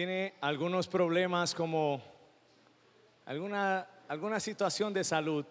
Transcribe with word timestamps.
tiene 0.00 0.32
algunos 0.40 0.88
problemas 0.88 1.54
como 1.54 2.00
alguna, 3.26 3.86
alguna 4.08 4.40
situación 4.40 4.94
de 4.94 5.04
salud, 5.04 5.44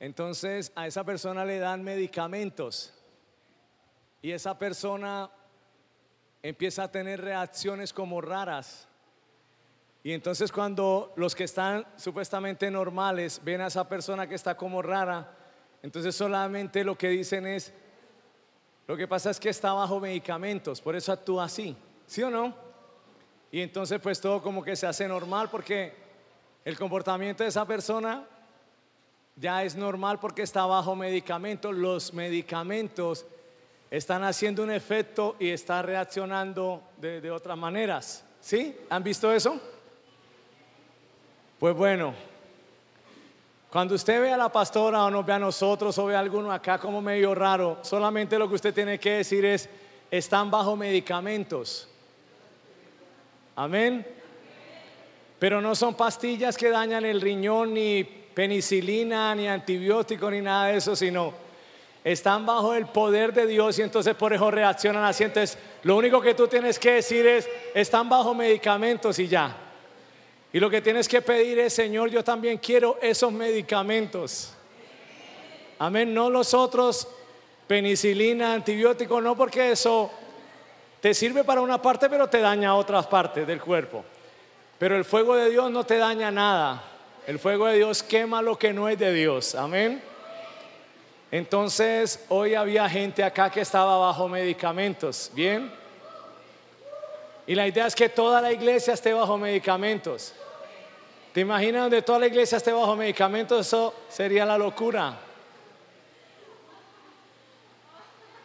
entonces 0.00 0.72
a 0.74 0.88
esa 0.88 1.04
persona 1.04 1.44
le 1.44 1.60
dan 1.60 1.84
medicamentos 1.84 2.92
y 4.20 4.32
esa 4.32 4.58
persona 4.58 5.30
empieza 6.42 6.82
a 6.82 6.90
tener 6.90 7.20
reacciones 7.20 7.92
como 7.92 8.20
raras. 8.20 8.88
Y 10.02 10.10
entonces 10.10 10.50
cuando 10.50 11.12
los 11.14 11.36
que 11.36 11.44
están 11.44 11.86
supuestamente 11.94 12.68
normales 12.68 13.40
ven 13.44 13.60
a 13.60 13.68
esa 13.68 13.88
persona 13.88 14.26
que 14.26 14.34
está 14.34 14.56
como 14.56 14.82
rara, 14.82 15.30
entonces 15.84 16.16
solamente 16.16 16.82
lo 16.82 16.98
que 16.98 17.10
dicen 17.10 17.46
es, 17.46 17.72
lo 18.88 18.96
que 18.96 19.06
pasa 19.06 19.30
es 19.30 19.38
que 19.38 19.50
está 19.50 19.72
bajo 19.72 20.00
medicamentos, 20.00 20.80
por 20.80 20.96
eso 20.96 21.12
actúa 21.12 21.44
así, 21.44 21.76
¿sí 22.08 22.24
o 22.24 22.28
no? 22.28 22.61
Y 23.52 23.60
entonces 23.60 24.00
pues 24.00 24.18
todo 24.18 24.40
como 24.42 24.64
que 24.64 24.74
se 24.74 24.86
hace 24.86 25.06
normal 25.06 25.50
porque 25.50 25.92
el 26.64 26.76
comportamiento 26.76 27.42
de 27.42 27.50
esa 27.50 27.66
persona 27.66 28.24
ya 29.36 29.62
es 29.62 29.76
normal 29.76 30.18
porque 30.18 30.40
está 30.40 30.64
bajo 30.64 30.96
medicamentos. 30.96 31.74
Los 31.74 32.14
medicamentos 32.14 33.26
están 33.90 34.24
haciendo 34.24 34.62
un 34.62 34.70
efecto 34.70 35.36
y 35.38 35.50
está 35.50 35.82
reaccionando 35.82 36.82
de, 36.96 37.30
otras 37.30 37.58
maneras. 37.58 38.24
¿Sí? 38.40 38.74
¿Han 38.88 39.04
visto 39.04 39.30
eso? 39.30 39.60
Pues 41.58 41.76
bueno, 41.76 42.14
cuando 43.70 43.94
usted 43.94 44.18
ve 44.18 44.32
a 44.32 44.38
la 44.38 44.50
pastora 44.50 45.04
o 45.04 45.10
nos 45.10 45.26
ve 45.26 45.34
a 45.34 45.38
nosotros 45.38 45.96
o 45.98 46.06
ve 46.06 46.16
a 46.16 46.20
alguno 46.20 46.50
acá 46.50 46.78
como 46.78 47.02
medio 47.02 47.34
raro, 47.34 47.80
solamente 47.82 48.38
lo 48.38 48.48
que 48.48 48.54
usted 48.54 48.72
tiene 48.72 48.98
que 48.98 49.18
decir 49.18 49.44
es, 49.44 49.68
están 50.10 50.50
bajo 50.50 50.74
medicamentos. 50.74 51.91
Amén. 53.56 54.06
Pero 55.38 55.60
no 55.60 55.74
son 55.74 55.94
pastillas 55.94 56.56
que 56.56 56.70
dañan 56.70 57.04
el 57.04 57.20
riñón, 57.20 57.74
ni 57.74 58.04
penicilina, 58.04 59.34
ni 59.34 59.48
antibiótico, 59.48 60.30
ni 60.30 60.40
nada 60.40 60.68
de 60.68 60.78
eso, 60.78 60.96
sino 60.96 61.34
están 62.04 62.44
bajo 62.46 62.74
el 62.74 62.86
poder 62.86 63.32
de 63.32 63.46
Dios 63.46 63.78
y 63.78 63.82
entonces 63.82 64.14
por 64.14 64.32
eso 64.32 64.50
reaccionan 64.50 65.04
así. 65.04 65.24
Entonces, 65.24 65.58
lo 65.82 65.96
único 65.96 66.20
que 66.20 66.34
tú 66.34 66.48
tienes 66.48 66.78
que 66.78 66.92
decir 66.92 67.26
es, 67.26 67.48
están 67.74 68.08
bajo 68.08 68.34
medicamentos 68.34 69.18
y 69.18 69.28
ya. 69.28 69.56
Y 70.52 70.60
lo 70.60 70.68
que 70.68 70.80
tienes 70.80 71.08
que 71.08 71.22
pedir 71.22 71.58
es, 71.58 71.72
Señor, 71.72 72.10
yo 72.10 72.22
también 72.22 72.58
quiero 72.58 72.98
esos 73.00 73.32
medicamentos. 73.32 74.52
Amén, 75.78 76.12
no 76.12 76.28
los 76.28 76.54
otros, 76.54 77.08
penicilina, 77.66 78.52
antibiótico, 78.54 79.20
no 79.20 79.36
porque 79.36 79.72
eso 79.72 80.10
te 81.02 81.14
sirve 81.14 81.42
para 81.42 81.60
una 81.60 81.82
parte, 81.82 82.08
pero 82.08 82.28
te 82.28 82.38
daña 82.38 82.76
otras 82.76 83.08
partes 83.08 83.44
del 83.44 83.60
cuerpo. 83.60 84.04
Pero 84.78 84.96
el 84.96 85.04
fuego 85.04 85.34
de 85.34 85.50
Dios 85.50 85.68
no 85.68 85.82
te 85.82 85.98
daña 85.98 86.30
nada. 86.30 86.80
El 87.26 87.40
fuego 87.40 87.66
de 87.66 87.78
Dios 87.78 88.04
quema 88.04 88.40
lo 88.40 88.56
que 88.56 88.72
no 88.72 88.88
es 88.88 88.96
de 89.00 89.12
Dios. 89.12 89.56
Amén. 89.56 90.00
Entonces, 91.32 92.24
hoy 92.28 92.54
había 92.54 92.88
gente 92.88 93.24
acá 93.24 93.50
que 93.50 93.62
estaba 93.62 93.98
bajo 93.98 94.28
medicamentos. 94.28 95.32
Bien. 95.34 95.72
Y 97.48 97.56
la 97.56 97.66
idea 97.66 97.88
es 97.88 97.96
que 97.96 98.08
toda 98.08 98.40
la 98.40 98.52
iglesia 98.52 98.94
esté 98.94 99.12
bajo 99.12 99.36
medicamentos. 99.36 100.32
¿Te 101.34 101.40
imaginas 101.40 101.82
donde 101.82 102.02
toda 102.02 102.20
la 102.20 102.28
iglesia 102.28 102.58
esté 102.58 102.70
bajo 102.70 102.94
medicamentos? 102.94 103.66
Eso 103.66 103.92
sería 104.08 104.46
la 104.46 104.56
locura. 104.56 105.16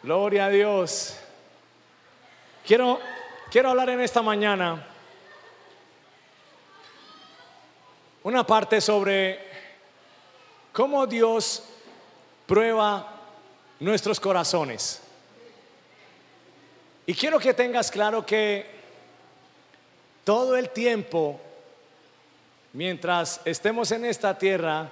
Gloria 0.02 0.46
a 0.46 0.48
Dios. 0.48 1.20
Quiero, 2.68 3.00
quiero 3.50 3.70
hablar 3.70 3.88
en 3.88 4.02
esta 4.02 4.20
mañana 4.20 4.86
una 8.22 8.46
parte 8.46 8.78
sobre 8.82 9.40
cómo 10.70 11.06
Dios 11.06 11.62
prueba 12.44 13.22
nuestros 13.80 14.20
corazones. 14.20 15.00
Y 17.06 17.14
quiero 17.14 17.38
que 17.38 17.54
tengas 17.54 17.90
claro 17.90 18.26
que 18.26 18.66
todo 20.22 20.54
el 20.54 20.68
tiempo 20.68 21.40
mientras 22.74 23.40
estemos 23.46 23.90
en 23.92 24.04
esta 24.04 24.36
tierra, 24.36 24.90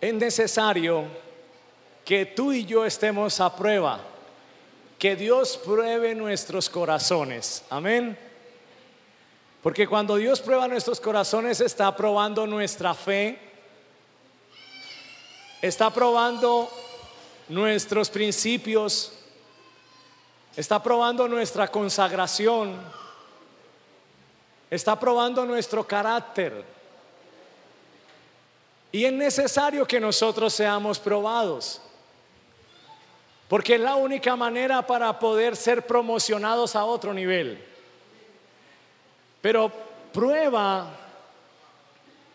es 0.00 0.14
necesario 0.14 1.02
que 2.04 2.26
tú 2.26 2.52
y 2.52 2.64
yo 2.64 2.86
estemos 2.86 3.40
a 3.40 3.56
prueba, 3.56 4.00
que 5.00 5.16
Dios 5.16 5.56
pruebe 5.56 6.14
nuestros 6.14 6.70
corazones. 6.70 7.64
Amén. 7.70 8.16
Porque 9.60 9.88
cuando 9.88 10.14
Dios 10.14 10.40
prueba 10.40 10.68
nuestros 10.68 11.00
corazones 11.00 11.60
está 11.60 11.96
probando 11.96 12.46
nuestra 12.46 12.94
fe, 12.94 13.36
está 15.60 15.90
probando 15.90 16.70
nuestros 17.48 18.08
principios, 18.08 19.12
está 20.56 20.80
probando 20.80 21.26
nuestra 21.26 21.66
consagración 21.66 22.78
está 24.70 24.98
probando 24.98 25.44
nuestro 25.44 25.86
carácter. 25.86 26.64
Y 28.92 29.04
es 29.04 29.12
necesario 29.12 29.86
que 29.86 30.00
nosotros 30.00 30.54
seamos 30.54 30.98
probados. 30.98 31.80
Porque 33.50 33.74
es 33.74 33.80
la 33.80 33.96
única 33.96 34.36
manera 34.36 34.86
para 34.86 35.18
poder 35.18 35.56
ser 35.56 35.84
promocionados 35.84 36.76
a 36.76 36.84
otro 36.84 37.12
nivel. 37.12 37.60
Pero 39.42 39.72
prueba, 40.12 40.88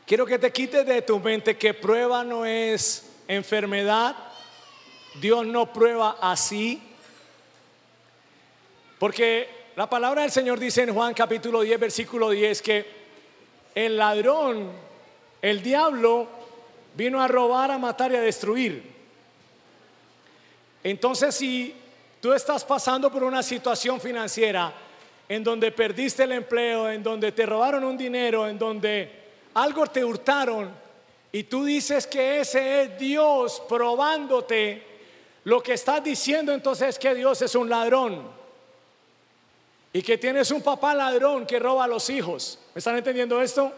quiero 0.05 0.25
que 0.25 0.37
te 0.37 0.51
quites 0.51 0.85
de 0.85 1.01
tu 1.03 1.17
mente 1.21 1.57
que 1.57 1.73
prueba 1.73 2.21
no 2.25 2.45
es 2.45 3.09
enfermedad. 3.29 4.13
Dios 5.21 5.45
no 5.45 5.71
prueba 5.71 6.17
así. 6.19 6.83
Porque 8.99 9.47
la 9.77 9.89
palabra 9.89 10.23
del 10.23 10.31
Señor 10.31 10.59
dice 10.59 10.81
en 10.81 10.93
Juan 10.93 11.13
capítulo 11.13 11.61
10, 11.61 11.79
versículo 11.79 12.29
10 12.31 12.61
que 12.61 12.85
el 13.73 13.95
ladrón, 13.95 14.69
el 15.41 15.63
diablo, 15.63 16.27
vino 16.93 17.21
a 17.21 17.29
robar, 17.29 17.71
a 17.71 17.77
matar 17.77 18.11
y 18.11 18.17
a 18.17 18.21
destruir. 18.21 18.94
Entonces, 20.85 21.33
si 21.33 21.73
tú 22.21 22.31
estás 22.31 22.63
pasando 22.63 23.11
por 23.11 23.23
una 23.23 23.41
situación 23.41 23.99
financiera 23.99 24.71
en 25.27 25.43
donde 25.43 25.71
perdiste 25.71 26.21
el 26.25 26.33
empleo, 26.33 26.91
en 26.91 27.01
donde 27.01 27.31
te 27.31 27.43
robaron 27.43 27.83
un 27.83 27.97
dinero, 27.97 28.47
en 28.47 28.59
donde 28.59 29.11
algo 29.55 29.87
te 29.87 30.05
hurtaron, 30.05 30.69
y 31.31 31.41
tú 31.45 31.65
dices 31.65 32.05
que 32.05 32.39
ese 32.39 32.83
es 32.83 32.99
Dios 32.99 33.63
probándote, 33.67 34.83
lo 35.45 35.63
que 35.63 35.73
estás 35.73 36.03
diciendo 36.03 36.53
entonces 36.53 36.89
es 36.89 36.99
que 36.99 37.15
Dios 37.15 37.41
es 37.41 37.55
un 37.55 37.67
ladrón 37.67 38.21
y 39.91 40.03
que 40.03 40.19
tienes 40.19 40.51
un 40.51 40.61
papá 40.61 40.93
ladrón 40.93 41.47
que 41.47 41.57
roba 41.57 41.85
a 41.85 41.87
los 41.87 42.11
hijos. 42.11 42.59
¿Me 42.75 42.77
están 42.77 42.95
entendiendo 42.95 43.41
esto? 43.41 43.73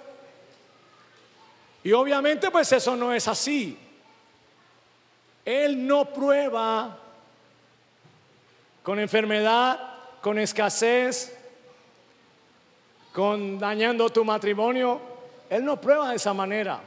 Y 1.85 1.93
obviamente 1.93 2.51
pues 2.51 2.69
eso 2.73 2.97
no 2.97 3.13
es 3.13 3.29
así. 3.29 3.77
Él 5.47 5.87
no 5.87 6.11
prueba 6.11 6.99
con 8.83 8.99
enfermedad, 8.99 9.79
con 10.19 10.37
escasez, 10.39 11.33
con 13.13 13.57
dañando 13.57 14.09
tu 14.09 14.25
matrimonio. 14.25 14.99
Él 15.49 15.63
no 15.63 15.79
prueba 15.79 16.09
de 16.09 16.17
esa 16.17 16.33
manera. 16.33 16.81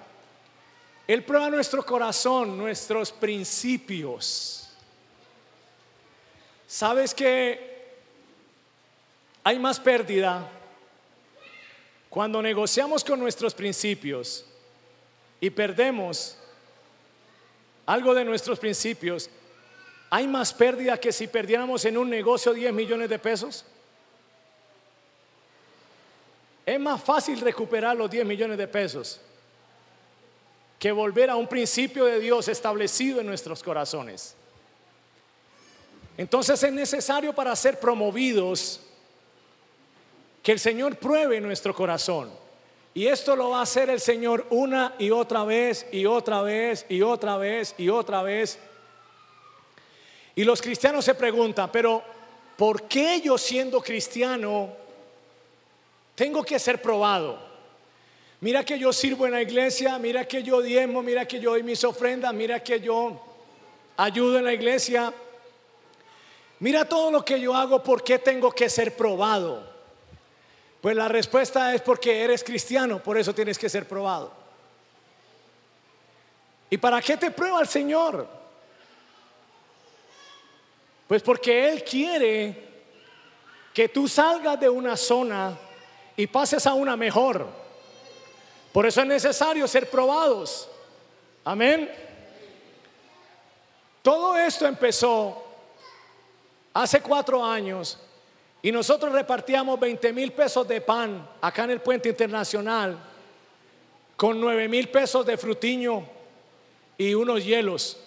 Él 1.07 1.25
prueba 1.25 1.49
nuestro 1.49 1.83
corazón, 1.87 2.59
nuestros 2.59 3.11
principios. 3.13 4.69
¿Sabes 6.67 7.15
que 7.15 7.95
hay 9.43 9.59
más 9.59 9.81
pérdida 9.81 10.47
cuando 12.11 12.43
negociamos 12.43 13.03
con 13.03 13.19
nuestros 13.21 13.55
principios 13.55 14.45
y 15.41 15.49
perdemos 15.49 16.37
algo 17.91 18.15
de 18.15 18.25
nuestros 18.25 18.57
principios. 18.61 19.29
Hay 20.11 20.29
más 20.29 20.53
pérdida 20.53 20.97
que 20.97 21.11
si 21.11 21.27
perdiéramos 21.27 21.85
en 21.85 21.99
un 21.99 22.09
negocio 22.09 22.55
10 22.55 22.73
millones 22.73 23.11
de 23.11 23.19
pesos. 23.19 23.65
Es 26.65 26.79
más 26.79 27.03
fácil 27.03 27.41
recuperar 27.41 27.97
los 27.97 28.09
10 28.09 28.25
millones 28.25 28.59
de 28.59 28.69
pesos 28.69 29.21
que 30.79 30.93
volver 30.93 31.31
a 31.31 31.37
un 31.37 31.49
principio 31.49 32.05
de 32.05 32.21
Dios 32.21 32.47
establecido 32.47 33.21
en 33.21 33.27
nuestros 33.27 33.61
corazones. 33.61 34.37
Entonces 36.17 36.63
es 36.63 36.73
necesario 36.73 37.35
para 37.35 37.57
ser 37.57 37.81
promovidos 37.81 38.81
que 40.45 40.53
el 40.53 40.61
Señor 40.61 40.95
pruebe 40.97 41.41
nuestro 41.41 41.75
corazón. 41.75 42.31
Y 42.93 43.07
esto 43.07 43.37
lo 43.37 43.51
va 43.51 43.61
a 43.61 43.63
hacer 43.63 43.89
el 43.89 44.01
Señor 44.01 44.47
una 44.51 44.95
y 44.99 45.11
otra 45.11 45.45
vez 45.45 45.87
y 45.93 46.07
otra 46.07 46.43
vez 46.43 46.85
y 46.89 47.03
otra 47.03 47.37
vez 47.37 47.75
y 47.79 47.89
otra 47.89 48.23
vez. 48.23 48.59
Y 50.35 50.45
los 50.45 50.61
cristianos 50.61 51.05
se 51.05 51.15
preguntan, 51.15 51.71
pero 51.71 52.03
¿por 52.57 52.83
qué 52.83 53.21
yo 53.21 53.39
siendo 53.39 53.81
cristiano 53.81 54.71
tengo 56.15 56.43
que 56.43 56.59
ser 56.59 56.83
probado? 56.83 57.39
Mira 58.41 58.65
que 58.65 58.79
yo 58.79 58.93
sirvo 58.93 59.27
en 59.27 59.33
la 59.33 59.43
iglesia, 59.43 59.99
mira 59.99 60.27
que 60.27 60.43
yo 60.43 60.63
diezmo, 60.63 61.03
mira 61.03 61.27
que 61.27 61.39
yo 61.39 61.51
doy 61.51 61.63
mis 61.63 61.85
ofrendas, 61.85 62.33
mira 62.33 62.61
que 62.61 62.81
yo 62.81 63.21
ayudo 63.97 64.39
en 64.39 64.45
la 64.45 64.55
iglesia. 64.55 65.13
Mira 66.59 66.85
todo 66.85 67.11
lo 67.11 67.25
que 67.25 67.41
yo 67.41 67.55
hago, 67.55 67.83
¿por 67.83 68.03
qué 68.03 68.19
tengo 68.19 68.51
que 68.51 68.69
ser 68.69 68.97
probado? 68.97 69.70
Pues 70.81 70.97
la 70.97 71.09
respuesta 71.09 71.75
es 71.75 71.83
porque 71.83 72.23
eres 72.23 72.43
cristiano, 72.43 73.03
por 73.03 73.19
eso 73.19 73.35
tienes 73.35 73.59
que 73.59 73.69
ser 73.69 73.87
probado. 73.87 74.33
¿Y 76.71 76.79
para 76.79 77.03
qué 77.03 77.17
te 77.17 77.31
prueba 77.31 77.61
el 77.61 77.69
Señor? 77.69 78.27
Pues 81.07 81.23
porque 81.23 81.69
Él 81.69 81.85
quiere 81.85 82.69
que 83.75 83.89
tú 83.89 84.09
salgas 84.09 84.59
de 84.59 84.69
una 84.69 84.97
zona 84.97 85.59
y 86.17 86.27
pases 86.27 86.67
a 86.67 86.75
una 86.75 86.97
mejor. 86.97 87.47
Por 88.73 88.87
eso 88.87 89.01
es 89.01 89.07
necesario 89.07 89.67
ser 89.67 89.91
probados. 89.91 90.69
Amén. 91.45 91.91
Todo 94.03 94.37
esto 94.37 94.67
empezó 94.67 95.45
hace 96.73 97.03
cuatro 97.03 97.45
años 97.45 97.99
y 98.63 98.73
nosotros 98.73 99.13
repartíamos 99.13 99.81
20 99.81 100.13
mil 100.13 100.33
pesos 100.33 100.69
de 100.69 100.81
pan 100.81 101.27
acá 101.41 101.65
en 101.65 101.71
el 101.71 101.81
puente 101.81 102.11
internacional 102.11 102.99
con 104.17 104.39
9 104.39 104.69
mil 104.69 104.89
pesos 104.91 105.25
de 105.25 105.39
frutiño 105.39 106.05
y 106.99 107.15
unos 107.15 107.43
hielos. 107.43 107.99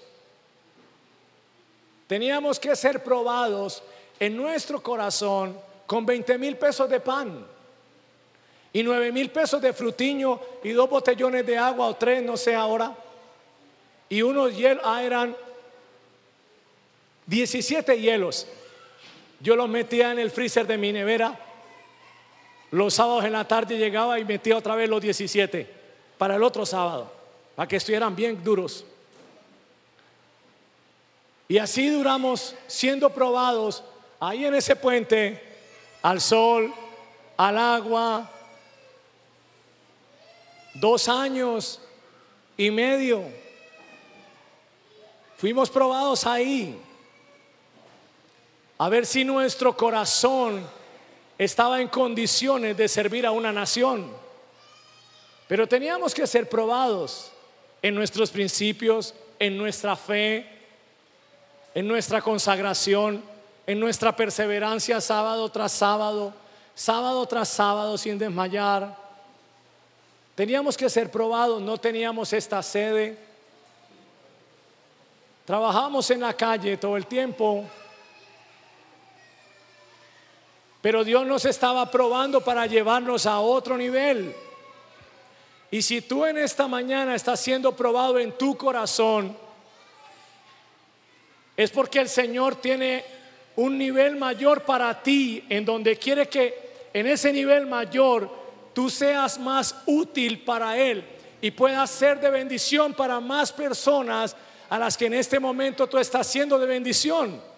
Teníamos 2.05 2.59
que 2.59 2.75
ser 2.75 3.01
probados 3.03 3.81
en 4.19 4.37
nuestro 4.37 4.83
corazón 4.83 5.57
con 5.87 6.05
20 6.05 6.37
mil 6.37 6.55
pesos 6.57 6.87
de 6.87 6.99
pan 6.99 7.43
y 8.71 8.83
9 8.83 9.11
mil 9.11 9.31
pesos 9.31 9.59
de 9.59 9.73
frutiño 9.73 10.39
y 10.63 10.69
dos 10.71 10.87
botellones 10.87 11.45
de 11.47 11.57
agua 11.57 11.87
o 11.87 11.95
tres, 11.95 12.21
no 12.21 12.37
sé 12.37 12.53
ahora. 12.53 12.95
Y 14.09 14.21
unos 14.21 14.55
hielos, 14.55 14.83
ah, 14.85 15.03
eran 15.03 15.35
17 17.25 17.99
hielos. 17.99 18.47
Yo 19.43 19.57
los 19.57 19.67
metía 19.67 20.13
en 20.13 20.19
el 20.19 20.31
freezer 20.31 20.65
de 20.65 20.77
mi 20.77 20.93
nevera. 20.93 21.37
Los 22.71 22.93
sábados 22.93 23.25
en 23.25 23.33
la 23.33 23.45
tarde 23.45 23.77
llegaba 23.77 24.17
y 24.17 24.23
metía 24.23 24.55
otra 24.55 24.73
vez 24.73 24.89
los 24.89 25.01
17 25.01 25.69
para 26.17 26.37
el 26.37 26.43
otro 26.43 26.65
sábado, 26.65 27.11
para 27.53 27.67
que 27.67 27.75
estuvieran 27.75 28.15
bien 28.15 28.41
duros. 28.41 28.85
Y 31.49 31.57
así 31.57 31.89
duramos 31.89 32.55
siendo 32.67 33.09
probados 33.09 33.83
ahí 34.17 34.45
en 34.45 34.55
ese 34.55 34.77
puente, 34.77 35.43
al 36.01 36.21
sol, 36.21 36.73
al 37.35 37.57
agua, 37.57 38.31
dos 40.73 41.09
años 41.09 41.81
y 42.55 42.71
medio. 42.71 43.23
Fuimos 45.35 45.69
probados 45.69 46.25
ahí 46.25 46.79
a 48.77 48.89
ver 48.89 49.05
si 49.05 49.23
nuestro 49.23 49.75
corazón 49.75 50.65
estaba 51.37 51.81
en 51.81 51.87
condiciones 51.87 52.75
de 52.75 52.87
servir 52.87 53.25
a 53.25 53.31
una 53.31 53.51
nación. 53.51 54.11
Pero 55.47 55.67
teníamos 55.67 56.13
que 56.13 56.25
ser 56.25 56.49
probados 56.49 57.31
en 57.81 57.95
nuestros 57.95 58.31
principios, 58.31 59.13
en 59.39 59.57
nuestra 59.57 59.95
fe, 59.95 60.47
en 61.75 61.87
nuestra 61.87 62.21
consagración, 62.21 63.23
en 63.67 63.79
nuestra 63.79 64.15
perseverancia 64.15 64.99
sábado 65.01 65.49
tras 65.49 65.71
sábado, 65.71 66.33
sábado 66.75 67.25
tras 67.25 67.49
sábado 67.49 67.97
sin 67.97 68.17
desmayar. 68.17 68.97
Teníamos 70.35 70.75
que 70.75 70.89
ser 70.89 71.11
probados, 71.11 71.61
no 71.61 71.77
teníamos 71.77 72.33
esta 72.33 72.63
sede. 72.63 73.17
Trabajamos 75.45 76.09
en 76.09 76.21
la 76.21 76.33
calle 76.33 76.77
todo 76.77 76.97
el 76.97 77.05
tiempo 77.05 77.65
Pero 80.83 81.05
Dios 81.05 81.25
nos 81.25 81.45
estaba 81.45 81.89
probando 81.89 82.41
para 82.41 82.65
llevarnos 82.65 83.25
a 83.25 83.39
otro 83.39 83.77
nivel. 83.77 84.35
Y 85.71 85.81
si 85.81 86.01
tú 86.01 86.25
en 86.25 86.37
esta 86.37 86.67
mañana 86.67 87.15
estás 87.15 87.39
siendo 87.39 87.73
probado 87.73 88.19
en 88.19 88.33
tu 88.33 88.57
corazón, 88.57 89.33
es 91.55 91.71
porque 91.71 91.99
el 91.99 92.09
Señor 92.09 92.57
tiene 92.57 93.05
un 93.55 93.77
nivel 93.77 94.17
mayor 94.17 94.63
para 94.63 95.01
ti, 95.01 95.45
en 95.47 95.63
donde 95.63 95.95
quiere 95.95 96.27
que 96.27 96.89
en 96.93 97.07
ese 97.07 97.31
nivel 97.31 97.65
mayor 97.65 98.29
tú 98.73 98.89
seas 98.89 99.39
más 99.39 99.83
útil 99.85 100.43
para 100.43 100.77
Él 100.77 101.05
y 101.39 101.51
puedas 101.51 101.91
ser 101.91 102.19
de 102.19 102.29
bendición 102.29 102.93
para 102.93 103.21
más 103.21 103.53
personas 103.53 104.35
a 104.69 104.77
las 104.77 104.97
que 104.97 105.05
en 105.05 105.13
este 105.13 105.39
momento 105.39 105.87
tú 105.87 105.97
estás 105.97 106.27
siendo 106.27 106.59
de 106.59 106.67
bendición. 106.67 107.52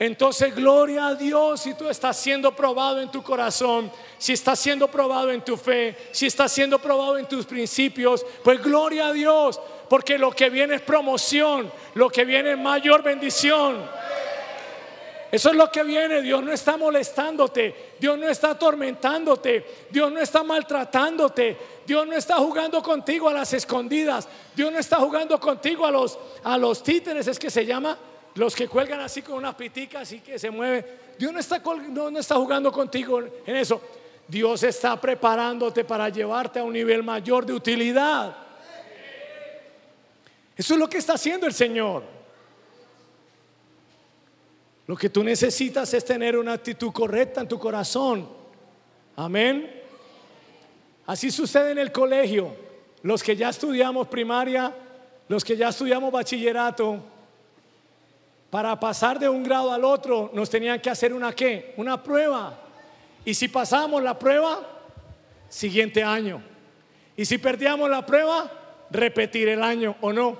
Entonces, 0.00 0.54
gloria 0.56 1.08
a 1.08 1.14
Dios 1.14 1.60
si 1.60 1.74
tú 1.74 1.86
estás 1.86 2.16
siendo 2.16 2.56
probado 2.56 3.02
en 3.02 3.10
tu 3.10 3.22
corazón, 3.22 3.92
si 4.16 4.32
estás 4.32 4.58
siendo 4.58 4.88
probado 4.88 5.30
en 5.30 5.42
tu 5.42 5.58
fe, 5.58 5.94
si 6.10 6.24
estás 6.24 6.50
siendo 6.50 6.78
probado 6.78 7.18
en 7.18 7.26
tus 7.26 7.44
principios, 7.44 8.24
pues 8.42 8.62
gloria 8.62 9.08
a 9.08 9.12
Dios, 9.12 9.60
porque 9.90 10.16
lo 10.16 10.30
que 10.30 10.48
viene 10.48 10.76
es 10.76 10.80
promoción, 10.80 11.70
lo 11.92 12.08
que 12.08 12.24
viene 12.24 12.52
es 12.52 12.58
mayor 12.58 13.02
bendición. 13.02 13.76
Eso 15.30 15.50
es 15.50 15.54
lo 15.54 15.70
que 15.70 15.82
viene. 15.82 16.22
Dios 16.22 16.42
no 16.42 16.50
está 16.50 16.78
molestándote. 16.78 17.92
Dios 18.00 18.18
no 18.18 18.26
está 18.26 18.52
atormentándote. 18.52 19.66
Dios 19.90 20.10
no 20.10 20.18
está 20.18 20.42
maltratándote. 20.42 21.58
Dios 21.86 22.06
no 22.06 22.14
está 22.14 22.36
jugando 22.36 22.82
contigo 22.82 23.28
a 23.28 23.34
las 23.34 23.52
escondidas. 23.52 24.26
Dios 24.56 24.72
no 24.72 24.78
está 24.78 24.96
jugando 24.96 25.38
contigo 25.38 25.84
a 25.84 25.90
los, 25.90 26.18
a 26.42 26.56
los 26.56 26.82
títeres. 26.82 27.28
Es 27.28 27.38
que 27.38 27.50
se 27.50 27.64
llama 27.64 27.96
los 28.34 28.54
que 28.54 28.68
cuelgan 28.68 29.00
así 29.00 29.22
con 29.22 29.36
una 29.36 29.56
pitica 29.56 30.00
así 30.00 30.20
que 30.20 30.38
se 30.38 30.50
mueve. 30.50 30.98
Dios 31.18 31.32
no 31.32 31.40
está, 31.40 31.58
no 31.58 32.18
está 32.18 32.36
jugando 32.36 32.70
contigo 32.70 33.20
en 33.20 33.56
eso. 33.56 33.80
Dios 34.26 34.62
está 34.62 35.00
preparándote 35.00 35.84
para 35.84 36.08
llevarte 36.08 36.60
a 36.60 36.64
un 36.64 36.72
nivel 36.72 37.02
mayor 37.02 37.44
de 37.44 37.52
utilidad. 37.52 38.36
Eso 40.56 40.74
es 40.74 40.80
lo 40.80 40.88
que 40.88 40.98
está 40.98 41.14
haciendo 41.14 41.46
el 41.46 41.54
Señor. 41.54 42.04
Lo 44.86 44.96
que 44.96 45.08
tú 45.08 45.24
necesitas 45.24 45.92
es 45.94 46.04
tener 46.04 46.36
una 46.36 46.52
actitud 46.52 46.92
correcta 46.92 47.40
en 47.40 47.48
tu 47.48 47.58
corazón. 47.58 48.28
Amén. 49.16 49.82
Así 51.06 51.30
sucede 51.30 51.72
en 51.72 51.78
el 51.78 51.90
colegio. 51.90 52.54
Los 53.02 53.22
que 53.22 53.34
ya 53.34 53.48
estudiamos 53.48 54.08
primaria, 54.08 54.74
los 55.28 55.44
que 55.44 55.56
ya 55.56 55.68
estudiamos 55.68 56.12
bachillerato, 56.12 57.00
para 58.50 58.78
pasar 58.78 59.18
de 59.18 59.28
un 59.28 59.44
grado 59.44 59.72
al 59.72 59.84
otro 59.84 60.30
nos 60.34 60.50
tenían 60.50 60.80
que 60.80 60.90
hacer 60.90 61.12
una 61.12 61.32
qué? 61.32 61.72
Una 61.76 62.02
prueba. 62.02 62.58
Y 63.24 63.32
si 63.32 63.46
pasamos 63.46 64.02
la 64.02 64.18
prueba, 64.18 64.60
siguiente 65.48 66.02
año. 66.02 66.42
Y 67.16 67.24
si 67.24 67.38
perdíamos 67.38 67.88
la 67.88 68.04
prueba, 68.04 68.50
repetir 68.90 69.48
el 69.48 69.62
año 69.62 69.96
o 70.00 70.12
no. 70.12 70.38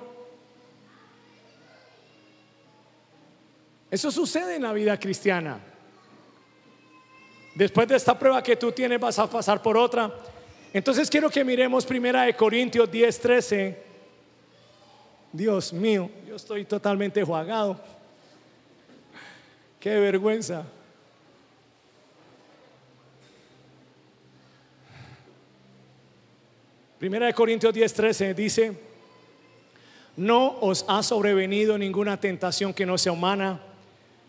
Eso 3.91 4.11
sucede 4.11 4.57
en 4.57 4.63
la 4.63 4.73
vida 4.73 4.99
cristiana. 4.99 5.61
Después 7.55 7.87
de 7.89 7.97
esta 7.97 8.19
prueba 8.19 8.43
que 8.43 8.57
tú 8.57 8.73
tienes 8.73 8.99
vas 8.99 9.19
a 9.19 9.29
pasar 9.29 9.63
por 9.63 9.77
otra. 9.77 10.13
Entonces 10.73 11.11
quiero 11.11 11.31
que 11.31 11.45
miremos 11.45 11.85
primera 11.85 12.23
de 12.23 12.35
Corintios 12.35 12.91
10, 12.91 13.21
13. 13.21 13.83
Dios 15.33 15.73
mío, 15.73 16.11
yo 16.27 16.37
estoy 16.37 16.65
totalmente 16.65 17.23
jugado. 17.23 17.81
Qué 19.81 19.99
vergüenza. 19.99 20.67
Primera 26.99 27.25
de 27.25 27.33
Corintios 27.33 27.73
10:13 27.73 28.35
dice, 28.35 28.79
no 30.19 30.59
os 30.61 30.85
ha 30.87 31.03
sobrevenido 31.03 31.79
ninguna 31.79 32.21
tentación 32.21 32.75
que 32.75 32.85
no 32.85 32.99
sea 32.99 33.13
humana, 33.13 33.59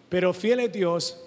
pero 0.08 0.34
fiel 0.34 0.62
es 0.62 0.72
Dios, 0.72 1.22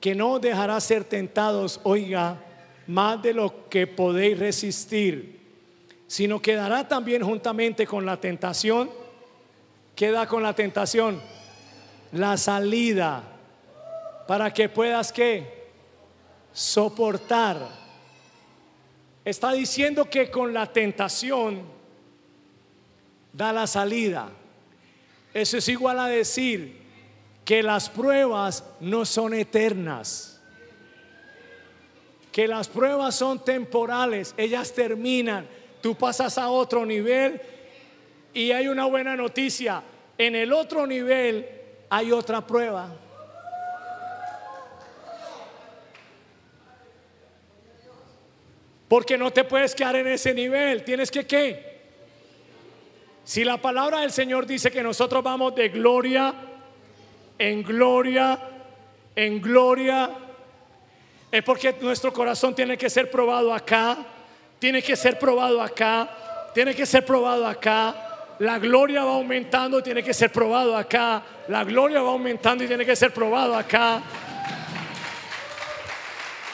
que 0.00 0.16
no 0.16 0.32
os 0.32 0.40
dejará 0.40 0.80
ser 0.80 1.04
tentados, 1.04 1.78
oiga, 1.84 2.42
más 2.88 3.22
de 3.22 3.34
lo 3.34 3.68
que 3.68 3.86
podéis 3.86 4.36
resistir, 4.36 5.38
sino 6.08 6.42
que 6.42 6.56
dará 6.56 6.88
también 6.88 7.22
juntamente 7.22 7.86
con 7.86 8.04
la 8.04 8.16
tentación, 8.16 8.90
queda 9.94 10.26
con 10.26 10.42
la 10.42 10.54
tentación, 10.54 11.20
la 12.10 12.36
salida 12.36 13.29
para 14.30 14.52
que 14.52 14.68
puedas 14.68 15.12
que 15.12 15.42
soportar. 16.52 17.68
Está 19.24 19.50
diciendo 19.50 20.08
que 20.08 20.30
con 20.30 20.54
la 20.54 20.66
tentación 20.72 21.62
da 23.32 23.52
la 23.52 23.66
salida. 23.66 24.30
Eso 25.34 25.56
es 25.56 25.68
igual 25.68 25.98
a 25.98 26.06
decir 26.06 26.80
que 27.44 27.60
las 27.60 27.88
pruebas 27.90 28.62
no 28.78 29.04
son 29.04 29.34
eternas, 29.34 30.40
que 32.30 32.46
las 32.46 32.68
pruebas 32.68 33.16
son 33.16 33.44
temporales, 33.44 34.32
ellas 34.36 34.72
terminan, 34.72 35.44
tú 35.80 35.96
pasas 35.96 36.38
a 36.38 36.50
otro 36.50 36.86
nivel 36.86 37.42
y 38.32 38.52
hay 38.52 38.68
una 38.68 38.84
buena 38.84 39.16
noticia, 39.16 39.82
en 40.16 40.36
el 40.36 40.52
otro 40.52 40.86
nivel 40.86 41.48
hay 41.88 42.12
otra 42.12 42.46
prueba. 42.46 42.94
Porque 48.90 49.16
no 49.16 49.30
te 49.30 49.44
puedes 49.44 49.74
quedar 49.74 49.94
en 49.94 50.08
ese 50.08 50.34
nivel, 50.34 50.82
tienes 50.82 51.12
que 51.12 51.24
qué? 51.24 51.78
Si 53.22 53.44
la 53.44 53.56
palabra 53.56 54.00
del 54.00 54.10
Señor 54.10 54.46
dice 54.46 54.72
que 54.72 54.82
nosotros 54.82 55.22
vamos 55.22 55.54
de 55.54 55.68
gloria 55.68 56.34
en 57.38 57.62
gloria, 57.62 58.38
en 59.14 59.40
gloria, 59.40 60.10
es 61.30 61.42
porque 61.44 61.74
nuestro 61.80 62.12
corazón 62.12 62.54
tiene 62.54 62.76
que 62.76 62.90
ser 62.90 63.10
probado 63.10 63.54
acá, 63.54 63.96
tiene 64.58 64.82
que 64.82 64.96
ser 64.96 65.18
probado 65.18 65.62
acá, 65.62 66.50
tiene 66.52 66.74
que 66.74 66.84
ser 66.84 67.06
probado 67.06 67.46
acá. 67.46 67.94
La 68.40 68.58
gloria 68.58 69.04
va 69.04 69.12
aumentando, 69.12 69.80
tiene 69.82 70.02
que 70.02 70.12
ser 70.12 70.32
probado 70.32 70.76
acá. 70.76 71.22
La 71.46 71.62
gloria 71.62 72.02
va 72.02 72.10
aumentando 72.10 72.64
y 72.64 72.66
tiene 72.66 72.84
que 72.84 72.96
ser 72.96 73.14
probado 73.14 73.56
acá. 73.56 74.02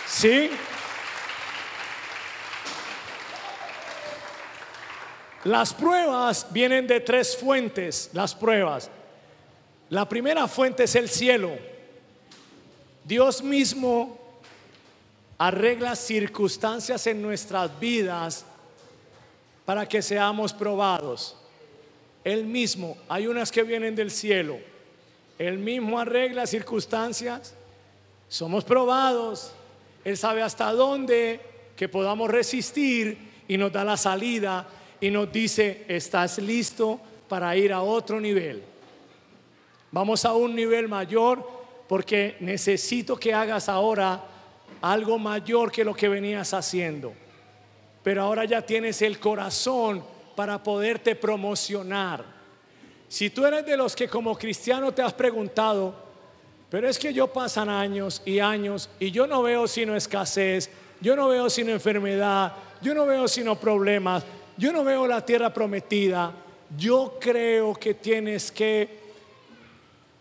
¿Sí? 0.07 0.51
Las 5.47 5.73
pruebas 5.73 6.49
vienen 6.51 6.89
de 6.89 6.99
tres 6.99 7.37
fuentes, 7.37 8.11
las 8.13 8.35
pruebas. 8.35 8.91
La 9.91 10.09
primera 10.09 10.49
fuente 10.49 10.83
es 10.83 10.97
el 10.97 11.09
cielo. 11.09 11.53
Dios 13.05 13.45
mismo 13.45 14.19
arregla 15.39 15.95
circunstancias 15.95 17.07
en 17.07 17.23
nuestras 17.23 17.79
vidas 17.79 18.45
para 19.65 19.87
que 19.89 20.03
seamos 20.03 20.53
probados. 20.53 21.37
Él 22.25 22.45
mismo, 22.45 22.99
hay 23.09 23.29
unas 23.29 23.53
que 23.53 23.63
vienen 23.63 23.95
del 23.95 24.11
cielo. 24.11 24.59
Él 25.39 25.59
mismo 25.59 26.01
arregla 26.01 26.49
circunstancias. 26.49 27.55
Somos 28.29 28.65
probados. 28.65 29.53
Él 30.05 30.17
sabe 30.17 30.43
hasta 30.43 30.73
dónde 30.73 31.41
que 31.77 31.89
podamos 31.89 32.29
resistir 32.29 33.17
y 33.47 33.57
nos 33.57 33.71
da 33.71 33.85
la 33.85 33.97
salida 33.97 34.67
y 35.01 35.11
nos 35.11 35.31
dice, 35.33 35.85
estás 35.89 36.39
listo 36.39 37.01
para 37.29 37.57
ir 37.57 37.73
a 37.73 37.83
otro 37.83 38.21
nivel. 38.21 38.63
Vamos 39.91 40.25
a 40.25 40.33
un 40.33 40.55
nivel 40.55 40.89
mayor 40.89 41.49
porque 41.89 42.37
necesito 42.41 43.17
que 43.17 43.33
hagas 43.33 43.69
ahora 43.69 44.25
algo 44.81 45.19
mayor 45.19 45.71
que 45.71 45.85
lo 45.85 45.95
que 45.95 46.09
venías 46.09 46.53
haciendo. 46.55 47.15
Pero 48.03 48.23
ahora 48.23 48.45
ya 48.45 48.63
tienes 48.63 49.03
el 49.03 49.19
corazón 49.19 50.05
para 50.35 50.63
poderte 50.63 51.17
promocionar. 51.17 52.25
Si 53.09 53.31
tú 53.31 53.47
eres 53.47 53.65
de 53.65 53.77
los 53.77 53.97
que 53.97 54.09
como 54.09 54.37
cristiano 54.37 54.93
te 54.93 55.03
has 55.03 55.15
preguntado, 55.15 55.95
pero 56.69 56.89
es 56.89 56.99
que 56.99 57.13
yo 57.13 57.33
pasan 57.33 57.69
años 57.69 58.23
y 58.25 58.41
años 58.41 58.91
y 58.99 59.11
yo 59.11 59.27
no 59.27 59.43
veo 59.43 59.69
sino 59.69 59.97
escasez, 59.97 60.71
yo 61.01 61.15
no 61.15 61.29
veo 61.29 61.49
sino 61.49 61.71
enfermedad, 61.71 62.53
yo 62.83 62.95
no 62.95 63.07
veo 63.07 63.29
sino 63.29 63.59
problemas, 63.59 64.25
yo 64.57 64.73
no 64.73 64.85
veo 64.85 65.07
la 65.07 65.25
tierra 65.25 65.53
prometida, 65.53 66.33
yo 66.77 67.19
creo 67.21 67.75
que 67.75 67.95
tienes 67.95 68.51
que 68.51 69.07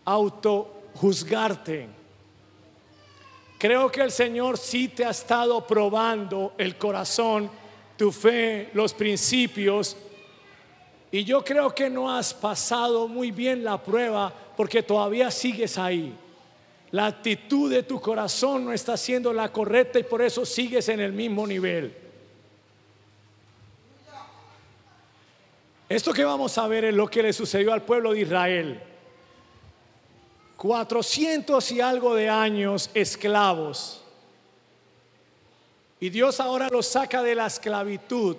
autojuzgarte. 0.04 1.88
Creo 3.58 3.90
que 3.90 4.02
el 4.02 4.10
Señor 4.10 4.58
sí 4.58 4.88
te 4.88 5.04
ha 5.04 5.10
estado 5.10 5.66
probando 5.66 6.52
el 6.58 6.76
corazón, 6.76 7.50
tu 7.96 8.12
fe, 8.12 8.68
los 8.74 8.92
principios. 8.92 9.96
Y 11.10 11.24
yo 11.24 11.42
creo 11.42 11.74
que 11.74 11.88
no 11.88 12.14
has 12.14 12.34
pasado 12.34 13.08
muy 13.08 13.30
bien 13.30 13.64
la 13.64 13.82
prueba 13.82 14.32
porque 14.56 14.82
todavía 14.82 15.30
sigues 15.30 15.78
ahí. 15.78 16.14
La 16.90 17.06
actitud 17.06 17.70
de 17.70 17.82
tu 17.82 18.00
corazón 18.00 18.66
no 18.66 18.72
está 18.72 18.96
siendo 18.96 19.32
la 19.32 19.50
correcta 19.50 19.98
y 19.98 20.04
por 20.04 20.22
eso 20.22 20.44
sigues 20.44 20.88
en 20.88 21.00
el 21.00 21.12
mismo 21.12 21.46
nivel. 21.46 22.05
Esto 25.88 26.12
que 26.12 26.24
vamos 26.24 26.58
a 26.58 26.66
ver 26.66 26.86
es 26.86 26.94
lo 26.94 27.08
que 27.08 27.22
le 27.22 27.32
sucedió 27.32 27.72
al 27.72 27.82
pueblo 27.82 28.12
de 28.12 28.20
Israel. 28.20 28.80
400 30.56 31.70
y 31.72 31.80
algo 31.80 32.14
de 32.14 32.28
años 32.28 32.90
esclavos. 32.92 34.02
Y 36.00 36.10
Dios 36.10 36.40
ahora 36.40 36.68
los 36.70 36.86
saca 36.86 37.22
de 37.22 37.34
la 37.34 37.46
esclavitud. 37.46 38.36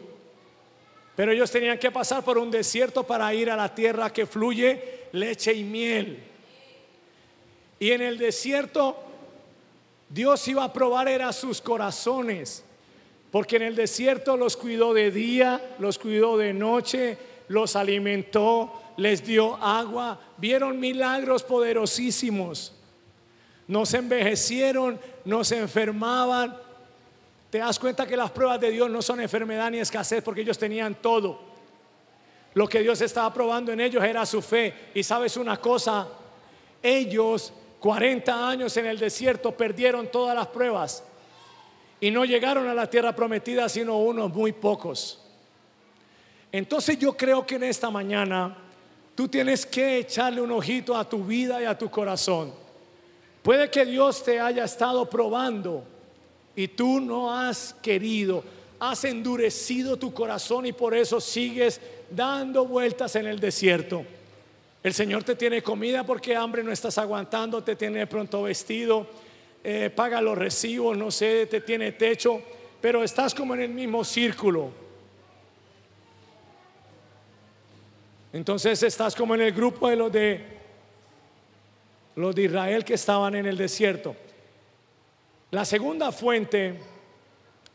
Pero 1.15 1.31
ellos 1.31 1.49
tenían 1.49 1.79
que 1.79 1.89
pasar 1.89 2.23
por 2.23 2.37
un 2.37 2.51
desierto 2.51 3.03
para 3.03 3.33
ir 3.33 3.49
a 3.49 3.55
la 3.55 3.73
tierra 3.73 4.11
que 4.11 4.25
fluye 4.25 5.07
leche 5.13 5.53
y 5.53 5.63
miel. 5.63 6.23
Y 7.79 7.91
en 7.91 8.01
el 8.01 8.17
desierto 8.17 8.97
Dios 10.09 10.47
iba 10.47 10.63
a 10.63 10.73
probar 10.73 11.07
era 11.07 11.31
sus 11.31 11.61
corazones. 11.61 12.63
Porque 13.31 13.55
en 13.57 13.63
el 13.63 13.75
desierto 13.75 14.37
los 14.37 14.55
cuidó 14.55 14.93
de 14.93 15.11
día, 15.11 15.75
los 15.79 15.97
cuidó 15.97 16.37
de 16.37 16.53
noche, 16.53 17.17
los 17.47 17.75
alimentó, 17.75 18.73
les 18.97 19.23
dio 19.23 19.55
agua, 19.55 20.19
vieron 20.37 20.79
milagros 20.79 21.43
poderosísimos. 21.43 22.73
No 23.67 23.85
se 23.85 23.97
envejecieron, 23.97 24.99
no 25.25 25.43
se 25.43 25.57
enfermaban. 25.57 26.57
Te 27.49 27.59
das 27.59 27.79
cuenta 27.79 28.05
que 28.05 28.17
las 28.17 28.31
pruebas 28.31 28.59
de 28.59 28.71
Dios 28.71 28.89
no 28.89 29.01
son 29.01 29.21
enfermedad 29.21 29.71
ni 29.71 29.79
escasez 29.79 30.23
porque 30.23 30.41
ellos 30.41 30.57
tenían 30.57 30.95
todo. 30.95 31.39
Lo 32.53 32.67
que 32.67 32.79
Dios 32.79 33.01
estaba 33.01 33.33
probando 33.33 33.71
en 33.71 33.79
ellos 33.79 34.03
era 34.03 34.25
su 34.25 34.41
fe. 34.41 34.73
Y 34.95 35.03
sabes 35.03 35.37
una 35.37 35.57
cosa, 35.57 36.07
ellos 36.81 37.53
40 37.79 38.49
años 38.49 38.75
en 38.77 38.87
el 38.87 38.97
desierto 38.97 39.51
perdieron 39.51 40.07
todas 40.07 40.35
las 40.35 40.47
pruebas 40.47 41.03
y 41.99 42.11
no 42.11 42.25
llegaron 42.25 42.67
a 42.67 42.73
la 42.73 42.89
tierra 42.89 43.15
prometida 43.15 43.69
sino 43.69 43.97
unos 43.97 44.33
muy 44.33 44.51
pocos. 44.51 45.23
Entonces 46.57 46.97
yo 46.97 47.15
creo 47.15 47.45
que 47.45 47.53
en 47.53 47.63
esta 47.65 47.91
mañana 47.91 48.57
tú 49.13 49.27
tienes 49.27 49.63
que 49.63 49.99
echarle 49.99 50.41
un 50.41 50.51
ojito 50.51 50.97
a 50.97 51.07
tu 51.07 51.23
vida 51.23 51.61
y 51.61 51.65
a 51.65 51.77
tu 51.77 51.87
corazón. 51.91 52.51
Puede 53.43 53.69
que 53.69 53.85
Dios 53.85 54.23
te 54.23 54.39
haya 54.39 54.63
estado 54.63 55.07
probando 55.07 55.83
y 56.55 56.67
tú 56.69 56.99
no 56.99 57.31
has 57.31 57.75
querido, 57.79 58.43
has 58.79 59.03
endurecido 59.03 59.97
tu 59.97 60.11
corazón 60.11 60.65
y 60.65 60.73
por 60.73 60.95
eso 60.95 61.21
sigues 61.21 61.79
dando 62.09 62.65
vueltas 62.65 63.15
en 63.17 63.27
el 63.27 63.39
desierto. 63.39 64.03
El 64.81 64.95
Señor 64.95 65.23
te 65.23 65.35
tiene 65.35 65.61
comida 65.61 66.03
porque 66.07 66.35
hambre 66.35 66.63
no 66.63 66.71
estás 66.71 66.97
aguantando, 66.97 67.63
te 67.63 67.75
tiene 67.75 68.07
pronto 68.07 68.41
vestido, 68.41 69.05
eh, 69.63 69.91
paga 69.95 70.23
los 70.23 70.35
recibos, 70.35 70.97
no 70.97 71.11
sé, 71.11 71.45
te 71.45 71.61
tiene 71.61 71.91
techo, 71.91 72.41
pero 72.81 73.03
estás 73.03 73.35
como 73.35 73.53
en 73.53 73.61
el 73.61 73.69
mismo 73.69 74.03
círculo. 74.03 74.86
Entonces 78.37 78.83
estás 78.83 79.15
como 79.15 79.33
en 79.33 79.41
el 79.41 79.51
grupo 79.51 79.89
de 79.89 79.95
los 79.95 80.11
de 80.11 80.45
los 82.15 82.35
de 82.35 82.43
Israel 82.43 82.85
que 82.85 82.93
estaban 82.93 83.33
en 83.33 83.47
el 83.47 83.57
desierto. 83.57 84.15
La 85.49 85.65
segunda 85.65 86.11
fuente 86.11 86.79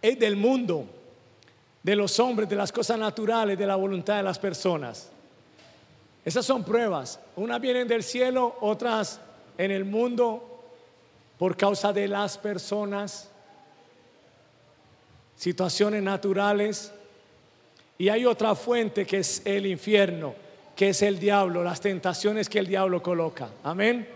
es 0.01 0.17
del 0.21 0.37
mundo, 0.37 0.87
de 1.83 1.97
los 1.97 2.17
hombres, 2.21 2.49
de 2.49 2.55
las 2.55 2.71
cosas 2.71 2.97
naturales, 2.97 3.59
de 3.59 3.67
la 3.67 3.75
voluntad 3.75 4.19
de 4.19 4.23
las 4.23 4.39
personas. 4.39 5.11
Esas 6.25 6.47
son 6.47 6.63
pruebas. 6.63 7.19
Unas 7.35 7.61
vienen 7.61 7.89
del 7.89 8.05
cielo, 8.05 8.57
otras 8.61 9.21
en 9.59 9.73
el 9.73 9.85
mundo 9.85 10.63
por 11.39 11.57
causa 11.57 11.93
de 11.93 12.07
las 12.07 12.39
personas, 12.39 13.29
situaciones 15.35 16.05
naturales. 16.05 16.93
Y 17.99 18.09
hay 18.09 18.25
otra 18.25 18.55
fuente 18.55 19.05
que 19.05 19.19
es 19.19 19.43
el 19.45 19.67
infierno 19.67 20.52
que 20.77 20.91
es 20.91 21.03
el 21.03 21.19
diablo, 21.19 21.63
las 21.63 21.81
tentaciones 21.81 22.49
que 22.49 22.59
el 22.59 22.67
diablo 22.67 23.03
coloca. 23.03 23.51
Amén. 23.63 24.09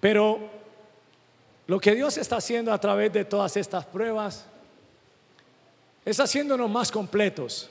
Pero 0.00 0.38
lo 1.66 1.78
que 1.80 1.94
Dios 1.94 2.16
está 2.16 2.36
haciendo 2.36 2.72
a 2.72 2.80
través 2.80 3.12
de 3.12 3.24
todas 3.24 3.56
estas 3.56 3.84
pruebas 3.84 4.46
es 6.04 6.18
haciéndonos 6.18 6.70
más 6.70 6.90
completos. 6.90 7.70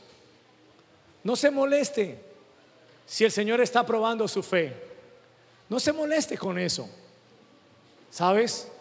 No 1.23 1.35
se 1.35 1.49
moleste 1.49 2.19
si 3.05 3.25
el 3.25 3.31
Señor 3.31 3.61
está 3.61 3.85
probando 3.85 4.27
su 4.27 4.43
fe. 4.43 4.73
No 5.69 5.79
se 5.79 5.91
moleste 5.91 6.37
con 6.37 6.59
eso. 6.59 6.87
¿Sabes? 8.11 8.71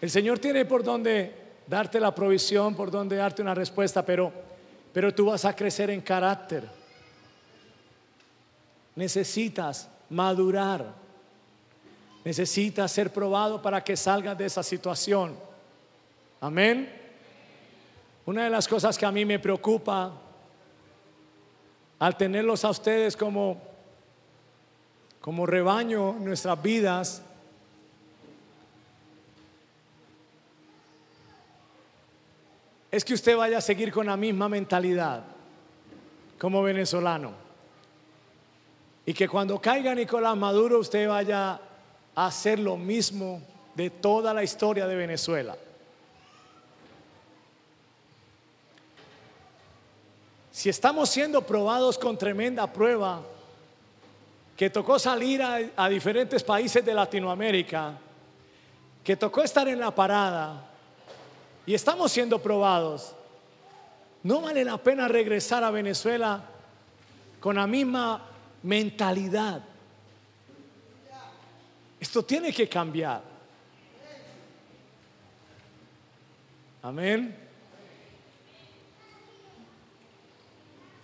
El 0.00 0.10
Señor 0.10 0.38
tiene 0.38 0.64
por 0.64 0.82
donde 0.82 1.32
darte 1.66 2.00
la 2.00 2.14
provisión, 2.14 2.74
por 2.74 2.90
donde 2.90 3.16
darte 3.16 3.40
una 3.40 3.54
respuesta, 3.54 4.04
pero 4.04 4.32
pero 4.94 5.12
tú 5.12 5.26
vas 5.26 5.44
a 5.44 5.54
crecer 5.54 5.90
en 5.90 6.00
carácter. 6.00 6.62
necesitas 8.94 9.90
madurar. 10.08 10.94
Necesitas 12.24 12.92
ser 12.92 13.12
probado 13.12 13.60
para 13.60 13.82
que 13.82 13.96
salgas 13.96 14.38
de 14.38 14.46
esa 14.46 14.62
situación. 14.62 15.36
Amén. 16.40 16.88
Una 18.24 18.44
de 18.44 18.50
las 18.50 18.68
cosas 18.68 18.96
que 18.96 19.04
a 19.04 19.10
mí 19.10 19.24
me 19.24 19.40
preocupa 19.40 20.12
al 21.98 22.16
tenerlos 22.16 22.64
a 22.64 22.70
ustedes 22.70 23.16
como, 23.16 23.60
como 25.20 25.44
rebaño 25.44 26.10
en 26.10 26.24
nuestras 26.24 26.62
vidas 26.62 27.20
es 32.94 33.04
que 33.04 33.14
usted 33.14 33.36
vaya 33.36 33.58
a 33.58 33.60
seguir 33.60 33.90
con 33.90 34.06
la 34.06 34.16
misma 34.16 34.48
mentalidad 34.48 35.24
como 36.38 36.62
venezolano. 36.62 37.32
Y 39.04 39.12
que 39.12 39.28
cuando 39.28 39.60
caiga 39.60 39.92
Nicolás 39.96 40.36
Maduro 40.36 40.78
usted 40.78 41.08
vaya 41.08 41.60
a 42.14 42.26
hacer 42.26 42.60
lo 42.60 42.76
mismo 42.76 43.42
de 43.74 43.90
toda 43.90 44.32
la 44.32 44.44
historia 44.44 44.86
de 44.86 44.94
Venezuela. 44.94 45.56
Si 50.52 50.68
estamos 50.68 51.10
siendo 51.10 51.42
probados 51.42 51.98
con 51.98 52.16
tremenda 52.16 52.72
prueba, 52.72 53.22
que 54.56 54.70
tocó 54.70 55.00
salir 55.00 55.42
a, 55.42 55.88
diferentes 55.88 56.44
países 56.44 56.84
de 56.84 56.94
Latinoamérica, 56.94 57.98
que 59.02 59.16
tocó 59.16 59.42
estar 59.42 59.66
en 59.66 59.80
la 59.80 59.92
parada, 59.92 60.73
y 61.66 61.74
estamos 61.74 62.12
siendo 62.12 62.40
probados, 62.40 63.14
no 64.22 64.40
vale 64.40 64.64
la 64.64 64.78
pena 64.78 65.08
regresar 65.08 65.64
a 65.64 65.70
Venezuela 65.70 66.44
con 67.40 67.56
la 67.56 67.66
misma 67.66 68.26
mentalidad. 68.62 69.62
Esto 72.00 72.22
tiene 72.22 72.52
que 72.52 72.68
cambiar. 72.68 73.22
Amén. 76.82 77.34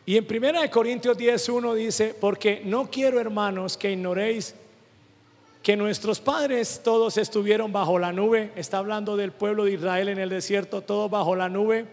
Y 0.04 0.16
en 0.16 0.26
1 0.28 0.70
Corintios 0.70 1.16
10.1 1.16 1.74
dice, 1.74 2.14
porque 2.20 2.62
no 2.64 2.90
quiero 2.90 3.20
hermanos 3.20 3.76
que 3.76 3.92
ignoréis 3.92 4.54
que 5.62 5.76
nuestros 5.76 6.20
padres 6.20 6.80
todos 6.82 7.18
estuvieron 7.18 7.72
bajo 7.72 7.98
la 7.98 8.12
nube, 8.12 8.52
está 8.56 8.78
hablando 8.78 9.16
del 9.16 9.32
pueblo 9.32 9.64
de 9.64 9.72
Israel 9.72 10.08
en 10.08 10.18
el 10.18 10.30
desierto, 10.30 10.80
todos 10.80 11.10
bajo 11.10 11.36
la 11.36 11.48
nube, 11.48 11.86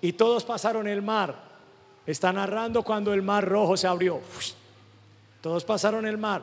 y 0.00 0.12
todos 0.12 0.44
pasaron 0.44 0.86
el 0.86 1.02
mar. 1.02 1.48
Está 2.06 2.32
narrando 2.32 2.82
cuando 2.82 3.12
el 3.12 3.22
mar 3.22 3.46
rojo 3.46 3.76
se 3.76 3.86
abrió. 3.86 4.20
Todos 5.40 5.64
pasaron 5.64 6.06
el 6.06 6.18
mar. 6.18 6.42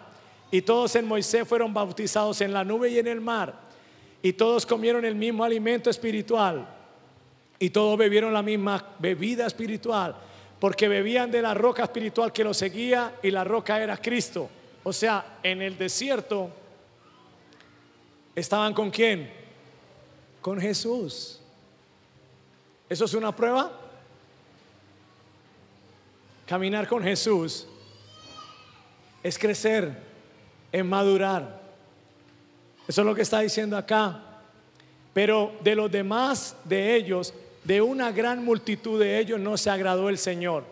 Y 0.51 0.61
todos 0.61 0.95
en 0.95 1.07
Moisés 1.07 1.47
fueron 1.47 1.73
bautizados 1.73 2.41
en 2.41 2.53
la 2.53 2.63
nube 2.63 2.89
y 2.89 2.99
en 2.99 3.07
el 3.07 3.21
mar. 3.21 3.53
Y 4.21 4.33
todos 4.33 4.65
comieron 4.65 5.05
el 5.05 5.15
mismo 5.15 5.43
alimento 5.43 5.89
espiritual. 5.89 6.67
Y 7.57 7.69
todos 7.69 7.97
bebieron 7.97 8.33
la 8.33 8.41
misma 8.41 8.93
bebida 8.99 9.47
espiritual. 9.47 10.15
Porque 10.59 10.87
bebían 10.87 11.31
de 11.31 11.41
la 11.41 11.53
roca 11.53 11.83
espiritual 11.83 12.31
que 12.31 12.43
los 12.43 12.57
seguía 12.57 13.15
y 13.23 13.31
la 13.31 13.43
roca 13.43 13.81
era 13.81 13.97
Cristo. 13.97 14.49
O 14.87 14.93
sea, 14.93 15.39
en 15.41 15.63
el 15.63 15.79
desierto 15.79 16.51
estaban 18.35 18.71
con 18.71 18.91
quién? 18.91 19.33
Con 20.41 20.61
Jesús. 20.61 21.39
¿Eso 22.87 23.05
es 23.05 23.13
una 23.15 23.35
prueba? 23.35 23.71
Caminar 26.45 26.87
con 26.87 27.01
Jesús 27.01 27.65
es 29.23 29.39
crecer, 29.39 29.91
es 30.71 30.85
madurar. 30.85 31.63
Eso 32.87 33.01
es 33.01 33.07
lo 33.07 33.15
que 33.15 33.23
está 33.23 33.39
diciendo 33.39 33.75
acá. 33.77 34.21
Pero 35.15 35.51
de 35.63 35.73
los 35.73 35.91
demás 35.91 36.55
de 36.63 36.95
ellos, 36.95 37.33
de 37.63 37.81
una 37.81 38.11
gran 38.11 38.45
multitud 38.45 38.99
de 38.99 39.17
ellos, 39.17 39.39
no 39.39 39.57
se 39.57 39.71
agradó 39.71 40.09
el 40.09 40.19
Señor. 40.19 40.63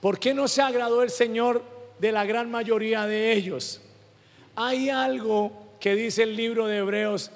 ¿Por 0.00 0.20
qué 0.20 0.34
no 0.34 0.46
se 0.46 0.62
agradó 0.62 1.02
el 1.02 1.10
Señor 1.10 1.77
de 1.98 2.12
la 2.12 2.24
gran 2.24 2.50
mayoría 2.50 3.06
de 3.06 3.32
ellos. 3.32 3.80
Hay 4.56 4.90
algo 4.90 5.52
que 5.80 5.94
dice 5.94 6.24
el 6.24 6.36
libro 6.36 6.66
de 6.66 6.78
Hebreos 6.78 7.30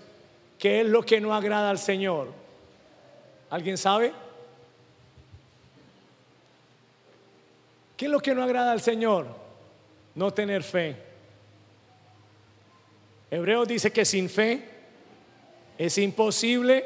que 0.59 0.81
es 0.81 0.87
lo 0.87 1.03
que 1.03 1.21
no 1.21 1.35
agrada 1.35 1.71
al 1.71 1.79
Señor. 1.79 2.29
¿Alguien 3.51 3.77
sabe? 3.77 4.13
¿Qué 7.97 8.07
es 8.07 8.11
lo 8.11 8.21
que 8.21 8.35
no 8.35 8.43
agrada 8.43 8.73
al 8.73 8.81
Señor? 8.81 9.27
No 10.15 10.33
tener 10.33 10.63
fe. 10.63 10.97
Hebreos 13.31 13.67
dice 13.67 13.91
que 13.91 14.05
sin 14.05 14.29
fe 14.29 14.69
es 15.79 15.99
imposible 15.99 16.85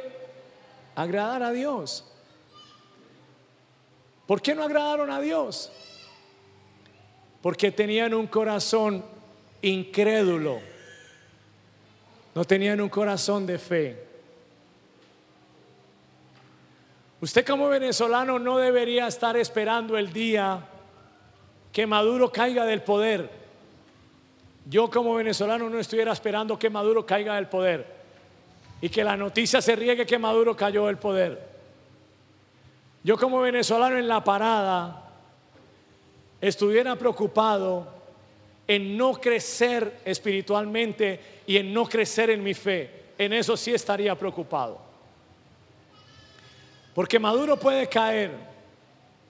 agradar 0.95 1.43
a 1.43 1.51
Dios. 1.53 2.05
¿Por 4.27 4.41
qué 4.41 4.55
no 4.55 4.63
agradaron 4.63 5.11
a 5.11 5.21
Dios? 5.21 5.71
Porque 7.43 7.71
tenían 7.71 8.15
un 8.15 8.27
corazón 8.27 9.05
incrédulo, 9.63 10.61
no 12.35 12.45
tenían 12.45 12.81
un 12.81 12.89
corazón 12.89 13.47
de 13.47 13.59
fe. 13.59 14.07
Usted 17.21 17.47
como 17.47 17.69
venezolano 17.69 18.39
no 18.39 18.59
debería 18.59 19.07
estar 19.07 19.37
esperando 19.37 19.97
el 19.97 20.13
día 20.13 20.61
que 21.73 21.87
Maduro 21.87 22.31
caiga 22.31 22.65
del 22.65 22.83
poder. 22.83 23.31
Yo 24.69 24.91
como 24.91 25.15
venezolano 25.15 25.71
no 25.71 25.79
estuviera 25.79 26.13
esperando 26.13 26.59
que 26.59 26.69
Maduro 26.69 27.07
caiga 27.07 27.37
del 27.37 27.49
poder 27.49 27.87
y 28.81 28.89
que 28.89 29.05
la 29.05 29.17
noticia 29.17 29.63
se 29.63 29.77
riegue 29.77 30.05
que 30.05 30.19
Maduro 30.19 30.57
cayó 30.57 30.87
del 30.87 30.99
poder. 30.99 31.41
Yo 33.03 33.17
como 33.17 33.41
venezolano 33.41 33.99
en 33.99 34.09
la 34.09 34.23
parada 34.23 35.06
estuviera 36.41 36.97
preocupado 36.97 37.87
en 38.67 38.97
no 38.97 39.15
crecer 39.15 40.01
espiritualmente 40.05 41.21
y 41.47 41.57
en 41.57 41.73
no 41.73 41.87
crecer 41.87 42.31
en 42.31 42.43
mi 42.43 42.55
fe, 42.55 42.91
en 43.19 43.33
eso 43.33 43.57
sí 43.57 43.73
estaría 43.73 44.15
preocupado. 44.17 44.79
Porque 46.95 47.19
Maduro 47.19 47.59
puede 47.59 47.89
caer, 47.89 48.33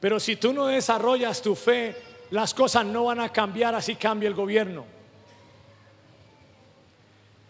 pero 0.00 0.18
si 0.20 0.36
tú 0.36 0.52
no 0.52 0.66
desarrollas 0.66 1.42
tu 1.42 1.54
fe, 1.54 1.96
las 2.30 2.54
cosas 2.54 2.84
no 2.84 3.04
van 3.04 3.20
a 3.20 3.32
cambiar 3.32 3.74
así 3.74 3.96
cambia 3.96 4.28
el 4.28 4.34
gobierno. 4.34 4.84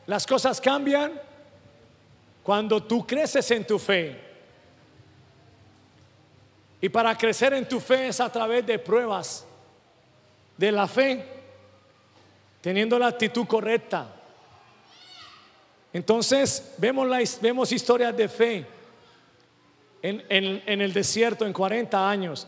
Las 0.06 0.26
cosas 0.26 0.60
cambian 0.60 1.20
cuando 2.42 2.82
tú 2.82 3.06
creces 3.06 3.50
en 3.50 3.66
tu 3.66 3.78
fe. 3.78 4.25
Y 6.80 6.88
para 6.88 7.16
crecer 7.16 7.54
en 7.54 7.68
tu 7.68 7.80
fe 7.80 8.08
es 8.08 8.20
a 8.20 8.30
través 8.30 8.66
de 8.66 8.78
pruebas 8.78 9.46
de 10.56 10.72
la 10.72 10.86
fe, 10.86 11.24
teniendo 12.60 12.98
la 12.98 13.08
actitud 13.08 13.46
correcta. 13.46 14.08
Entonces 15.92 16.74
vemos, 16.78 17.08
la, 17.08 17.22
vemos 17.40 17.72
historias 17.72 18.16
de 18.16 18.28
fe 18.28 18.66
en, 20.02 20.22
en 20.28 20.80
el 20.80 20.92
desierto 20.92 21.46
en 21.46 21.52
40 21.52 22.08
años, 22.08 22.46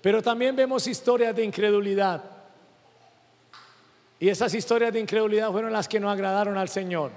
pero 0.00 0.22
también 0.22 0.56
vemos 0.56 0.86
historias 0.86 1.34
de 1.34 1.44
incredulidad. 1.44 2.24
Y 4.20 4.28
esas 4.28 4.52
historias 4.54 4.92
de 4.92 5.00
incredulidad 5.00 5.50
fueron 5.52 5.72
las 5.72 5.86
que 5.86 6.00
no 6.00 6.10
agradaron 6.10 6.56
al 6.56 6.68
Señor. 6.68 7.12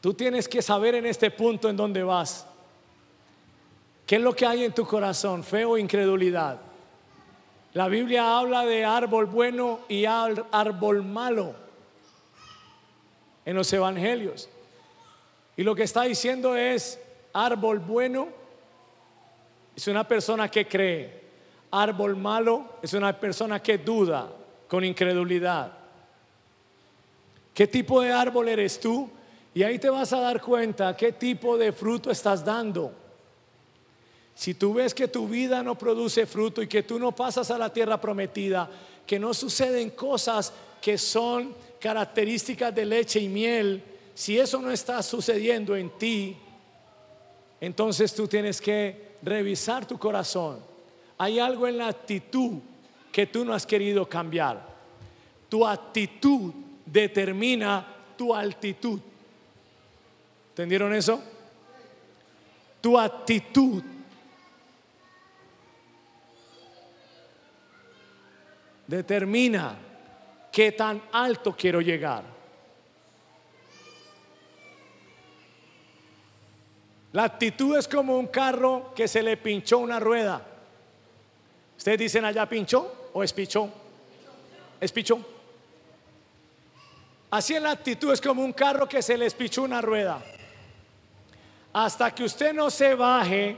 Tú 0.00 0.14
tienes 0.14 0.48
que 0.48 0.62
saber 0.62 0.94
en 0.94 1.06
este 1.06 1.30
punto 1.30 1.68
en 1.68 1.76
dónde 1.76 2.02
vas. 2.02 2.46
¿Qué 4.12 4.16
es 4.16 4.22
lo 4.22 4.36
que 4.36 4.44
hay 4.44 4.62
en 4.62 4.74
tu 4.74 4.84
corazón? 4.84 5.42
¿Fe 5.42 5.64
o 5.64 5.78
incredulidad? 5.78 6.60
La 7.72 7.88
Biblia 7.88 8.38
habla 8.38 8.62
de 8.66 8.84
árbol 8.84 9.24
bueno 9.24 9.80
y 9.88 10.04
árbol 10.04 11.02
malo 11.02 11.54
en 13.46 13.56
los 13.56 13.72
evangelios. 13.72 14.50
Y 15.56 15.62
lo 15.62 15.74
que 15.74 15.84
está 15.84 16.02
diciendo 16.02 16.54
es, 16.54 17.00
árbol 17.32 17.78
bueno 17.78 18.28
es 19.74 19.88
una 19.88 20.06
persona 20.06 20.50
que 20.50 20.68
cree, 20.68 21.22
árbol 21.70 22.14
malo 22.14 22.66
es 22.82 22.92
una 22.92 23.18
persona 23.18 23.62
que 23.62 23.78
duda 23.78 24.28
con 24.68 24.84
incredulidad. 24.84 25.72
¿Qué 27.54 27.66
tipo 27.66 28.02
de 28.02 28.12
árbol 28.12 28.48
eres 28.48 28.78
tú? 28.78 29.08
Y 29.54 29.62
ahí 29.62 29.78
te 29.78 29.88
vas 29.88 30.12
a 30.12 30.20
dar 30.20 30.42
cuenta 30.42 30.94
qué 30.94 31.12
tipo 31.12 31.56
de 31.56 31.72
fruto 31.72 32.10
estás 32.10 32.44
dando. 32.44 33.00
Si 34.34 34.54
tú 34.54 34.74
ves 34.74 34.94
que 34.94 35.08
tu 35.08 35.28
vida 35.28 35.62
no 35.62 35.76
produce 35.76 36.26
fruto 36.26 36.62
y 36.62 36.66
que 36.66 36.82
tú 36.82 36.98
no 36.98 37.12
pasas 37.12 37.50
a 37.50 37.58
la 37.58 37.72
tierra 37.72 38.00
prometida, 38.00 38.68
que 39.06 39.18
no 39.18 39.34
suceden 39.34 39.90
cosas 39.90 40.52
que 40.80 40.98
son 40.98 41.54
características 41.80 42.74
de 42.74 42.84
leche 42.84 43.20
y 43.20 43.28
miel, 43.28 43.82
si 44.14 44.38
eso 44.38 44.60
no 44.60 44.70
está 44.70 45.02
sucediendo 45.02 45.76
en 45.76 45.90
ti, 45.98 46.36
entonces 47.60 48.14
tú 48.14 48.26
tienes 48.26 48.60
que 48.60 49.12
revisar 49.22 49.86
tu 49.86 49.98
corazón. 49.98 50.58
Hay 51.18 51.38
algo 51.38 51.68
en 51.68 51.78
la 51.78 51.88
actitud 51.88 52.58
que 53.12 53.26
tú 53.26 53.44
no 53.44 53.54
has 53.54 53.66
querido 53.66 54.08
cambiar. 54.08 54.66
Tu 55.48 55.64
actitud 55.66 56.52
determina 56.84 57.86
tu 58.16 58.34
altitud. 58.34 58.98
¿Entendieron 60.50 60.92
eso? 60.94 61.22
Tu 62.80 62.98
actitud 62.98 63.82
determina 68.92 69.74
qué 70.52 70.72
tan 70.72 71.00
alto 71.12 71.56
quiero 71.56 71.80
llegar. 71.80 72.22
La 77.12 77.24
actitud 77.24 77.74
es 77.76 77.88
como 77.88 78.18
un 78.18 78.26
carro 78.26 78.92
que 78.94 79.08
se 79.08 79.22
le 79.22 79.38
pinchó 79.38 79.78
una 79.78 79.98
rueda. 79.98 80.42
¿Ustedes 81.78 81.98
dicen 82.00 82.26
allá 82.26 82.46
pinchó 82.46 83.10
o 83.14 83.22
es 83.22 83.32
pichó? 83.32 83.70
Es. 84.78 84.92
Así 87.30 87.54
en 87.54 87.62
la 87.62 87.70
actitud 87.70 88.12
es 88.12 88.20
como 88.20 88.44
un 88.44 88.52
carro 88.52 88.86
que 88.86 89.00
se 89.00 89.16
le 89.16 89.30
pichó 89.30 89.62
una 89.62 89.80
rueda. 89.80 90.22
Hasta 91.72 92.14
que 92.14 92.24
usted 92.24 92.52
no 92.52 92.68
se 92.68 92.94
baje, 92.94 93.56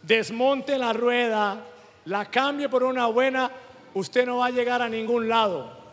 desmonte 0.00 0.78
la 0.78 0.94
rueda, 0.94 1.66
la 2.06 2.24
cambie 2.30 2.70
por 2.70 2.82
una 2.82 3.06
buena, 3.06 3.50
usted 3.94 4.26
no 4.26 4.38
va 4.38 4.46
a 4.46 4.50
llegar 4.50 4.82
a 4.82 4.88
ningún 4.88 5.28
lado. 5.28 5.84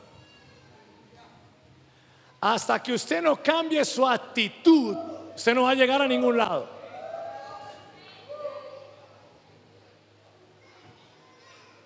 Hasta 2.42 2.82
que 2.82 2.94
usted 2.94 3.22
no 3.22 3.42
cambie 3.42 3.86
su 3.86 4.08
actitud, 4.08 4.98
usted 5.36 5.54
no 5.54 5.64
va 5.64 5.72
a 5.72 5.76
llegar 5.76 6.02
a 6.02 6.08
ningún 6.08 6.38
lado. 6.38 6.68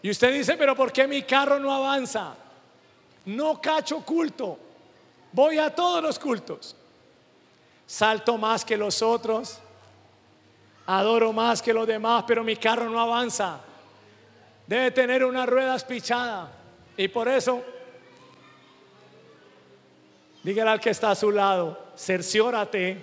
Y 0.01 0.10
usted 0.10 0.34
dice, 0.34 0.56
pero 0.56 0.75
¿por 0.75 0.91
qué 0.91 1.08
mi 1.08 1.23
carro 1.23 1.60
no 1.60 1.73
avanza? 1.73 2.36
No 3.25 3.60
cacho 3.60 4.01
culto. 4.01 4.60
Voy 5.32 5.58
a 5.58 5.73
todos 5.73 6.01
los 6.01 6.19
cultos. 6.19 6.75
Salto 7.88 8.38
más 8.38 8.63
que 8.63 8.78
los 8.78 9.01
otros. 9.01 9.60
Adoro 10.86 11.34
más 11.34 11.62
que 11.62 11.73
los 11.73 11.88
demás, 11.88 12.23
pero 12.28 12.43
mi 12.43 12.56
carro 12.56 12.89
no 12.89 12.99
avanza. 12.99 13.60
Debe 14.67 14.91
tener 14.91 15.23
una 15.23 15.45
rueda 15.45 15.75
espichada. 15.75 16.51
Y 16.97 17.08
por 17.08 17.28
eso, 17.28 17.63
dígale 20.43 20.71
al 20.71 20.80
que 20.80 20.89
está 20.89 21.12
a 21.12 21.15
su 21.15 21.32
lado, 21.32 21.91
cerciórate 21.95 22.97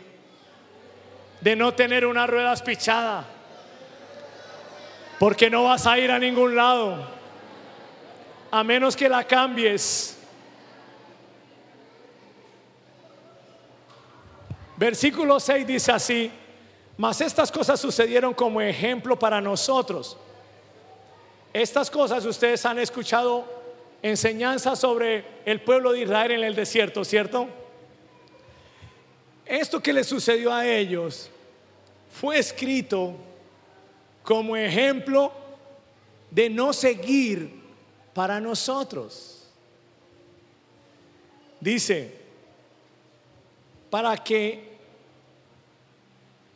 de 1.41 1.57
no 1.57 1.73
tener 1.75 2.07
una 2.07 2.27
rueda 2.27 2.53
espichada. 2.53 3.25
Porque 5.19 5.49
no 5.51 5.65
vas 5.65 5.87
a 5.87 5.99
ir 5.99 6.11
a 6.11 6.19
ningún 6.19 6.57
lado. 6.57 6.97
A 8.51 8.65
menos 8.65 8.97
que 8.97 9.09
la 9.09 9.25
cambies. 9.25 10.19
Versículo 14.77 15.39
6 15.39 15.65
dice 15.65 15.93
así, 15.93 16.33
mas 16.97 17.21
estas 17.21 17.53
cosas 17.53 17.79
sucedieron 17.79 18.35
como 18.35 18.61
ejemplo 18.61 19.17
para 19.17 19.41
nosotros 19.41 20.19
estas 21.53 21.91
cosas 21.91 22.25
ustedes 22.25 22.65
han 22.65 22.79
escuchado 22.79 23.45
enseñanzas 24.03 24.79
sobre 24.79 25.25
el 25.45 25.61
pueblo 25.61 25.93
de 25.93 26.01
Israel 26.01 26.33
en 26.33 26.45
el 26.45 26.55
desierto, 26.55 27.05
¿cierto? 27.05 27.49
Esto 29.45 29.81
que 29.81 29.93
le 29.93 30.03
sucedió 30.03 30.53
a 30.53 30.67
ellos 30.67 31.31
fue 32.11 32.39
escrito 32.39 33.15
como 34.23 34.57
ejemplo 34.57 35.33
de 36.31 36.49
no 36.49 36.73
seguir 36.73 37.63
para 38.15 38.41
nosotros. 38.41 39.49
Dice, 41.61 42.19
para 43.91 44.17
que 44.17 44.73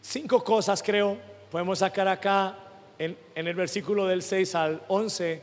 cinco 0.01 0.43
cosas 0.43 0.83
creo 0.83 1.19
podemos 1.51 1.79
sacar 1.79 2.09
acá 2.09 2.66
en, 2.99 3.17
el 3.35 3.55
versículo 3.55 4.07
del 4.07 4.23
6 4.23 4.55
al 4.55 4.83
11. 4.89 5.43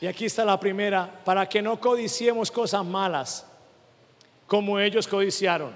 Y 0.00 0.06
aquí 0.06 0.26
está 0.26 0.44
la 0.44 0.58
primera, 0.58 1.22
para 1.24 1.48
que 1.48 1.60
no 1.62 1.78
codiciemos 1.78 2.50
cosas 2.50 2.84
malas 2.84 3.46
como 4.46 4.80
ellos 4.80 5.06
codiciaron. 5.06 5.72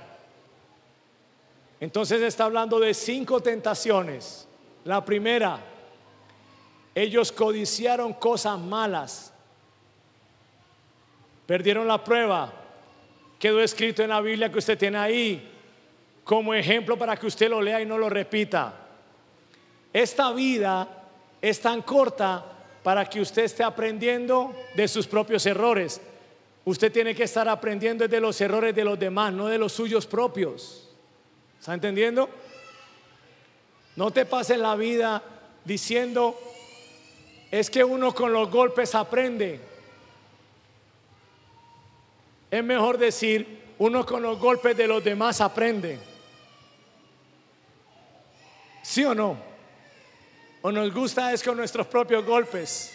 Entonces 1.78 2.22
está 2.22 2.44
hablando 2.44 2.80
de 2.80 2.94
cinco 2.94 3.40
tentaciones. 3.40 4.48
La 4.84 5.04
primera, 5.04 5.60
ellos 6.94 7.30
codiciaron 7.30 8.14
cosas 8.14 8.58
malas. 8.58 9.32
Perdieron 11.46 11.86
la 11.86 12.02
prueba. 12.02 12.52
Quedó 13.38 13.60
escrito 13.60 14.02
en 14.02 14.08
la 14.08 14.20
Biblia 14.20 14.50
que 14.50 14.58
usted 14.58 14.78
tiene 14.78 14.98
ahí 14.98 15.50
como 16.24 16.54
ejemplo 16.54 16.96
para 16.98 17.16
que 17.16 17.26
usted 17.26 17.50
lo 17.50 17.60
lea 17.60 17.80
y 17.82 17.86
no 17.86 17.98
lo 17.98 18.08
repita. 18.08 18.83
Esta 19.94 20.32
vida 20.32 20.88
es 21.40 21.60
tan 21.60 21.82
corta 21.82 22.44
para 22.82 23.08
que 23.08 23.20
usted 23.20 23.44
esté 23.44 23.62
aprendiendo 23.62 24.52
de 24.74 24.88
sus 24.88 25.06
propios 25.06 25.46
errores. 25.46 26.00
Usted 26.64 26.90
tiene 26.90 27.14
que 27.14 27.22
estar 27.22 27.48
aprendiendo 27.48 28.08
de 28.08 28.20
los 28.20 28.40
errores 28.40 28.74
de 28.74 28.84
los 28.84 28.98
demás, 28.98 29.32
no 29.32 29.46
de 29.46 29.56
los 29.56 29.72
suyos 29.72 30.04
propios. 30.04 30.88
¿Está 31.60 31.74
entendiendo? 31.74 32.28
No 33.94 34.10
te 34.10 34.26
pases 34.26 34.58
la 34.58 34.74
vida 34.74 35.22
diciendo, 35.64 36.36
es 37.52 37.70
que 37.70 37.84
uno 37.84 38.12
con 38.12 38.32
los 38.32 38.50
golpes 38.50 38.96
aprende. 38.96 39.60
Es 42.50 42.64
mejor 42.64 42.98
decir, 42.98 43.62
uno 43.78 44.04
con 44.04 44.22
los 44.22 44.40
golpes 44.40 44.76
de 44.76 44.88
los 44.88 45.04
demás 45.04 45.40
aprende. 45.40 46.00
¿Sí 48.82 49.04
o 49.04 49.14
no? 49.14 49.53
O 50.66 50.72
nos 50.72 50.94
gusta 50.94 51.30
es 51.30 51.42
con 51.42 51.58
nuestros 51.58 51.86
propios 51.86 52.24
golpes. 52.24 52.90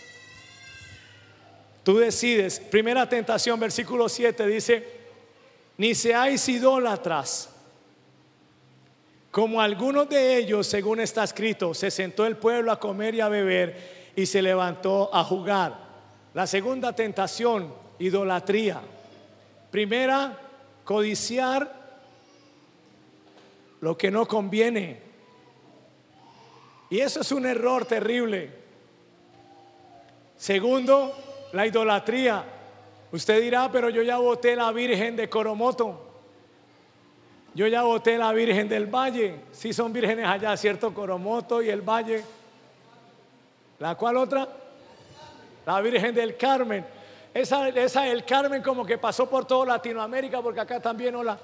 Tú 1.83 1.99
decides. 1.99 2.59
Primera 2.59 3.07
tentación, 3.07 3.59
versículo 3.59 4.09
7 4.09 4.47
dice, 4.47 4.87
ni 5.77 5.93
seáis 5.93 6.49
idólatras. 6.49 7.47
Como 9.29 9.61
algunos 9.61 10.09
de 10.09 10.37
ellos, 10.37 10.65
según 10.65 10.99
está 10.99 11.23
escrito, 11.23 11.75
se 11.75 11.91
sentó 11.91 12.25
el 12.25 12.37
pueblo 12.37 12.71
a 12.71 12.79
comer 12.79 13.13
y 13.13 13.21
a 13.21 13.29
beber 13.29 14.13
y 14.15 14.25
se 14.25 14.41
levantó 14.41 15.13
a 15.13 15.23
jugar. 15.23 15.77
La 16.33 16.47
segunda 16.47 16.95
tentación, 16.95 17.71
idolatría. 17.99 18.81
Primera, 19.69 20.39
codiciar 20.83 21.71
lo 23.79 23.95
que 23.95 24.09
no 24.09 24.27
conviene. 24.27 25.08
Y 26.89 26.99
eso 26.99 27.21
es 27.21 27.31
un 27.31 27.45
error 27.45 27.85
terrible. 27.85 28.51
Segundo, 30.35 31.13
la 31.51 31.67
idolatría. 31.67 32.43
Usted 33.11 33.41
dirá, 33.41 33.71
pero 33.71 33.89
yo 33.89 34.01
ya 34.01 34.17
voté 34.17 34.55
la 34.55 34.71
Virgen 34.71 35.15
de 35.15 35.29
Coromoto. 35.29 36.07
Yo 37.53 37.67
ya 37.67 37.83
voté 37.83 38.17
la 38.17 38.31
Virgen 38.31 38.69
del 38.69 38.87
Valle. 38.87 39.41
Si 39.51 39.73
son 39.73 39.91
vírgenes 39.91 40.25
allá, 40.25 40.55
¿cierto? 40.55 40.93
Coromoto 40.93 41.61
y 41.61 41.69
el 41.69 41.81
Valle. 41.81 42.23
¿La 43.79 43.95
cual 43.95 44.17
otra? 44.17 44.47
La 45.65 45.81
Virgen 45.81 46.13
del 46.15 46.37
Carmen. 46.37 46.85
Esa, 47.33 47.69
esa 47.69 48.01
del 48.03 48.25
Carmen 48.25 48.61
como 48.61 48.85
que 48.85 48.97
pasó 48.97 49.29
por 49.29 49.45
toda 49.45 49.65
Latinoamérica, 49.65 50.41
porque 50.41 50.59
acá 50.59 50.79
también 50.79 51.15
hola. 51.15 51.37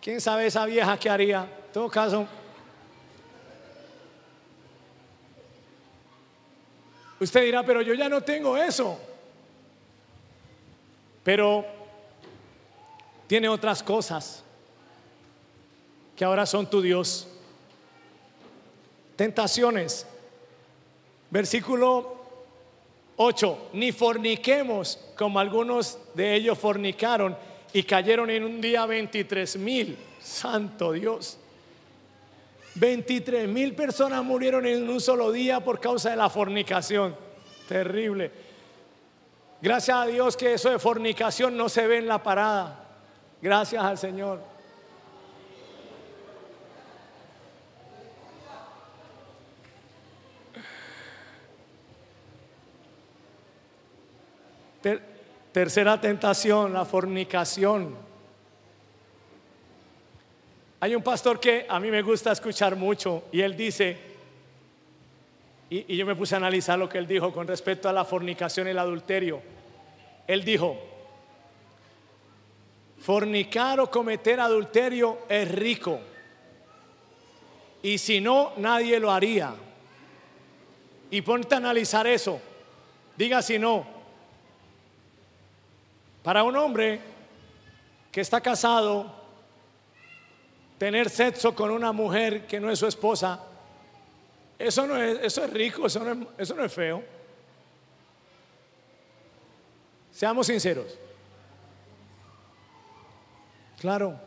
¿Quién 0.00 0.20
sabe 0.20 0.46
esa 0.46 0.64
vieja 0.66 0.98
que 0.98 1.08
haría? 1.10 1.42
En 1.42 1.72
todo 1.72 1.88
caso, 1.88 2.26
Usted 7.22 7.44
dirá, 7.44 7.62
pero 7.64 7.82
yo 7.82 7.94
ya 7.94 8.08
no 8.08 8.20
tengo 8.20 8.56
eso. 8.56 8.98
Pero 11.22 11.64
tiene 13.28 13.48
otras 13.48 13.80
cosas 13.80 14.42
que 16.16 16.24
ahora 16.24 16.46
son 16.46 16.68
tu 16.68 16.82
Dios. 16.82 17.28
Tentaciones. 19.14 20.04
Versículo 21.30 22.16
8. 23.14 23.68
Ni 23.74 23.92
forniquemos 23.92 24.98
como 25.16 25.38
algunos 25.38 25.98
de 26.14 26.34
ellos 26.34 26.58
fornicaron 26.58 27.36
y 27.72 27.84
cayeron 27.84 28.30
en 28.30 28.42
un 28.42 28.60
día 28.60 28.84
23 28.84 29.58
mil. 29.58 29.96
Santo 30.20 30.90
Dios. 30.90 31.38
23 32.74 33.48
mil 33.48 33.74
personas 33.74 34.24
murieron 34.24 34.66
en 34.66 34.88
un 34.88 35.00
solo 35.00 35.30
día 35.30 35.60
por 35.60 35.80
causa 35.80 36.10
de 36.10 36.16
la 36.16 36.30
fornicación. 36.30 37.14
Terrible. 37.68 38.30
Gracias 39.60 39.96
a 39.96 40.06
Dios 40.06 40.36
que 40.36 40.54
eso 40.54 40.70
de 40.70 40.78
fornicación 40.78 41.56
no 41.56 41.68
se 41.68 41.86
ve 41.86 41.98
en 41.98 42.08
la 42.08 42.22
parada. 42.22 42.84
Gracias 43.40 43.82
al 43.82 43.98
Señor. 43.98 44.40
Ter- 54.82 55.02
tercera 55.52 56.00
tentación, 56.00 56.72
la 56.72 56.84
fornicación. 56.84 58.01
Hay 60.82 60.96
un 60.96 61.02
pastor 61.04 61.38
que 61.38 61.64
a 61.68 61.78
mí 61.78 61.92
me 61.92 62.02
gusta 62.02 62.32
escuchar 62.32 62.74
mucho 62.74 63.26
y 63.30 63.40
él 63.40 63.56
dice, 63.56 63.96
y, 65.70 65.96
yo 65.96 66.04
me 66.04 66.16
puse 66.16 66.34
a 66.34 66.38
analizar 66.38 66.76
lo 66.76 66.88
que 66.88 66.98
él 66.98 67.06
dijo 67.06 67.32
con 67.32 67.46
respecto 67.46 67.88
a 67.88 67.92
la 67.92 68.04
fornicación 68.04 68.66
y 68.66 68.70
el 68.70 68.78
adulterio. 68.80 69.40
Él 70.26 70.44
dijo, 70.44 70.76
fornicar 72.98 73.78
o 73.78 73.88
cometer 73.88 74.40
adulterio 74.40 75.20
es 75.28 75.48
rico. 75.52 76.00
Y 77.80 77.96
si 77.98 78.20
no, 78.20 78.52
nadie 78.56 78.98
lo 78.98 79.12
haría. 79.12 79.54
Y 81.12 81.22
ponte 81.22 81.54
a 81.54 81.58
analizar 81.58 82.08
eso. 82.08 82.40
Diga 83.16 83.40
si 83.40 83.56
no. 83.56 83.86
Para 86.24 86.42
un 86.42 86.56
hombre 86.56 87.00
que 88.10 88.20
está 88.20 88.40
casado, 88.40 89.21
tener 90.82 91.08
sexo 91.10 91.54
con 91.54 91.70
una 91.70 91.92
mujer 91.92 92.44
que 92.44 92.58
no 92.58 92.68
es 92.68 92.76
su 92.76 92.88
esposa, 92.88 93.38
eso 94.58 94.84
no 94.84 95.00
es, 95.00 95.20
eso 95.22 95.44
es 95.44 95.50
rico, 95.52 95.86
eso 95.86 96.00
no 96.00 96.10
es, 96.10 96.28
eso 96.38 96.54
no 96.56 96.64
es 96.64 96.72
feo. 96.72 97.04
Seamos 100.10 100.48
sinceros. 100.48 100.98
Claro. 103.78 104.18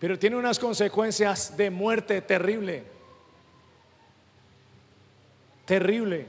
Pero 0.00 0.18
tiene 0.18 0.34
unas 0.38 0.58
consecuencias 0.58 1.56
de 1.56 1.70
muerte 1.70 2.20
terrible. 2.20 2.82
Terrible. 5.66 6.26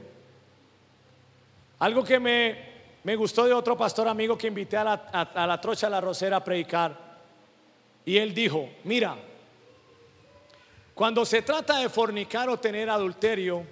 Algo 1.80 2.04
que 2.04 2.20
me, 2.20 2.58
me 3.02 3.16
gustó 3.16 3.44
de 3.44 3.52
otro 3.52 3.76
pastor 3.76 4.06
amigo 4.06 4.38
que 4.38 4.46
invité 4.46 4.76
a 4.76 4.84
la, 4.84 5.08
a, 5.12 5.22
a 5.22 5.46
la 5.48 5.60
trocha 5.60 5.88
de 5.88 5.90
la 5.90 6.00
rosera 6.00 6.36
a 6.36 6.44
predicar. 6.44 7.05
Y 8.06 8.18
él 8.18 8.32
dijo, 8.32 8.70
mira, 8.84 9.16
cuando 10.94 11.26
se 11.26 11.42
trata 11.42 11.78
de 11.78 11.88
fornicar 11.90 12.48
o 12.48 12.58
tener 12.58 12.88
adulterio 12.88 13.66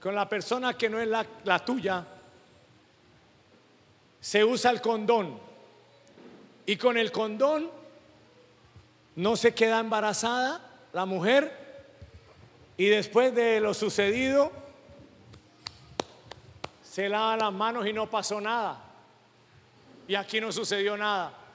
con 0.00 0.14
la 0.14 0.26
persona 0.26 0.76
que 0.76 0.88
no 0.88 0.98
es 0.98 1.06
la, 1.06 1.58
tuya, 1.64 2.04
se 4.18 4.42
usa 4.42 4.70
el 4.70 4.80
condón. 4.80 5.38
Y 6.64 6.76
con 6.76 6.96
el 6.96 7.12
condón 7.12 7.70
no 9.16 9.36
se 9.36 9.54
queda 9.54 9.80
embarazada 9.80 10.60
la 10.94 11.04
mujer 11.04 11.52
y 12.78 12.86
después 12.86 13.34
de 13.34 13.60
lo 13.60 13.74
sucedido 13.74 14.50
se 16.82 17.08
lava 17.08 17.36
las 17.36 17.52
manos 17.52 17.86
y 17.86 17.92
no 17.92 18.08
pasó 18.08 18.40
nada. 18.40 18.82
Y 20.08 20.14
aquí 20.14 20.40
no 20.40 20.50
sucedió 20.50 20.96
nada. 20.96 21.45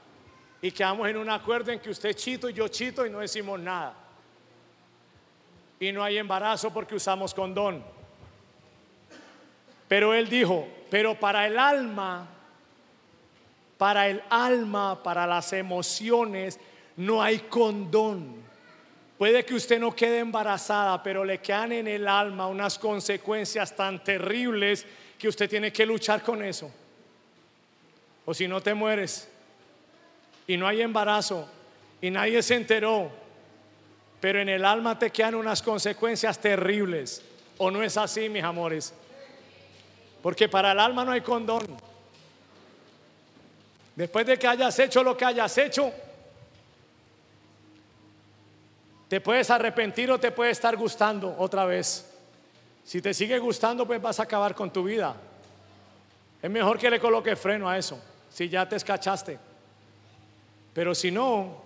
Y 0.62 0.72
quedamos 0.72 1.10
en 1.10 1.18
un 1.18 1.30
acuerdo 1.30 1.72
en 1.72 1.80
que 1.80 1.90
usted 1.90 2.14
chito 2.14 2.48
y 2.48 2.54
yo 2.54 2.68
chito 2.68 3.06
y 3.06 3.10
no 3.10 3.20
decimos 3.20 3.60
nada. 3.60 3.96
Y 5.80 5.92
no 5.92 6.04
hay 6.04 6.20
embarazo 6.20 6.72
porque 6.72 6.94
usamos 6.94 7.34
condón. 7.34 7.84
Pero 9.88 10.14
él 10.14 10.30
dijo, 10.30 10.68
pero 10.92 11.20
para 11.20 11.48
el 11.48 11.58
alma, 11.58 12.28
para 13.80 14.08
el 14.08 14.22
alma, 14.30 15.02
para 15.02 15.26
las 15.26 15.52
emociones, 15.54 16.60
no 16.96 17.24
hay 17.24 17.40
condón. 17.40 18.36
Puede 19.18 19.44
que 19.44 19.56
usted 19.56 19.80
no 19.80 19.96
quede 19.96 20.20
embarazada, 20.20 21.02
pero 21.02 21.26
le 21.26 21.40
quedan 21.40 21.72
en 21.72 21.88
el 21.88 22.08
alma 22.08 22.48
unas 22.48 22.78
consecuencias 22.78 23.76
tan 23.76 24.04
terribles 24.04 24.86
que 25.18 25.28
usted 25.28 25.50
tiene 25.50 25.74
que 25.74 25.86
luchar 25.88 26.22
con 26.22 26.44
eso. 26.44 26.72
O 28.26 28.34
si 28.34 28.48
no 28.48 28.62
te 28.62 28.76
mueres 28.76 29.31
y 30.48 30.58
no 30.58 30.68
hay 30.68 30.82
embarazo 30.82 31.48
y 32.02 32.10
nadie 32.10 32.42
se 32.42 32.56
enteró, 32.56 33.12
pero 34.20 34.42
en 34.42 34.50
el 34.50 34.66
alma 34.66 34.98
te 34.98 35.12
quedan 35.12 35.36
unas 35.36 35.62
consecuencias 35.62 36.40
terribles. 36.40 37.22
¿O 37.58 37.70
no 37.70 37.84
es 37.84 37.96
así, 37.96 38.28
mis 38.28 38.44
amores? 38.44 38.94
Porque 40.24 40.50
para 40.50 40.72
el 40.72 40.80
alma 40.80 41.06
no 41.06 41.12
hay 41.12 41.22
condón. 41.22 41.78
Después 43.96 44.26
de 44.26 44.38
que 44.40 44.48
hayas 44.48 44.78
hecho 44.80 45.04
lo 45.04 45.16
que 45.16 45.26
hayas 45.26 45.56
hecho, 45.58 45.92
te 49.08 49.22
puedes 49.22 49.50
arrepentir 49.50 50.10
o 50.10 50.20
te 50.20 50.32
puede 50.32 50.52
estar 50.52 50.76
gustando 50.76 51.36
otra 51.38 51.66
vez. 51.66 52.10
Si 52.84 53.02
te 53.02 53.14
sigue 53.14 53.38
gustando, 53.38 53.86
pues 53.86 54.02
vas 54.02 54.20
a 54.20 54.24
acabar 54.24 54.56
con 54.56 54.72
tu 54.72 54.84
vida. 54.84 55.16
Es 56.42 56.50
mejor 56.50 56.80
que 56.80 56.90
le 56.90 57.00
coloques 57.00 57.38
freno 57.38 57.70
a 57.70 57.78
eso, 57.78 58.02
si 58.30 58.50
ya 58.50 58.68
te 58.68 58.78
escachaste. 58.78 59.51
Pero 60.74 60.96
si 60.96 61.12
no, 61.12 61.62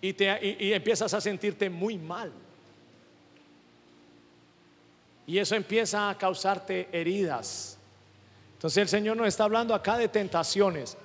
y, 0.00 0.12
te, 0.12 0.56
y, 0.58 0.72
empiezas 0.72 1.14
a 1.14 1.20
sentirte 1.20 1.70
muy 1.70 1.96
mal. 1.96 2.32
Y 5.26 5.38
eso 5.38 5.54
empieza 5.54 6.10
a 6.10 6.18
causarte 6.18 6.88
heridas. 6.90 7.78
Entonces 8.54 8.82
el 8.82 8.88
Señor 8.88 9.16
nos 9.16 9.28
está 9.28 9.44
hablando 9.44 9.74
acá 9.74 9.96
de 9.96 10.08
tentaciones. 10.08 10.96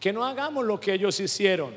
Que 0.00 0.12
no 0.12 0.24
hagamos 0.24 0.64
lo 0.64 0.80
que 0.80 0.94
ellos 0.94 1.18
hicieron. 1.20 1.72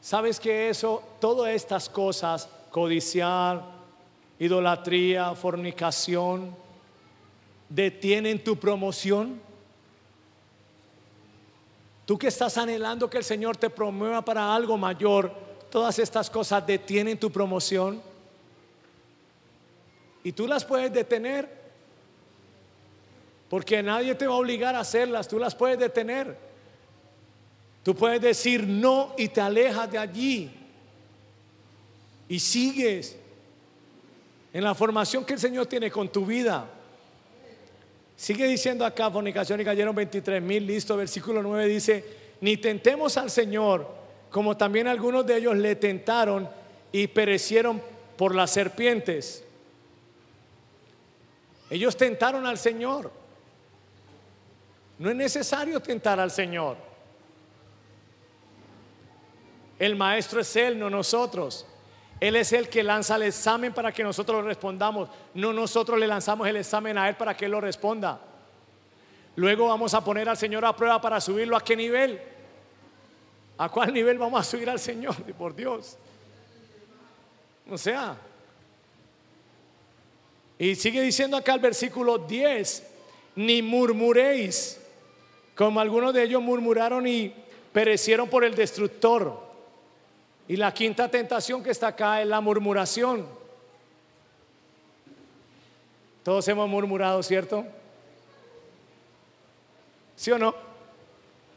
¿Sabes 0.00 0.40
que 0.40 0.70
eso, 0.70 1.02
todas 1.20 1.54
estas 1.54 1.88
cosas, 1.90 2.48
codiciar, 2.70 3.62
idolatría, 4.38 5.34
fornicación, 5.34 6.56
detienen 7.68 8.42
tu 8.42 8.56
promoción? 8.56 9.40
Tú 12.06 12.16
que 12.16 12.28
estás 12.28 12.56
anhelando 12.56 13.10
que 13.10 13.18
el 13.18 13.24
Señor 13.24 13.56
te 13.56 13.68
promueva 13.68 14.24
para 14.24 14.54
algo 14.54 14.78
mayor, 14.78 15.32
todas 15.70 15.98
estas 15.98 16.30
cosas 16.30 16.64
detienen 16.64 17.18
tu 17.18 17.32
promoción. 17.32 18.00
Y 20.22 20.30
tú 20.30 20.46
las 20.46 20.64
puedes 20.64 20.92
detener. 20.92 21.66
Porque 23.48 23.82
nadie 23.82 24.14
te 24.14 24.26
va 24.26 24.34
a 24.34 24.38
obligar 24.38 24.74
a 24.76 24.80
hacerlas, 24.80 25.28
tú 25.28 25.38
las 25.38 25.54
puedes 25.54 25.78
detener. 25.78 26.36
Tú 27.82 27.94
puedes 27.94 28.20
decir 28.20 28.66
no 28.66 29.12
y 29.18 29.28
te 29.28 29.40
alejas 29.40 29.90
de 29.90 29.98
allí. 29.98 30.50
Y 32.28 32.38
sigues 32.38 33.16
en 34.52 34.64
la 34.64 34.74
formación 34.74 35.24
que 35.24 35.34
el 35.34 35.40
Señor 35.40 35.66
tiene 35.66 35.90
con 35.90 36.08
tu 36.08 36.24
vida. 36.24 36.68
Sigue 38.16 38.46
diciendo 38.46 38.84
acá, 38.86 39.10
fornicación 39.10 39.60
y 39.60 39.64
cayeron 39.64 39.94
23 39.94 40.42
mil, 40.42 40.66
listo, 40.66 40.96
versículo 40.96 41.42
9 41.42 41.68
dice, 41.68 42.04
ni 42.40 42.56
tentemos 42.56 43.16
al 43.18 43.30
Señor, 43.30 43.86
como 44.30 44.56
también 44.56 44.88
algunos 44.88 45.26
de 45.26 45.36
ellos 45.36 45.56
le 45.56 45.76
tentaron 45.76 46.48
y 46.92 47.06
perecieron 47.08 47.82
por 48.16 48.34
las 48.34 48.50
serpientes. 48.50 49.44
Ellos 51.68 51.96
tentaron 51.96 52.46
al 52.46 52.58
Señor. 52.58 53.10
No 54.98 55.10
es 55.10 55.16
necesario 55.16 55.80
tentar 55.80 56.18
al 56.18 56.30
Señor. 56.30 56.76
El 59.78 59.94
maestro 59.94 60.40
es 60.40 60.56
Él, 60.56 60.78
no 60.78 60.88
nosotros. 60.88 61.66
Él 62.18 62.36
es 62.36 62.52
el 62.52 62.68
que 62.68 62.82
lanza 62.82 63.16
el 63.16 63.22
examen 63.22 63.72
para 63.72 63.92
que 63.92 64.02
nosotros 64.02 64.40
lo 64.42 64.48
respondamos. 64.48 65.08
No 65.34 65.52
nosotros 65.52 65.98
le 65.98 66.06
lanzamos 66.06 66.48
el 66.48 66.56
examen 66.56 66.96
a 66.96 67.08
Él 67.08 67.16
para 67.16 67.36
que 67.36 67.44
Él 67.44 67.50
lo 67.50 67.60
responda. 67.60 68.20
Luego 69.36 69.68
vamos 69.68 69.92
a 69.92 70.02
poner 70.02 70.28
al 70.28 70.36
Señor 70.36 70.64
a 70.64 70.74
prueba 70.74 71.00
para 71.00 71.20
subirlo 71.20 71.56
a 71.56 71.60
qué 71.62 71.76
nivel. 71.76 72.20
¿A 73.58 73.68
cuál 73.68 73.92
nivel 73.92 74.18
vamos 74.18 74.40
a 74.40 74.44
subir 74.44 74.68
al 74.68 74.80
Señor? 74.80 75.14
Por 75.38 75.54
Dios. 75.54 75.98
O 77.70 77.76
sea. 77.76 78.16
Y 80.58 80.74
sigue 80.74 81.02
diciendo 81.02 81.36
acá 81.36 81.52
el 81.52 81.60
versículo 81.60 82.16
10, 82.16 82.86
ni 83.36 83.60
murmuréis, 83.60 84.80
como 85.54 85.80
algunos 85.80 86.14
de 86.14 86.22
ellos 86.22 86.40
murmuraron 86.40 87.06
y 87.06 87.34
perecieron 87.74 88.26
por 88.30 88.42
el 88.42 88.54
destructor. 88.54 89.45
Y 90.48 90.56
la 90.56 90.72
quinta 90.72 91.10
tentación 91.10 91.62
que 91.62 91.70
está 91.70 91.88
acá 91.88 92.22
es 92.22 92.28
la 92.28 92.40
murmuración. 92.40 93.26
Todos 96.22 96.46
hemos 96.48 96.68
murmurado, 96.68 97.22
¿cierto? 97.22 97.64
¿Sí 100.16 100.30
o 100.30 100.38
no? 100.38 100.54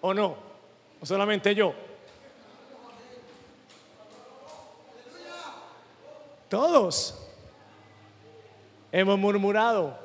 ¿O 0.01 0.13
no? 0.13 0.35
¿O 1.01 1.05
solamente 1.05 1.55
yo? 1.55 1.73
Todos 6.49 7.15
hemos 8.91 9.19
murmurado. 9.19 9.97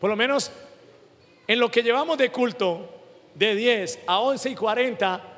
Por 0.00 0.10
lo 0.10 0.16
menos 0.16 0.50
en 1.46 1.60
lo 1.60 1.70
que 1.70 1.82
llevamos 1.82 2.18
de 2.18 2.30
culto, 2.32 2.90
de 3.34 3.54
10 3.54 4.00
a 4.06 4.20
11 4.20 4.50
y 4.50 4.54
40, 4.54 5.33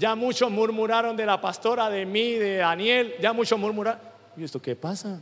ya 0.00 0.14
muchos 0.14 0.50
murmuraron 0.50 1.14
de 1.14 1.26
la 1.26 1.38
pastora, 1.38 1.90
de 1.90 2.06
mí, 2.06 2.32
de 2.32 2.56
Daniel, 2.56 3.16
ya 3.20 3.34
muchos 3.34 3.58
murmuraron. 3.58 4.00
¿Y 4.34 4.44
esto 4.44 4.60
qué 4.60 4.74
pasa? 4.74 5.20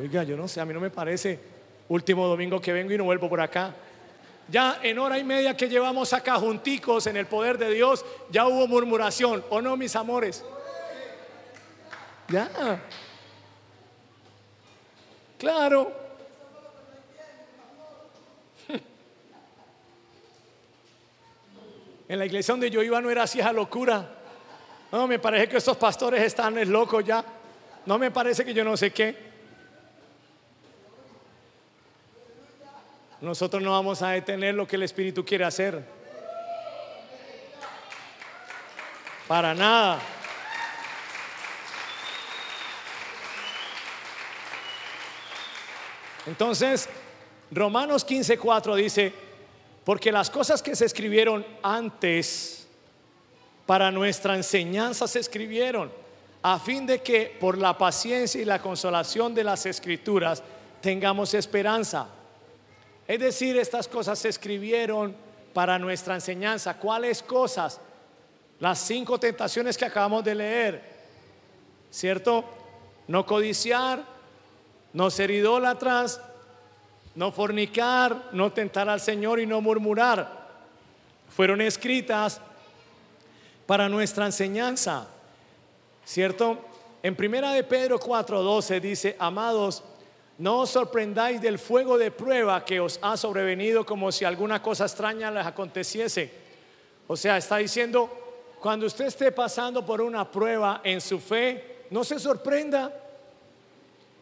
Oiga, 0.00 0.22
yo 0.22 0.38
no 0.38 0.48
sé, 0.48 0.62
a 0.62 0.64
mí 0.64 0.72
no 0.72 0.80
me 0.80 0.88
parece 0.88 1.38
último 1.90 2.26
domingo 2.26 2.62
que 2.62 2.72
vengo 2.72 2.94
y 2.94 2.96
no 2.96 3.04
vuelvo 3.04 3.28
por 3.28 3.42
acá. 3.42 3.74
Ya 4.48 4.80
en 4.82 4.98
hora 4.98 5.18
y 5.18 5.24
media 5.24 5.54
que 5.54 5.68
llevamos 5.68 6.14
acá 6.14 6.36
junticos 6.36 7.06
en 7.08 7.18
el 7.18 7.26
poder 7.26 7.58
de 7.58 7.70
Dios, 7.74 8.06
ya 8.30 8.46
hubo 8.46 8.66
murmuración, 8.66 9.44
¿o 9.50 9.60
no, 9.60 9.76
mis 9.76 9.94
amores? 9.96 10.42
Ya. 12.28 12.80
Claro. 15.36 15.92
En 22.08 22.18
la 22.18 22.24
iglesia 22.24 22.52
donde 22.52 22.70
yo 22.70 22.82
iba 22.82 23.00
no 23.00 23.10
era 23.10 23.24
así 23.24 23.38
esa 23.38 23.52
locura. 23.52 24.08
No, 24.90 25.06
me 25.06 25.18
parece 25.18 25.48
que 25.48 25.58
estos 25.58 25.76
pastores 25.76 26.22
están 26.22 26.56
locos 26.72 27.04
ya. 27.04 27.22
No 27.84 27.98
me 27.98 28.10
parece 28.10 28.44
que 28.44 28.54
yo 28.54 28.64
no 28.64 28.76
sé 28.76 28.90
qué. 28.90 29.28
Nosotros 33.20 33.62
no 33.62 33.72
vamos 33.72 34.00
a 34.00 34.10
detener 34.10 34.54
lo 34.54 34.66
que 34.66 34.76
el 34.76 34.84
Espíritu 34.84 35.24
quiere 35.24 35.44
hacer. 35.44 35.84
Para 39.26 39.54
nada. 39.54 40.00
Entonces, 46.26 46.88
Romanos 47.50 48.06
15:4 48.06 48.74
dice, 48.76 49.27
porque 49.84 50.12
las 50.12 50.30
cosas 50.30 50.62
que 50.62 50.76
se 50.76 50.84
escribieron 50.84 51.46
antes 51.62 52.66
para 53.66 53.90
nuestra 53.90 54.34
enseñanza 54.34 55.06
se 55.06 55.20
escribieron, 55.20 55.90
a 56.42 56.58
fin 56.58 56.86
de 56.86 57.02
que 57.02 57.36
por 57.40 57.58
la 57.58 57.76
paciencia 57.76 58.40
y 58.40 58.44
la 58.44 58.62
consolación 58.62 59.34
de 59.34 59.44
las 59.44 59.66
escrituras 59.66 60.42
tengamos 60.80 61.34
esperanza. 61.34 62.08
Es 63.06 63.20
decir, 63.20 63.56
estas 63.56 63.88
cosas 63.88 64.18
se 64.18 64.28
escribieron 64.28 65.16
para 65.52 65.78
nuestra 65.78 66.14
enseñanza. 66.14 66.78
¿Cuáles 66.78 67.22
cosas? 67.22 67.80
Las 68.60 68.78
cinco 68.78 69.18
tentaciones 69.18 69.76
que 69.76 69.86
acabamos 69.86 70.22
de 70.24 70.34
leer. 70.34 70.82
¿Cierto? 71.90 72.44
No 73.06 73.24
codiciar, 73.24 74.04
no 74.92 75.10
ser 75.10 75.30
idólatras, 75.30 76.20
no 77.18 77.32
fornicar, 77.32 78.28
no 78.30 78.52
tentar 78.52 78.88
al 78.88 79.00
Señor 79.00 79.40
y 79.40 79.46
no 79.46 79.60
murmurar. 79.60 80.46
Fueron 81.34 81.60
escritas 81.60 82.40
para 83.66 83.88
nuestra 83.88 84.26
enseñanza. 84.26 85.08
¿Cierto? 86.04 86.58
En 87.02 87.16
primera 87.16 87.50
de 87.50 87.64
Pedro 87.64 87.98
4:12 87.98 88.78
dice, 88.78 89.16
"Amados, 89.18 89.82
no 90.38 90.60
os 90.60 90.70
sorprendáis 90.70 91.40
del 91.40 91.58
fuego 91.58 91.98
de 91.98 92.12
prueba 92.12 92.64
que 92.64 92.78
os 92.78 93.00
ha 93.02 93.16
sobrevenido 93.16 93.84
como 93.84 94.12
si 94.12 94.24
alguna 94.24 94.62
cosa 94.62 94.84
extraña 94.84 95.28
les 95.32 95.44
aconteciese." 95.44 96.30
O 97.08 97.16
sea, 97.16 97.36
está 97.36 97.56
diciendo, 97.56 98.08
cuando 98.60 98.86
usted 98.86 99.06
esté 99.06 99.32
pasando 99.32 99.84
por 99.84 100.00
una 100.02 100.30
prueba 100.30 100.82
en 100.84 101.00
su 101.00 101.18
fe, 101.18 101.86
no 101.90 102.04
se 102.04 102.20
sorprenda 102.20 102.92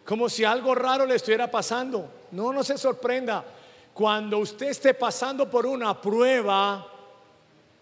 como 0.07 0.31
si 0.31 0.45
algo 0.45 0.75
raro 0.75 1.05
le 1.05 1.17
estuviera 1.17 1.51
pasando. 1.51 2.09
No, 2.37 2.53
no 2.53 2.63
se 2.63 2.77
sorprenda. 2.77 3.43
Cuando 3.95 4.37
usted 4.39 4.69
esté 4.69 4.93
pasando 4.93 5.51
por 5.51 5.65
una 5.65 5.99
prueba, 5.99 6.87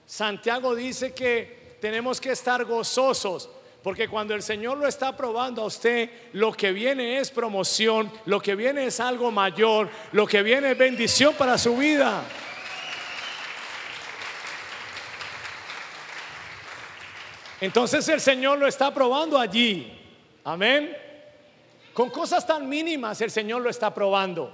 Santiago 0.07 0.77
dice 0.77 1.13
que 1.13 1.77
tenemos 1.81 2.21
que 2.21 2.31
estar 2.31 2.65
gozosos. 2.65 3.51
Porque 3.83 4.09
cuando 4.09 4.33
el 4.33 4.45
Señor 4.45 4.79
lo 4.79 4.87
está 4.87 5.17
probando 5.17 5.63
a 5.63 5.67
usted, 5.67 6.09
lo 6.35 6.53
que 6.53 6.71
viene 6.71 7.19
es 7.19 7.33
promoción, 7.33 8.13
lo 8.27 8.41
que 8.41 8.55
viene 8.55 8.87
es 8.87 9.01
algo 9.01 9.33
mayor, 9.33 9.91
lo 10.13 10.25
que 10.25 10.45
viene 10.45 10.71
es 10.71 10.79
bendición 10.79 11.35
para 11.35 11.59
su 11.59 11.77
vida. 11.77 12.23
Entonces 17.61 18.09
el 18.09 18.21
Señor 18.21 18.59
lo 18.59 18.69
está 18.69 18.95
probando 18.95 19.37
allí. 19.37 20.01
Amén. 20.45 21.04
Con 21.95 22.11
cosas 22.11 22.45
tan 22.45 22.69
mínimas 22.69 23.21
el 23.21 23.31
Señor 23.31 23.63
lo 23.63 23.71
está 23.71 23.95
probando. 23.95 24.53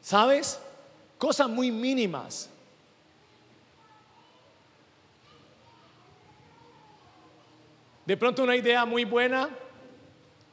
¿Sabes? 0.00 0.60
Cosas 1.16 1.48
muy 1.48 1.70
mínimas. 1.70 2.50
De 8.04 8.16
pronto 8.16 8.42
una 8.42 8.56
idea 8.56 8.84
muy 8.84 9.04
buena 9.04 9.48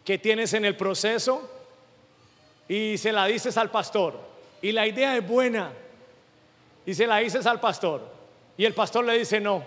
que 0.05 0.19
tienes 0.19 0.53
en 0.53 0.65
el 0.65 0.77
proceso 0.77 1.49
y 2.67 2.99
se 2.99 3.11
la 3.11 3.25
dices 3.25 3.57
al 3.57 3.71
pastor. 3.71 4.19
Y 4.61 4.71
la 4.71 4.85
idea 4.85 5.17
es 5.17 5.27
buena 5.27 5.73
y 6.85 6.93
se 6.93 7.07
la 7.07 7.17
dices 7.17 7.47
al 7.47 7.59
pastor. 7.59 8.07
Y 8.55 8.65
el 8.65 8.75
pastor 8.75 9.05
le 9.05 9.17
dice 9.17 9.39
no. 9.39 9.63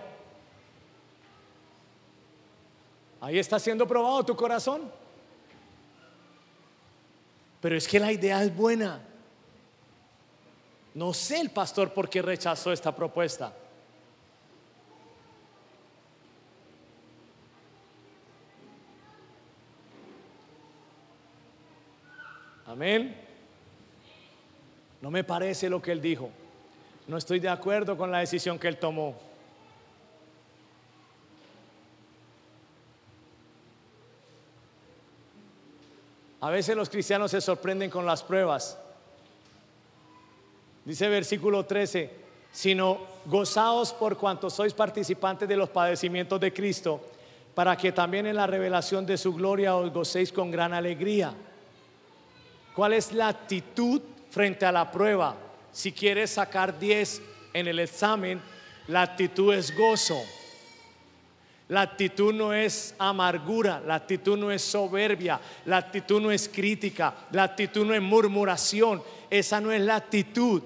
Ahí 3.19 3.39
está 3.39 3.59
siendo 3.59 3.85
probado 3.85 4.23
tu 4.23 4.37
corazón. 4.37 5.02
Pero 7.63 7.77
es 7.77 7.87
que 7.87 7.97
la 7.97 8.11
idea 8.11 8.43
es 8.43 8.53
buena. 8.53 8.99
No 10.93 11.13
sé 11.13 11.39
el 11.39 11.49
pastor 11.49 11.93
por 11.93 12.09
qué 12.09 12.21
rechazó 12.21 12.73
esta 12.73 12.93
propuesta. 12.93 13.53
Amén. 22.65 23.15
No 24.99 25.09
me 25.09 25.23
parece 25.23 25.69
lo 25.69 25.81
que 25.81 25.93
él 25.93 26.01
dijo. 26.01 26.31
No 27.07 27.15
estoy 27.15 27.39
de 27.39 27.47
acuerdo 27.47 27.95
con 27.95 28.11
la 28.11 28.19
decisión 28.19 28.59
que 28.59 28.67
él 28.67 28.77
tomó. 28.77 29.17
A 36.43 36.49
veces 36.49 36.75
los 36.75 36.89
cristianos 36.89 37.31
se 37.31 37.39
sorprenden 37.39 37.89
con 37.89 38.05
las 38.05 38.21
pruebas. 38.21 38.77
Dice 40.83 41.07
versículo 41.07 41.65
13, 41.65 42.09
sino 42.51 42.99
gozaos 43.23 43.93
por 43.93 44.17
cuanto 44.17 44.49
sois 44.49 44.73
participantes 44.73 45.47
de 45.47 45.55
los 45.55 45.69
padecimientos 45.69 46.41
de 46.41 46.51
Cristo, 46.51 46.99
para 47.55 47.77
que 47.77 47.93
también 47.93 48.25
en 48.25 48.35
la 48.35 48.45
revelación 48.45 49.05
de 49.05 49.17
su 49.17 49.33
gloria 49.33 49.77
os 49.77 49.93
gocéis 49.93 50.33
con 50.33 50.51
gran 50.51 50.73
alegría. 50.73 51.33
¿Cuál 52.75 52.91
es 52.91 53.13
la 53.13 53.29
actitud 53.29 54.01
frente 54.29 54.65
a 54.65 54.73
la 54.73 54.91
prueba? 54.91 55.37
Si 55.71 55.93
quieres 55.93 56.31
sacar 56.31 56.77
10 56.77 57.21
en 57.53 57.67
el 57.69 57.79
examen, 57.79 58.41
la 58.89 59.03
actitud 59.03 59.53
es 59.53 59.73
gozo. 59.77 60.21
La 61.69 61.81
actitud 61.81 62.33
no 62.33 62.53
es 62.53 62.93
amargura, 62.97 63.81
la 63.85 63.95
actitud 63.95 64.37
no 64.37 64.51
es 64.51 64.61
soberbia, 64.61 65.39
la 65.65 65.77
actitud 65.77 66.21
no 66.21 66.31
es 66.31 66.49
crítica, 66.49 67.13
la 67.31 67.43
actitud 67.43 67.85
no 67.85 67.93
es 67.93 68.01
murmuración, 68.01 69.01
esa 69.29 69.61
no 69.61 69.71
es 69.71 69.81
la 69.81 69.95
actitud. 69.95 70.61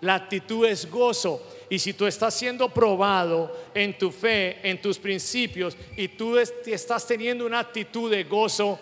La 0.00 0.14
actitud 0.14 0.66
es 0.66 0.90
gozo. 0.90 1.42
Y 1.68 1.78
si 1.78 1.92
tú 1.92 2.06
estás 2.06 2.34
siendo 2.34 2.68
probado 2.70 3.54
en 3.74 3.96
tu 3.96 4.10
fe, 4.10 4.58
en 4.68 4.80
tus 4.80 4.98
principios, 4.98 5.76
y 5.96 6.08
tú 6.08 6.36
estás 6.38 7.06
teniendo 7.06 7.46
una 7.46 7.60
actitud 7.60 8.10
de 8.10 8.24
gozo, 8.24 8.78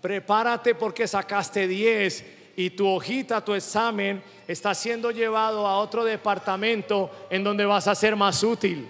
prepárate 0.00 0.74
porque 0.74 1.06
sacaste 1.06 1.68
10 1.68 2.24
y 2.56 2.70
tu 2.70 2.88
hojita, 2.88 3.44
tu 3.44 3.54
examen, 3.54 4.22
está 4.48 4.74
siendo 4.74 5.10
llevado 5.10 5.66
a 5.66 5.78
otro 5.78 6.02
departamento 6.02 7.10
en 7.30 7.44
donde 7.44 7.64
vas 7.64 7.86
a 7.86 7.94
ser 7.94 8.16
más 8.16 8.42
útil. 8.42 8.88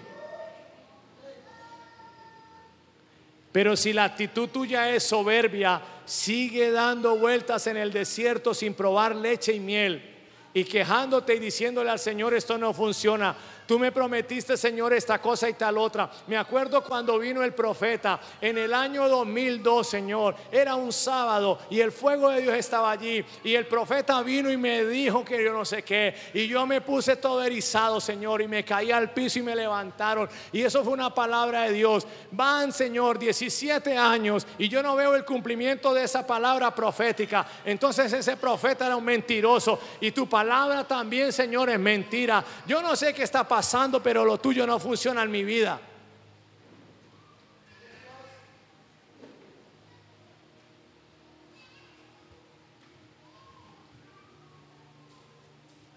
Pero 3.51 3.75
si 3.75 3.93
la 3.93 4.03
actitud 4.03 4.49
tuya 4.49 4.93
es 4.93 5.03
soberbia, 5.03 5.81
sigue 6.05 6.71
dando 6.71 7.17
vueltas 7.17 7.65
en 7.67 7.77
el 7.77 7.91
desierto 7.91 8.53
sin 8.53 8.73
probar 8.73 9.15
leche 9.15 9.53
y 9.53 9.59
miel 9.59 10.17
y 10.53 10.63
quejándote 10.63 11.35
y 11.35 11.39
diciéndole 11.39 11.89
al 11.89 11.99
Señor 11.99 12.33
esto 12.33 12.57
no 12.57 12.73
funciona. 12.73 13.35
Tú 13.69 13.77
me 13.77 13.91
prometiste, 13.91 14.57
Señor, 14.57 14.93
esta 14.93 15.21
cosa 15.21 15.47
y 15.47 15.53
tal 15.53 15.77
otra. 15.77 16.09
Me 16.25 16.35
acuerdo 16.35 16.83
cuando 16.83 17.19
vino 17.19 17.43
el 17.43 17.53
profeta 17.53 18.19
en 18.41 18.57
el 18.57 18.73
año 18.73 19.07
2002, 19.07 19.87
Señor. 19.87 20.35
Era 20.51 20.73
un 20.73 20.91
sábado 20.91 21.59
y 21.69 21.79
el 21.79 21.91
fuego 21.91 22.31
de 22.31 22.41
Dios 22.41 22.55
estaba 22.55 22.89
allí. 22.89 23.23
Y 23.43 23.53
el 23.53 23.67
profeta 23.67 24.23
vino 24.23 24.49
y 24.49 24.57
me 24.57 24.83
dijo 24.85 25.23
que 25.23 25.43
yo 25.43 25.53
no 25.53 25.65
sé 25.65 25.83
qué. 25.83 26.15
Y 26.33 26.47
yo 26.47 26.65
me 26.65 26.81
puse 26.81 27.17
todo 27.17 27.43
erizado, 27.43 28.01
Señor, 28.01 28.41
y 28.41 28.47
me 28.47 28.65
caí 28.65 28.91
al 28.91 29.11
piso 29.11 29.37
y 29.37 29.43
me 29.43 29.55
levantaron. 29.55 30.27
Y 30.51 30.63
eso 30.63 30.83
fue 30.83 30.93
una 30.93 31.13
palabra 31.13 31.65
de 31.65 31.73
Dios. 31.73 32.07
Van, 32.31 32.73
Señor, 32.73 33.19
17 33.19 33.95
años 33.95 34.47
y 34.57 34.67
yo 34.67 34.81
no 34.81 34.95
veo 34.95 35.13
el 35.13 35.23
cumplimiento 35.23 35.93
de 35.93 36.05
esa 36.05 36.25
palabra 36.25 36.73
profética. 36.73 37.45
Entonces 37.63 38.11
ese 38.13 38.35
profeta 38.35 38.87
era 38.87 38.95
un 38.95 39.05
mentiroso. 39.05 39.79
Y 40.01 40.09
tu 40.09 40.27
palabra 40.27 40.87
también, 40.87 41.31
Señor, 41.31 41.69
es 41.69 41.79
mentira. 41.79 42.43
Yo 42.65 42.81
no 42.81 42.95
sé 42.95 43.13
qué 43.13 43.21
está 43.21 43.47
pasando 43.47 43.58
pero 44.01 44.25
lo 44.25 44.39
tuyo 44.39 44.65
no 44.65 44.79
funciona 44.79 45.23
en 45.23 45.31
mi 45.31 45.43
vida. 45.43 45.79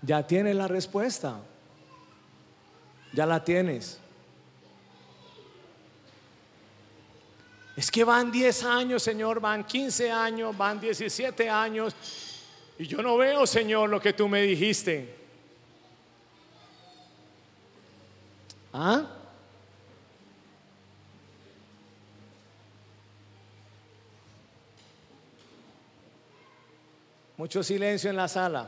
Ya 0.02 0.26
tienes 0.26 0.56
la 0.56 0.66
respuesta. 0.66 1.40
Ya 3.12 3.26
la 3.26 3.44
tienes. 3.44 4.00
Es 7.76 7.90
que 7.90 8.04
van 8.04 8.30
10 8.30 8.64
años, 8.64 9.02
Señor, 9.02 9.40
van 9.40 9.64
15 9.64 10.10
años, 10.10 10.56
van 10.56 10.78
17 10.80 11.48
años, 11.48 11.94
y 12.78 12.86
yo 12.86 13.02
no 13.02 13.16
veo, 13.16 13.46
Señor, 13.46 13.88
lo 13.88 14.00
que 14.00 14.12
tú 14.12 14.28
me 14.28 14.42
dijiste. 14.42 15.21
¿Ah? 18.72 19.04
Mucho 27.36 27.62
silencio 27.62 28.08
en 28.08 28.16
la 28.16 28.28
sala. 28.28 28.66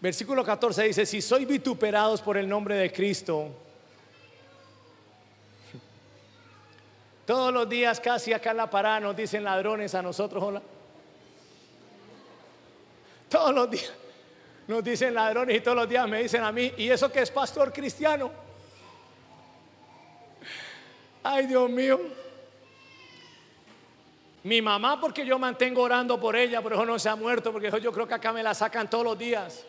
Versículo 0.00 0.42
14 0.42 0.84
dice, 0.84 1.04
si 1.04 1.20
sois 1.20 1.46
vituperados 1.46 2.22
por 2.22 2.38
el 2.38 2.48
nombre 2.48 2.76
de 2.76 2.90
Cristo, 2.90 3.48
todos 7.26 7.52
los 7.52 7.68
días 7.68 8.00
casi 8.00 8.32
acá 8.32 8.52
en 8.52 8.56
la 8.56 8.70
parada 8.70 9.00
nos 9.00 9.14
dicen 9.14 9.44
ladrones 9.44 9.94
a 9.94 10.00
nosotros, 10.00 10.42
hola. 10.42 10.62
Todos 13.28 13.54
los 13.54 13.70
días 13.70 13.92
nos 14.70 14.84
dicen 14.84 15.12
ladrones 15.12 15.56
y 15.56 15.60
todos 15.60 15.76
los 15.76 15.88
días 15.88 16.08
me 16.08 16.22
dicen 16.22 16.44
a 16.44 16.52
mí, 16.52 16.72
¿y 16.76 16.88
eso 16.88 17.10
que 17.10 17.20
es 17.20 17.30
pastor 17.30 17.72
cristiano? 17.72 18.30
Ay, 21.24 21.46
Dios 21.46 21.68
mío. 21.68 22.00
Mi 24.44 24.62
mamá, 24.62 25.00
porque 25.00 25.26
yo 25.26 25.38
mantengo 25.38 25.82
orando 25.82 26.18
por 26.18 26.36
ella, 26.36 26.62
pero 26.62 26.76
eso 26.76 26.86
no 26.86 26.98
se 26.98 27.08
ha 27.08 27.16
muerto, 27.16 27.52
porque 27.52 27.70
yo 27.82 27.92
creo 27.92 28.06
que 28.06 28.14
acá 28.14 28.32
me 28.32 28.42
la 28.42 28.54
sacan 28.54 28.88
todos 28.88 29.04
los 29.04 29.18
días. 29.18 29.66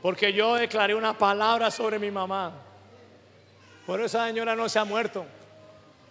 Porque 0.00 0.32
yo 0.32 0.54
declaré 0.54 0.94
una 0.94 1.18
palabra 1.18 1.70
sobre 1.70 1.98
mi 1.98 2.10
mamá. 2.10 2.52
Por 3.86 3.98
eso 3.98 4.06
esa 4.18 4.26
señora 4.28 4.54
no 4.54 4.68
se 4.68 4.78
ha 4.78 4.84
muerto. 4.84 5.26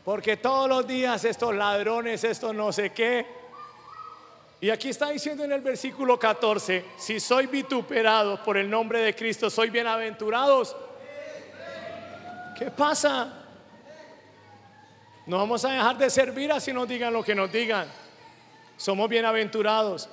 Porque 0.03 0.37
todos 0.37 0.67
los 0.67 0.85
días 0.85 1.23
estos 1.23 1.55
ladrones, 1.55 2.23
estos 2.25 2.53
no 2.53 2.71
sé 2.71 2.91
qué. 2.91 3.25
Y 4.61 4.69
aquí 4.69 4.89
está 4.89 5.09
diciendo 5.09 5.43
en 5.43 5.51
el 5.51 5.61
versículo 5.61 6.17
14, 6.17 6.85
si 6.97 7.19
soy 7.19 7.47
vituperados 7.47 8.39
por 8.39 8.57
el 8.57 8.69
nombre 8.69 8.99
de 8.99 9.13
Cristo, 9.13 9.49
soy 9.49 9.69
bienaventurados. 9.69 10.75
¿Qué 12.57 12.71
pasa? 12.71 13.45
No 15.25 15.37
vamos 15.37 15.65
a 15.65 15.71
dejar 15.71 15.97
de 15.97 16.09
servir 16.09 16.51
así 16.51 16.71
nos 16.71 16.87
digan 16.87 17.11
lo 17.11 17.23
que 17.23 17.35
nos 17.35 17.51
digan. 17.51 17.87
Somos 18.77 19.09
bienaventurados. 19.09 20.09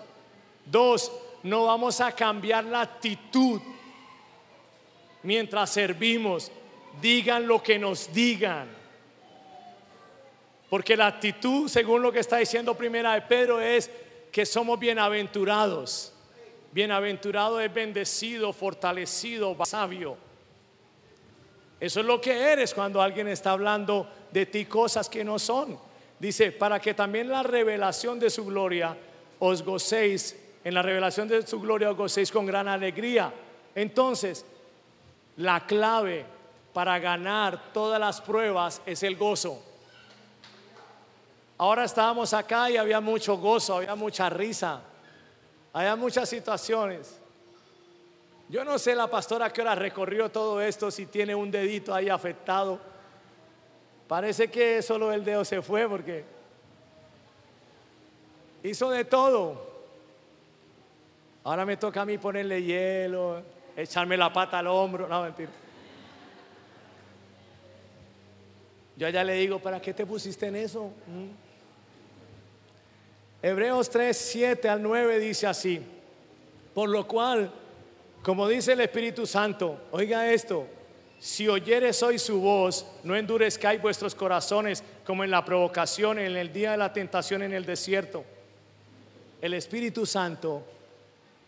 Dos, 0.64 1.12
no 1.44 1.66
vamos 1.66 2.00
a 2.00 2.12
cambiar 2.12 2.64
la 2.64 2.80
actitud 2.80 3.60
mientras 5.22 5.70
servimos. 5.70 6.50
Digan 7.00 7.46
lo 7.46 7.62
que 7.62 7.78
nos 7.78 8.12
digan. 8.12 8.68
Porque 10.68 10.96
la 10.96 11.06
actitud, 11.06 11.68
según 11.68 12.02
lo 12.02 12.10
que 12.10 12.20
está 12.20 12.38
diciendo 12.38 12.74
primera 12.74 13.12
de 13.14 13.22
Pedro, 13.22 13.60
es 13.60 13.90
que 14.32 14.46
somos 14.46 14.80
bienaventurados. 14.80 16.14
Bienaventurado 16.72 17.60
es 17.60 17.72
bendecido, 17.72 18.52
fortalecido, 18.54 19.54
sabio. 19.66 20.16
Eso 21.78 22.00
es 22.00 22.06
lo 22.06 22.18
que 22.18 22.32
eres 22.32 22.72
cuando 22.72 23.02
alguien 23.02 23.28
está 23.28 23.50
hablando 23.50 24.08
de 24.30 24.46
ti 24.46 24.64
cosas 24.64 25.10
que 25.10 25.22
no 25.22 25.38
son. 25.38 25.78
Dice, 26.18 26.50
para 26.50 26.80
que 26.80 26.94
también 26.94 27.28
la 27.28 27.42
revelación 27.42 28.18
de 28.18 28.30
su 28.30 28.46
gloria 28.46 28.96
os 29.38 29.62
gocéis, 29.62 30.38
en 30.64 30.72
la 30.72 30.80
revelación 30.80 31.28
de 31.28 31.46
su 31.46 31.60
gloria 31.60 31.90
os 31.90 31.96
gocéis 31.96 32.32
con 32.32 32.46
gran 32.46 32.68
alegría. 32.68 33.34
Entonces, 33.74 34.46
la 35.36 35.66
clave 35.66 36.24
para 36.72 36.98
ganar 36.98 37.72
todas 37.74 38.00
las 38.00 38.22
pruebas 38.22 38.80
es 38.86 39.02
el 39.02 39.16
gozo. 39.16 39.71
Ahora 41.62 41.84
estábamos 41.84 42.34
acá 42.34 42.68
y 42.72 42.76
había 42.76 43.00
mucho 43.00 43.36
gozo, 43.36 43.76
había 43.76 43.94
mucha 43.94 44.28
risa, 44.28 44.80
había 45.72 45.94
muchas 45.94 46.28
situaciones. 46.28 47.20
Yo 48.48 48.64
no 48.64 48.80
sé 48.80 48.96
la 48.96 49.06
pastora 49.06 49.52
que 49.52 49.60
hora 49.60 49.76
recorrió 49.76 50.28
todo 50.28 50.60
esto, 50.60 50.90
si 50.90 51.06
tiene 51.06 51.36
un 51.36 51.52
dedito 51.52 51.94
ahí 51.94 52.08
afectado. 52.08 52.80
Parece 54.08 54.50
que 54.50 54.82
solo 54.82 55.12
el 55.12 55.24
dedo 55.24 55.44
se 55.44 55.62
fue 55.62 55.88
porque 55.88 56.24
hizo 58.64 58.90
de 58.90 59.04
todo. 59.04 59.64
Ahora 61.44 61.64
me 61.64 61.76
toca 61.76 62.00
a 62.00 62.04
mí 62.04 62.18
ponerle 62.18 62.60
hielo, 62.60 63.40
echarme 63.76 64.16
la 64.16 64.32
pata 64.32 64.58
al 64.58 64.66
hombro. 64.66 65.06
No, 65.06 65.22
mentira. 65.22 65.52
Yo 68.96 69.08
ya 69.10 69.22
le 69.22 69.34
digo, 69.34 69.60
¿para 69.60 69.80
qué 69.80 69.94
te 69.94 70.04
pusiste 70.04 70.48
en 70.48 70.56
eso? 70.56 70.86
¿Mm? 71.06 71.41
Hebreos 73.42 73.90
3, 73.90 74.16
7 74.16 74.68
al 74.68 74.82
9 74.82 75.18
dice 75.18 75.46
así. 75.46 75.82
Por 76.72 76.88
lo 76.88 77.06
cual 77.06 77.52
como 78.22 78.46
dice 78.46 78.74
el 78.74 78.80
Espíritu 78.80 79.26
Santo, 79.26 79.80
oiga 79.90 80.32
esto, 80.32 80.68
si 81.18 81.48
oyeres 81.48 82.00
hoy 82.04 82.20
su 82.20 82.40
voz, 82.40 82.86
no 83.02 83.16
endurezcáis 83.16 83.82
vuestros 83.82 84.14
corazones 84.14 84.84
como 85.04 85.24
en 85.24 85.30
la 85.32 85.44
provocación, 85.44 86.20
en 86.20 86.36
el 86.36 86.52
día 86.52 86.70
de 86.70 86.76
la 86.76 86.92
tentación 86.92 87.42
en 87.42 87.52
el 87.52 87.66
desierto. 87.66 88.24
El 89.40 89.54
Espíritu 89.54 90.06
Santo 90.06 90.62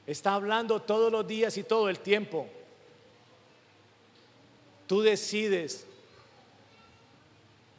está 0.04 0.34
hablando 0.34 0.82
todos 0.82 1.12
los 1.12 1.24
días 1.28 1.56
y 1.58 1.62
todo 1.62 1.88
el 1.88 2.00
tiempo. 2.00 2.48
Tú 4.88 5.00
decides 5.00 5.86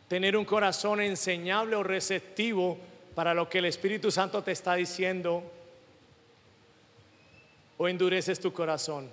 tener 0.08 0.38
un 0.38 0.46
corazón 0.46 1.02
enseñable 1.02 1.76
o 1.76 1.84
receptivo 1.84 2.78
para 3.16 3.34
lo 3.34 3.50
que 3.50 3.60
el 3.60 3.66
Espíritu 3.66 4.12
Santo 4.12 4.44
te 4.44 4.52
está 4.52 4.76
diciendo 4.76 5.42
o 7.78 7.88
endureces 7.88 8.40
tu 8.40 8.52
corazón. 8.52 9.10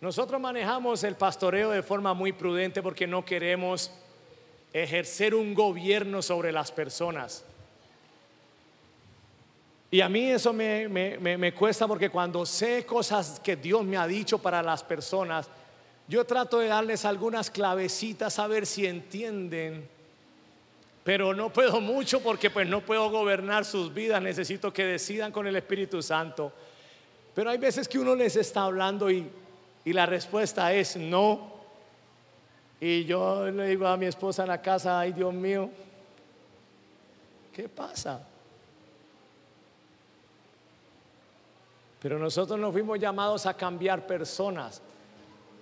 Nosotros 0.00 0.40
manejamos 0.40 1.02
el 1.04 1.14
pastoreo 1.14 1.70
de 1.70 1.82
forma 1.82 2.12
muy 2.12 2.32
prudente 2.32 2.82
porque 2.82 3.06
no 3.06 3.24
queremos 3.24 3.90
ejercer 4.72 5.34
un 5.34 5.54
gobierno 5.54 6.20
sobre 6.20 6.52
las 6.52 6.70
personas. 6.72 7.44
Y 9.90 10.00
a 10.00 10.08
mí 10.08 10.30
eso 10.30 10.52
me, 10.52 10.88
me, 10.88 11.54
cuesta 11.54 11.86
porque 11.86 12.10
cuando 12.10 12.44
sé 12.44 12.84
cosas 12.84 13.38
que 13.38 13.54
Dios 13.54 13.84
me 13.84 13.96
ha 13.96 14.08
dicho 14.08 14.38
para 14.38 14.60
las 14.60 14.82
personas, 14.82 15.48
yo 16.08 16.26
trato 16.26 16.58
de 16.58 16.66
darles 16.66 17.04
algunas 17.04 17.48
clavecitas 17.48 18.40
a 18.40 18.48
ver 18.48 18.66
si 18.66 18.86
entienden 18.86 19.88
pero 21.04 21.34
no 21.34 21.52
puedo 21.52 21.82
mucho 21.82 22.20
porque 22.20 22.48
pues 22.50 22.66
no 22.66 22.80
puedo 22.80 23.10
gobernar 23.10 23.66
sus 23.66 23.92
vidas, 23.92 24.22
necesito 24.22 24.72
que 24.72 24.84
decidan 24.84 25.30
con 25.30 25.46
el 25.46 25.54
Espíritu 25.54 26.02
Santo. 26.02 26.50
Pero 27.34 27.50
hay 27.50 27.58
veces 27.58 27.86
que 27.86 27.98
uno 27.98 28.14
les 28.14 28.36
está 28.36 28.62
hablando 28.62 29.10
y, 29.10 29.30
y 29.84 29.92
la 29.92 30.06
respuesta 30.06 30.72
es 30.72 30.96
no. 30.96 31.52
Y 32.80 33.04
yo 33.04 33.50
le 33.50 33.68
digo 33.68 33.86
a 33.86 33.98
mi 33.98 34.06
esposa 34.06 34.42
en 34.42 34.48
la 34.48 34.62
casa, 34.62 34.98
ay 34.98 35.12
Dios 35.12 35.34
mío, 35.34 35.68
¿qué 37.52 37.68
pasa? 37.68 38.26
Pero 42.00 42.18
nosotros 42.18 42.58
no 42.58 42.72
fuimos 42.72 42.98
llamados 42.98 43.44
a 43.44 43.54
cambiar 43.54 44.06
personas. 44.06 44.80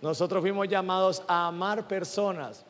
Nosotros 0.01 0.41
fuimos 0.41 0.69
llamados 0.69 1.23
a 1.27 1.49
amar 1.49 1.87
personas. 1.89 2.65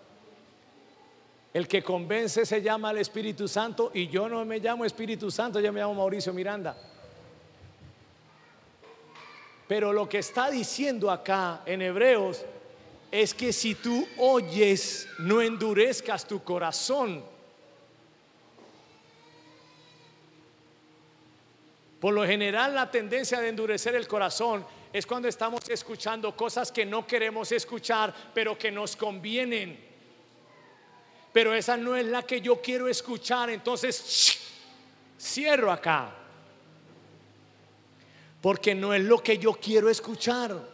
El 1.52 1.68
que 1.68 1.82
convence 1.82 2.46
se 2.46 2.62
llama 2.62 2.92
el 2.92 2.98
Espíritu 2.98 3.46
Santo 3.46 3.90
y 3.92 4.08
yo 4.08 4.28
no 4.28 4.44
me 4.44 4.58
llamo 4.58 4.84
Espíritu 4.84 5.30
Santo, 5.30 5.60
yo 5.60 5.72
me 5.72 5.80
llamo 5.80 5.94
Mauricio 5.94 6.32
Miranda. 6.32 6.76
Pero 9.68 9.92
lo 9.92 10.08
que 10.08 10.18
está 10.18 10.50
diciendo 10.50 11.10
acá 11.10 11.62
en 11.66 11.82
Hebreos 11.82 12.44
es 13.10 13.34
que 13.34 13.52
si 13.52 13.74
tú 13.74 14.06
oyes, 14.16 15.06
no 15.18 15.42
endurezcas 15.42 16.26
tu 16.26 16.42
corazón. 16.42 17.22
Por 22.00 22.14
lo 22.14 22.26
general 22.26 22.74
la 22.74 22.90
tendencia 22.90 23.40
de 23.40 23.48
endurecer 23.48 23.94
el 23.94 24.08
corazón 24.08 24.64
es 24.92 25.06
cuando 25.06 25.28
estamos 25.28 25.68
escuchando 25.68 26.34
cosas 26.34 26.72
que 26.72 26.86
no 26.86 27.06
queremos 27.06 27.52
escuchar, 27.52 28.14
pero 28.34 28.56
que 28.56 28.70
nos 28.70 28.96
convienen 28.96 29.91
pero 31.32 31.54
esa 31.54 31.76
no 31.76 31.96
es 31.96 32.06
la 32.06 32.22
que 32.22 32.40
yo 32.40 32.60
quiero 32.60 32.88
escuchar, 32.88 33.48
entonces 33.50 34.38
cierro 35.18 35.72
acá. 35.72 36.12
Porque 38.42 38.74
no 38.74 38.92
es 38.92 39.02
lo 39.02 39.22
que 39.22 39.38
yo 39.38 39.54
quiero 39.54 39.88
escuchar. 39.88 40.72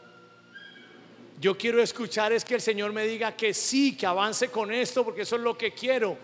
Yo 1.41 1.57
quiero 1.57 1.81
escuchar 1.81 2.33
es 2.33 2.45
que 2.45 2.57
el 2.57 2.61
Señor 2.61 2.93
me 2.93 3.07
diga 3.07 3.37
que 3.37 3.55
sí, 3.55 3.97
que 3.97 4.07
avance 4.07 4.49
con 4.49 4.73
esto, 4.73 5.05
porque 5.05 5.23
eso 5.23 5.37
es 5.37 5.43
lo 5.43 5.57
que 5.57 5.73
quiero. 5.73 6.17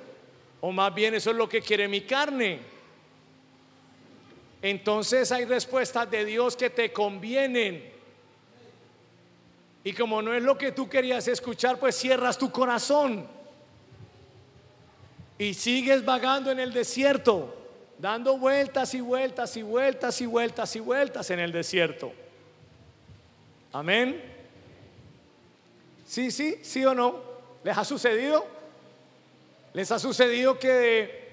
O 0.60 0.72
más 0.72 0.92
bien 0.92 1.14
eso 1.14 1.30
es 1.30 1.36
lo 1.36 1.48
que 1.48 1.60
quiere 1.60 1.86
mi 1.86 2.00
carne. 2.00 2.60
entonces 4.62 5.30
hay 5.30 5.44
respuestas 5.44 6.10
de 6.10 6.24
Dios 6.24 6.56
que 6.56 6.70
te 6.70 6.92
convienen. 6.92 7.92
Y 9.84 9.92
como 9.92 10.22
no 10.22 10.32
es 10.32 10.42
lo 10.42 10.56
que 10.56 10.72
tú 10.72 10.88
querías 10.88 11.28
escuchar, 11.28 11.78
pues 11.78 11.94
cierras 11.94 12.38
tu 12.38 12.50
corazón. 12.50 13.28
Y 15.38 15.54
sigues 15.54 16.04
vagando 16.04 16.50
en 16.50 16.60
el 16.60 16.72
desierto, 16.72 17.54
dando 17.98 18.38
vueltas 18.38 18.94
y 18.94 19.00
vueltas 19.00 19.56
y 19.56 19.62
vueltas 19.62 20.20
y 20.20 20.26
vueltas 20.26 20.76
y 20.76 20.80
vueltas 20.80 21.30
en 21.30 21.40
el 21.40 21.52
desierto. 21.52 22.12
Amén. 23.72 24.22
Sí, 26.06 26.30
sí, 26.30 26.58
sí 26.62 26.84
o 26.84 26.94
no. 26.94 27.20
¿Les 27.64 27.76
ha 27.76 27.84
sucedido? 27.84 28.46
¿Les 29.72 29.90
ha 29.90 29.98
sucedido 29.98 30.58
que 30.58 31.24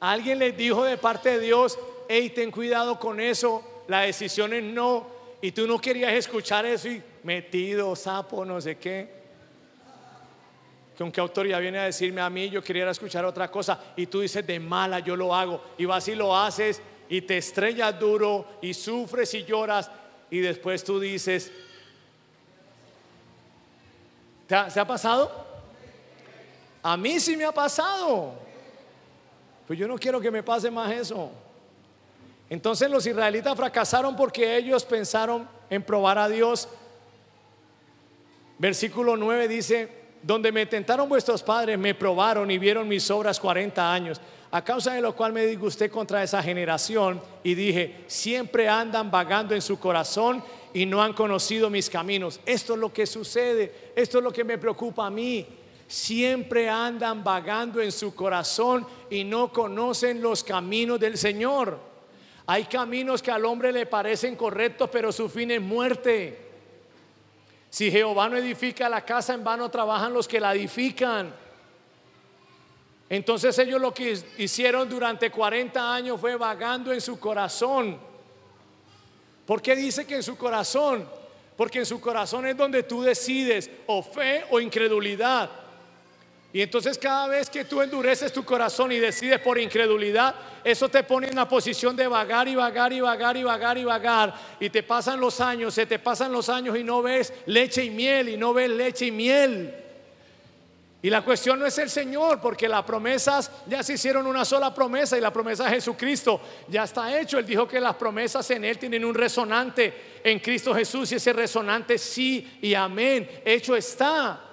alguien 0.00 0.38
les 0.38 0.56
dijo 0.56 0.84
de 0.84 0.98
parte 0.98 1.30
de 1.30 1.40
Dios, 1.40 1.78
hey, 2.08 2.30
ten 2.34 2.50
cuidado 2.50 2.98
con 2.98 3.20
eso, 3.20 3.62
la 3.86 4.00
decisión 4.00 4.52
es 4.52 4.64
no, 4.64 5.06
y 5.40 5.52
tú 5.52 5.66
no 5.66 5.78
querías 5.78 6.12
escuchar 6.12 6.66
eso 6.66 6.88
y 6.88 7.02
metido, 7.22 7.94
sapo, 7.94 8.44
no 8.44 8.60
sé 8.60 8.76
qué. 8.76 9.23
¿Con 10.96 11.10
qué 11.10 11.20
autoridad 11.20 11.60
viene 11.60 11.78
a 11.78 11.84
decirme 11.84 12.20
a 12.20 12.30
mí? 12.30 12.48
Yo 12.48 12.62
quería 12.62 12.88
escuchar 12.88 13.24
otra 13.24 13.50
cosa 13.50 13.80
y 13.96 14.06
tú 14.06 14.20
dices 14.20 14.46
de 14.46 14.60
mala, 14.60 15.00
yo 15.00 15.16
lo 15.16 15.34
hago. 15.34 15.62
Y 15.76 15.84
vas 15.84 16.06
y 16.08 16.14
lo 16.14 16.36
haces 16.36 16.80
y 17.08 17.20
te 17.22 17.38
estrellas 17.38 17.98
duro 17.98 18.46
y 18.62 18.74
sufres 18.74 19.34
y 19.34 19.44
lloras 19.44 19.90
y 20.30 20.38
después 20.38 20.84
tú 20.84 21.00
dices, 21.00 21.50
¿te 24.46 24.54
ha, 24.54 24.70
¿se 24.70 24.78
ha 24.78 24.86
pasado? 24.86 25.44
A 26.82 26.96
mí 26.96 27.18
sí 27.18 27.36
me 27.36 27.44
ha 27.44 27.52
pasado. 27.52 28.34
Pues 29.66 29.78
yo 29.78 29.88
no 29.88 29.98
quiero 29.98 30.20
que 30.20 30.30
me 30.30 30.42
pase 30.42 30.70
más 30.70 30.92
eso. 30.92 31.30
Entonces 32.50 32.90
los 32.90 33.06
israelitas 33.06 33.56
fracasaron 33.56 34.14
porque 34.14 34.56
ellos 34.56 34.84
pensaron 34.84 35.48
en 35.70 35.82
probar 35.82 36.18
a 36.18 36.28
Dios. 36.28 36.68
Versículo 38.58 39.16
9 39.16 39.48
dice, 39.48 40.03
donde 40.24 40.50
me 40.50 40.64
tentaron 40.64 41.06
vuestros 41.06 41.42
padres, 41.42 41.78
me 41.78 41.94
probaron 41.94 42.50
y 42.50 42.56
vieron 42.56 42.88
mis 42.88 43.10
obras 43.10 43.38
40 43.38 43.92
años, 43.92 44.20
a 44.50 44.64
causa 44.64 44.94
de 44.94 45.02
lo 45.02 45.14
cual 45.14 45.34
me 45.34 45.44
disgusté 45.44 45.90
contra 45.90 46.22
esa 46.22 46.42
generación 46.42 47.20
y 47.42 47.54
dije, 47.54 48.04
siempre 48.06 48.66
andan 48.66 49.10
vagando 49.10 49.54
en 49.54 49.60
su 49.60 49.78
corazón 49.78 50.42
y 50.72 50.86
no 50.86 51.02
han 51.02 51.12
conocido 51.12 51.68
mis 51.68 51.90
caminos. 51.90 52.40
Esto 52.46 52.72
es 52.72 52.80
lo 52.80 52.90
que 52.90 53.04
sucede, 53.04 53.92
esto 53.94 54.18
es 54.18 54.24
lo 54.24 54.32
que 54.32 54.44
me 54.44 54.56
preocupa 54.56 55.06
a 55.06 55.10
mí. 55.10 55.46
Siempre 55.86 56.70
andan 56.70 57.22
vagando 57.22 57.82
en 57.82 57.92
su 57.92 58.14
corazón 58.14 58.86
y 59.10 59.24
no 59.24 59.52
conocen 59.52 60.22
los 60.22 60.42
caminos 60.42 60.98
del 60.98 61.18
Señor. 61.18 61.78
Hay 62.46 62.64
caminos 62.64 63.22
que 63.22 63.30
al 63.30 63.44
hombre 63.44 63.72
le 63.72 63.84
parecen 63.84 64.36
correctos, 64.36 64.88
pero 64.90 65.12
su 65.12 65.28
fin 65.28 65.50
es 65.50 65.60
muerte. 65.60 66.43
Si 67.74 67.90
Jehová 67.90 68.28
no 68.28 68.36
edifica 68.36 68.88
la 68.88 69.04
casa, 69.04 69.34
en 69.34 69.42
vano 69.42 69.68
trabajan 69.68 70.12
los 70.12 70.28
que 70.28 70.38
la 70.38 70.54
edifican. 70.54 71.34
Entonces 73.08 73.58
ellos 73.58 73.80
lo 73.80 73.92
que 73.92 74.16
hicieron 74.38 74.88
durante 74.88 75.28
40 75.28 75.92
años 75.92 76.20
fue 76.20 76.36
vagando 76.36 76.92
en 76.92 77.00
su 77.00 77.18
corazón. 77.18 77.98
¿Por 79.44 79.60
qué 79.60 79.74
dice 79.74 80.06
que 80.06 80.14
en 80.14 80.22
su 80.22 80.36
corazón? 80.36 81.04
Porque 81.56 81.80
en 81.80 81.86
su 81.86 82.00
corazón 82.00 82.46
es 82.46 82.56
donde 82.56 82.84
tú 82.84 83.02
decides 83.02 83.68
o 83.88 84.04
fe 84.04 84.44
o 84.50 84.60
incredulidad. 84.60 85.50
Y 86.54 86.62
entonces 86.62 86.96
cada 86.98 87.26
vez 87.26 87.50
que 87.50 87.64
tú 87.64 87.82
endureces 87.82 88.32
tu 88.32 88.44
corazón 88.44 88.92
y 88.92 89.00
decides 89.00 89.40
por 89.40 89.58
incredulidad, 89.58 90.36
eso 90.62 90.88
te 90.88 91.02
pone 91.02 91.26
en 91.26 91.32
una 91.32 91.48
posición 91.48 91.96
de 91.96 92.06
vagar 92.06 92.46
y 92.46 92.54
vagar 92.54 92.92
y 92.92 93.00
vagar 93.00 93.36
y 93.36 93.42
vagar 93.42 93.76
y 93.76 93.82
vagar. 93.82 94.34
Y 94.60 94.70
te 94.70 94.84
pasan 94.84 95.18
los 95.18 95.40
años, 95.40 95.74
se 95.74 95.84
te 95.84 95.98
pasan 95.98 96.30
los 96.30 96.48
años 96.48 96.78
y 96.78 96.84
no 96.84 97.02
ves 97.02 97.32
leche 97.46 97.84
y 97.84 97.90
miel 97.90 98.28
y 98.28 98.36
no 98.36 98.54
ves 98.54 98.70
leche 98.70 99.06
y 99.06 99.10
miel. 99.10 99.74
Y 101.02 101.10
la 101.10 101.22
cuestión 101.22 101.58
no 101.58 101.66
es 101.66 101.76
el 101.78 101.90
Señor, 101.90 102.40
porque 102.40 102.68
las 102.68 102.84
promesas 102.84 103.50
ya 103.66 103.82
se 103.82 103.94
hicieron 103.94 104.24
una 104.24 104.44
sola 104.44 104.72
promesa 104.72 105.18
y 105.18 105.20
la 105.20 105.32
promesa 105.32 105.64
de 105.64 105.70
Jesucristo 105.70 106.40
ya 106.68 106.84
está 106.84 107.18
hecho. 107.18 107.36
Él 107.36 107.46
dijo 107.46 107.66
que 107.66 107.80
las 107.80 107.96
promesas 107.96 108.48
en 108.52 108.64
Él 108.64 108.78
tienen 108.78 109.04
un 109.04 109.14
resonante 109.16 110.20
en 110.22 110.38
Cristo 110.38 110.72
Jesús 110.72 111.10
y 111.10 111.16
ese 111.16 111.32
resonante 111.32 111.98
sí 111.98 112.58
y 112.62 112.74
amén, 112.74 113.28
hecho 113.44 113.74
está. 113.74 114.43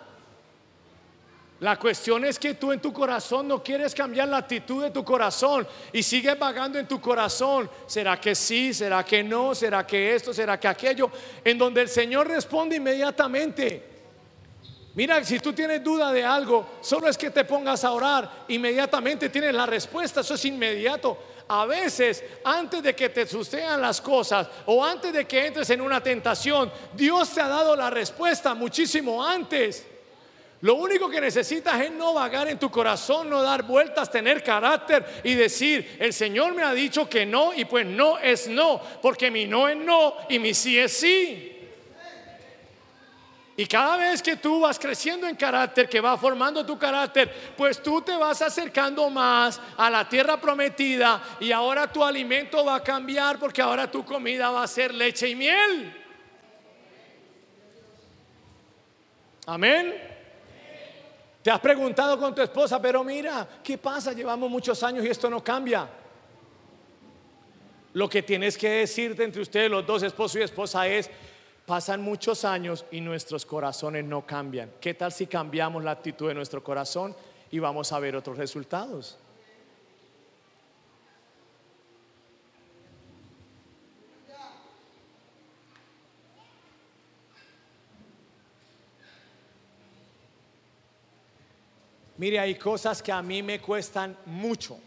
La 1.62 1.78
cuestión 1.78 2.26
es 2.26 2.40
que 2.40 2.56
tú 2.56 2.72
en 2.72 2.80
tu 2.80 2.92
corazón 2.92 3.48
no 3.48 3.62
quieres 3.62 3.94
cambiar 3.94 4.28
la 4.28 4.38
actitud 4.38 4.82
de 4.82 4.90
tu 4.90 5.06
corazón 5.06 5.68
y 5.94 6.02
sigues 6.02 6.38
vagando 6.40 6.80
en 6.80 6.88
tu 6.88 7.00
corazón. 7.00 7.70
¿Será 7.86 8.20
que 8.20 8.34
sí? 8.34 8.74
¿Será 8.74 9.06
que 9.06 9.22
no? 9.24 9.54
¿Será 9.54 9.86
que 9.86 10.16
esto? 10.16 10.34
¿Será 10.34 10.60
que 10.60 10.68
aquello? 10.68 11.12
En 11.46 11.60
donde 11.60 11.82
el 11.82 11.88
Señor 11.88 12.28
responde 12.28 12.78
inmediatamente. 12.78 13.84
Mira, 14.96 15.24
si 15.24 15.38
tú 15.40 15.54
tienes 15.54 15.84
duda 15.84 16.12
de 16.12 16.26
algo, 16.26 16.68
solo 16.82 17.08
es 17.08 17.16
que 17.16 17.30
te 17.30 17.46
pongas 17.46 17.84
a 17.84 17.92
orar, 17.92 18.46
inmediatamente 18.48 19.30
tienes 19.30 19.54
la 19.54 19.68
respuesta, 19.68 20.22
eso 20.22 20.34
es 20.34 20.46
inmediato. 20.46 21.16
A 21.48 21.68
veces, 21.68 22.24
antes 22.44 22.82
de 22.82 22.96
que 22.96 23.10
te 23.10 23.28
sucedan 23.28 23.80
las 23.80 24.02
cosas 24.02 24.48
o 24.66 24.84
antes 24.84 25.14
de 25.14 25.26
que 25.26 25.46
entres 25.46 25.70
en 25.70 25.82
una 25.82 26.02
tentación, 26.02 26.72
Dios 26.94 27.30
te 27.30 27.40
ha 27.40 27.48
dado 27.48 27.76
la 27.76 27.92
respuesta 27.92 28.56
muchísimo 28.56 29.24
antes. 29.24 29.91
Lo 30.62 30.76
único 30.76 31.10
que 31.10 31.20
necesitas 31.20 31.82
es 31.82 31.92
no 31.92 32.14
vagar 32.14 32.48
en 32.48 32.60
tu 32.60 32.70
corazón, 32.70 33.30
no 33.30 33.42
dar 33.42 33.64
vueltas, 33.64 34.12
tener 34.12 34.44
carácter 34.44 35.22
y 35.24 35.34
decir, 35.34 35.98
el 36.00 36.14
Señor 36.14 36.54
me 36.54 36.62
ha 36.62 36.72
dicho 36.74 37.10
que 37.10 37.26
no 37.26 37.52
y 37.54 37.66
pues 37.66 37.86
no 37.86 38.20
es 38.20 38.48
no, 38.48 38.80
porque 39.02 39.32
mi 39.32 39.48
no 39.48 39.68
es 39.68 39.78
no 39.78 40.16
y 40.30 40.38
mi 40.38 40.54
sí 40.54 40.78
es 40.78 40.94
sí. 40.94 41.48
Y 43.58 43.66
cada 43.66 43.98
vez 43.98 44.22
que 44.22 44.38
tú 44.38 44.62
vas 44.62 44.78
creciendo 44.78 45.28
en 45.28 45.36
carácter, 45.36 45.90
que 45.90 46.00
va 46.00 46.18
formando 46.18 46.66
tu 46.66 46.78
carácter, 46.78 47.54
pues 47.58 47.82
tú 47.82 48.02
te 48.02 48.16
vas 48.16 48.42
acercando 48.42 49.10
más 49.10 49.60
a 49.78 49.90
la 49.90 50.08
tierra 50.08 50.40
prometida 50.40 51.22
y 51.40 51.52
ahora 51.52 51.92
tu 51.92 52.04
alimento 52.04 52.64
va 52.64 52.76
a 52.76 52.84
cambiar 52.84 53.40
porque 53.40 53.62
ahora 53.62 53.90
tu 53.90 54.06
comida 54.06 54.52
va 54.52 54.64
a 54.64 54.68
ser 54.68 54.94
leche 54.94 55.28
y 55.28 55.36
miel. 55.36 55.98
Amén. 59.48 60.11
Te 61.44 61.50
has 61.50 61.60
preguntado 61.60 62.20
con 62.20 62.36
tu 62.36 62.42
esposa, 62.42 62.82
pero 62.82 63.04
mira, 63.04 63.48
¿qué 63.64 63.78
pasa? 63.78 64.14
Llevamos 64.14 64.50
muchos 64.50 64.82
años 64.84 65.04
y 65.04 65.10
esto 65.10 65.30
no 65.30 65.44
cambia. 65.44 65.90
Lo 67.94 68.08
que 68.08 68.22
tienes 68.22 68.58
que 68.58 68.70
decirte 68.70 69.24
entre 69.24 69.42
ustedes, 69.42 69.70
los 69.70 69.86
dos, 69.86 70.04
esposo 70.04 70.40
y 70.40 70.44
esposa, 70.44 70.88
es, 70.88 71.10
pasan 71.66 72.02
muchos 72.02 72.46
años 72.46 72.86
y 72.92 73.02
nuestros 73.02 73.46
corazones 73.46 74.06
no 74.06 74.26
cambian. 74.26 74.72
¿Qué 74.80 74.94
tal 74.94 75.12
si 75.12 75.26
cambiamos 75.26 75.84
la 75.84 75.92
actitud 75.92 76.28
de 76.28 76.36
nuestro 76.36 76.64
corazón 76.64 77.16
y 77.50 77.60
vamos 77.60 77.92
a 77.92 78.00
ver 78.00 78.16
otros 78.16 78.38
resultados? 78.38 79.18
Mire, 92.22 92.38
hay 92.38 92.54
cosas 92.54 93.02
que 93.02 93.12
a 93.12 93.20
mí 93.24 93.42
me 93.42 93.60
cuestan 93.60 94.16
mucho. 94.28 94.78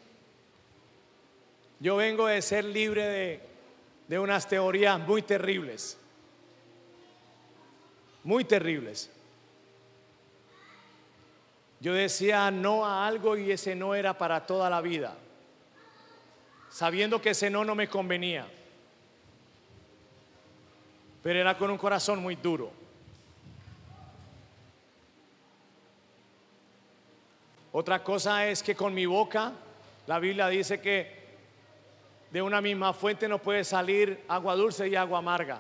Yo 1.81 1.97
vengo 1.97 2.29
de 2.29 2.41
ser 2.41 2.65
libre 2.65 3.43
de, 4.07 4.19
unas 4.21 4.47
teorías 4.47 5.01
muy 5.01 5.21
terribles. 5.21 5.99
Muy 8.23 8.45
terribles. 8.45 9.11
Yo 11.81 11.93
decía 11.93 12.53
no 12.53 12.87
a 12.87 13.05
algo 13.05 13.37
y 13.37 13.51
ese 13.51 13.75
no 13.75 13.97
era 13.97 14.17
para 14.17 14.47
toda 14.47 14.71
la 14.71 14.81
vida. 14.81 15.17
Sabiendo 16.71 17.21
que 17.21 17.31
ese 17.31 17.51
no 17.51 17.65
no 17.65 17.75
me 17.75 17.89
convenía. 17.89 18.47
Pero 21.21 21.41
era 21.41 21.59
con 21.59 21.69
un 21.69 21.79
corazón 21.79 22.23
muy 22.23 22.37
duro. 22.37 22.84
Otra 27.77 28.05
cosa 28.05 28.47
es 28.47 28.63
que 28.63 28.77
con 28.77 28.95
mi 28.95 29.05
boca, 29.05 29.51
la 30.07 30.21
Biblia 30.21 30.47
dice 30.47 30.81
que 30.81 31.25
de 32.31 32.41
una 32.41 32.61
misma 32.61 32.93
fuente 32.93 33.27
no 33.27 33.43
puede 33.43 33.65
salir 33.65 34.23
agua 34.29 34.55
dulce 34.55 34.87
y 34.87 34.95
agua 34.95 35.19
amarga. 35.19 35.59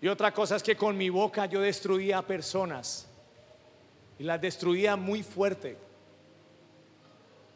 Y 0.00 0.08
otra 0.08 0.32
cosa 0.32 0.56
es 0.56 0.62
que 0.62 0.74
con 0.74 0.96
mi 0.96 1.10
boca 1.10 1.44
yo 1.44 1.60
destruía 1.60 2.16
a 2.16 2.22
personas 2.22 3.06
y 4.18 4.24
las 4.24 4.40
destruía 4.40 4.96
muy 4.96 5.22
fuerte. 5.22 5.76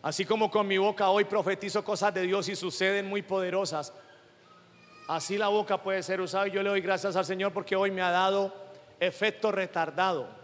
Así 0.03 0.27
como 0.27 0.51
con 0.51 0.69
mi 0.69 0.77
boca 0.77 1.09
hoy 1.09 1.25
profetizo 1.25 1.83
cosas 1.83 2.13
de 2.13 2.21
Dios 2.21 2.51
y 2.51 2.55
suceden 2.55 3.09
muy 3.09 3.23
poderosas. 3.23 3.95
Así 5.09 5.39
la 5.39 5.49
boca 5.49 5.83
puede 5.83 6.03
ser 6.03 6.21
usada 6.21 6.49
y 6.49 6.51
yo 6.51 6.63
le 6.63 6.69
doy 6.69 6.83
gracias 6.83 7.17
al 7.17 7.25
Señor 7.25 7.55
porque 7.55 7.77
hoy 7.77 7.91
me 7.93 8.03
ha 8.03 8.11
dado 8.11 8.55
efecto 9.01 9.51
retardado. 9.51 10.40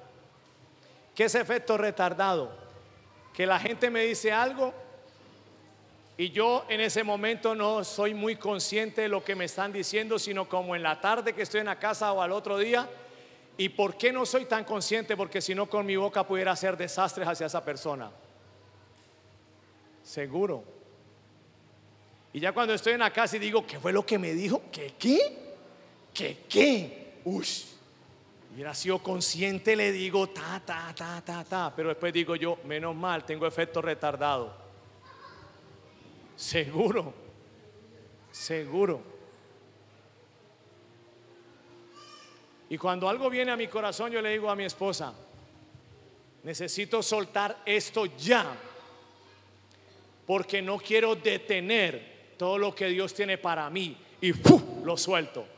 ¿Qué 1.16 1.24
es 1.24 1.34
efecto 1.34 1.78
retardado? 1.78 2.52
Que 3.32 3.46
la 3.46 3.58
gente 3.58 3.90
me 3.90 4.04
dice 4.04 4.30
algo 4.32 4.72
Y 6.18 6.30
yo 6.30 6.66
en 6.68 6.80
ese 6.80 7.02
momento 7.02 7.54
no 7.54 7.82
soy 7.84 8.12
muy 8.14 8.36
consciente 8.36 9.00
de 9.00 9.08
lo 9.08 9.24
que 9.24 9.34
me 9.34 9.46
están 9.46 9.72
diciendo, 9.72 10.18
sino 10.18 10.48
como 10.48 10.76
en 10.76 10.82
la 10.82 11.00
tarde 11.00 11.32
que 11.32 11.42
estoy 11.42 11.60
en 11.60 11.66
la 11.66 11.78
casa 11.78 12.12
o 12.12 12.22
al 12.22 12.32
otro 12.32 12.58
día. 12.58 12.88
¿Y 13.58 13.70
por 13.70 13.96
qué 13.96 14.12
no 14.12 14.26
soy 14.26 14.44
tan 14.44 14.64
consciente? 14.64 15.16
Porque 15.16 15.40
si 15.40 15.54
no 15.54 15.68
con 15.68 15.86
mi 15.86 15.96
boca 15.96 16.26
pudiera 16.26 16.52
hacer 16.52 16.76
desastres 16.76 17.26
hacia 17.26 17.46
esa 17.46 17.64
persona. 17.64 18.10
Seguro. 20.02 20.64
Y 22.32 22.40
ya 22.40 22.52
cuando 22.52 22.74
estoy 22.74 22.92
en 22.92 23.00
la 23.00 23.12
casa 23.12 23.36
y 23.36 23.40
digo, 23.40 23.66
¿qué 23.66 23.78
fue 23.78 23.92
lo 23.92 24.04
que 24.04 24.18
me 24.18 24.34
dijo? 24.34 24.62
¿Qué 24.70 24.94
qué? 24.98 25.54
¿Qué 26.12 26.44
qué? 26.48 27.20
Uy, 27.24 27.46
hubiera 28.56 28.72
sido 28.72 29.00
consciente, 29.00 29.76
le 29.76 29.92
digo, 29.92 30.30
ta, 30.30 30.62
ta, 30.64 30.90
ta, 30.96 31.20
ta, 31.22 31.44
ta. 31.44 31.74
Pero 31.76 31.90
después 31.90 32.10
digo 32.10 32.36
yo, 32.36 32.58
menos 32.64 32.96
mal, 32.96 33.22
tengo 33.26 33.46
efecto 33.46 33.82
retardado. 33.82 34.50
Seguro, 36.34 37.12
seguro. 38.30 39.02
Y 42.70 42.78
cuando 42.78 43.10
algo 43.10 43.28
viene 43.28 43.52
a 43.52 43.58
mi 43.58 43.68
corazón, 43.68 44.10
yo 44.10 44.22
le 44.22 44.30
digo 44.30 44.48
a 44.48 44.56
mi 44.56 44.64
esposa, 44.64 45.12
necesito 46.42 47.02
soltar 47.02 47.60
esto 47.66 48.06
ya, 48.06 48.56
porque 50.26 50.62
no 50.62 50.78
quiero 50.78 51.14
detener 51.14 52.32
todo 52.38 52.56
lo 52.56 52.74
que 52.74 52.86
Dios 52.86 53.12
tiene 53.12 53.36
para 53.36 53.68
mí. 53.68 53.98
Y 54.22 54.32
lo 54.82 54.96
suelto. 54.96 55.55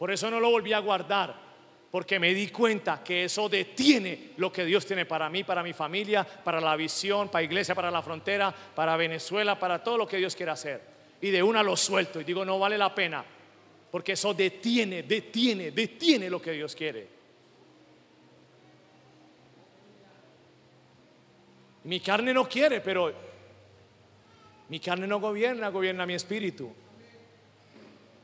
Por 0.00 0.10
eso 0.10 0.30
no 0.30 0.40
lo 0.40 0.50
volví 0.50 0.72
a 0.72 0.78
guardar 0.78 1.34
porque 1.90 2.18
me 2.18 2.32
di 2.32 2.48
cuenta 2.48 3.04
que 3.04 3.24
eso 3.24 3.50
detiene 3.50 4.30
lo 4.38 4.50
que 4.50 4.64
Dios 4.64 4.86
tiene 4.86 5.04
para 5.04 5.28
mí, 5.28 5.44
para 5.44 5.62
mi 5.62 5.74
familia, 5.74 6.24
para 6.24 6.58
la 6.58 6.74
visión, 6.74 7.28
para 7.28 7.44
iglesia, 7.44 7.74
para 7.74 7.90
la 7.90 8.00
frontera, 8.00 8.50
para 8.50 8.96
Venezuela, 8.96 9.58
para 9.58 9.84
todo 9.84 9.98
lo 9.98 10.06
que 10.06 10.16
Dios 10.16 10.34
quiere 10.34 10.52
hacer. 10.52 10.80
Y 11.20 11.28
de 11.28 11.42
una 11.42 11.62
lo 11.62 11.76
suelto 11.76 12.18
y 12.18 12.24
digo, 12.24 12.46
no 12.46 12.58
vale 12.58 12.78
la 12.78 12.94
pena, 12.94 13.22
porque 13.90 14.12
eso 14.12 14.32
detiene, 14.32 15.02
detiene, 15.02 15.70
detiene 15.70 16.30
lo 16.30 16.40
que 16.40 16.52
Dios 16.52 16.74
quiere. 16.74 17.06
Mi 21.84 22.00
carne 22.00 22.32
no 22.32 22.48
quiere, 22.48 22.80
pero 22.80 23.12
mi 24.70 24.80
carne 24.80 25.06
no 25.06 25.20
gobierna, 25.20 25.68
gobierna 25.68 26.06
mi 26.06 26.14
espíritu. 26.14 26.72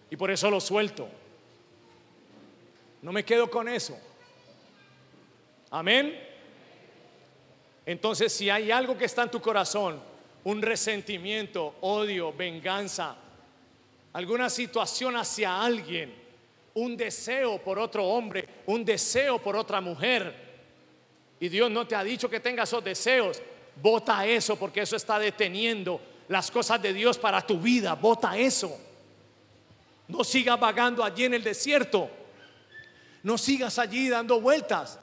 Y 0.09 0.17
por 0.17 0.31
eso 0.31 0.51
lo 0.51 0.59
suelto. 0.59 1.26
No 3.03 3.13
me 3.13 3.25
quedo 3.25 3.51
con 3.51 3.69
eso. 3.69 3.99
Amén. 5.71 6.19
Entonces, 7.85 8.33
si 8.33 8.51
hay 8.51 8.71
algo 8.71 8.97
que 8.97 9.05
está 9.05 9.23
en 9.23 9.31
tu 9.31 9.41
corazón, 9.41 10.01
un 10.45 10.63
resentimiento, 10.63 11.77
odio, 11.81 12.33
venganza, 12.33 13.17
alguna 14.13 14.51
situación 14.51 15.17
hacia 15.17 15.63
alguien, 15.63 16.15
un 16.75 16.97
deseo 16.97 17.59
por 17.59 17.79
otro 17.79 18.05
hombre, 18.05 18.49
un 18.67 18.85
deseo 18.85 19.39
por 19.41 19.57
otra 19.57 19.81
mujer, 19.81 20.47
y 21.39 21.49
Dios 21.49 21.71
no 21.71 21.87
te 21.87 21.95
ha 21.95 22.03
dicho 22.03 22.31
que 22.31 22.41
tengas 22.41 22.69
esos 22.69 22.83
deseos, 22.83 23.43
vota 23.81 24.27
eso 24.27 24.57
porque 24.57 24.81
eso 24.81 24.97
está 24.97 25.19
deteniendo 25.19 26.01
las 26.29 26.51
cosas 26.51 26.81
de 26.81 26.93
Dios 26.93 27.19
para 27.19 27.41
tu 27.43 27.59
vida, 27.59 27.95
vota 27.95 28.37
eso. 28.37 28.79
No 30.09 30.25
sigas 30.25 30.59
vagando 30.59 31.05
allí 31.05 31.25
en 31.25 31.35
el 31.35 31.43
desierto. 31.43 32.09
No 33.27 33.37
sigas 33.37 33.81
allí 33.81 34.09
dando 34.09 34.41
vueltas. 34.41 35.01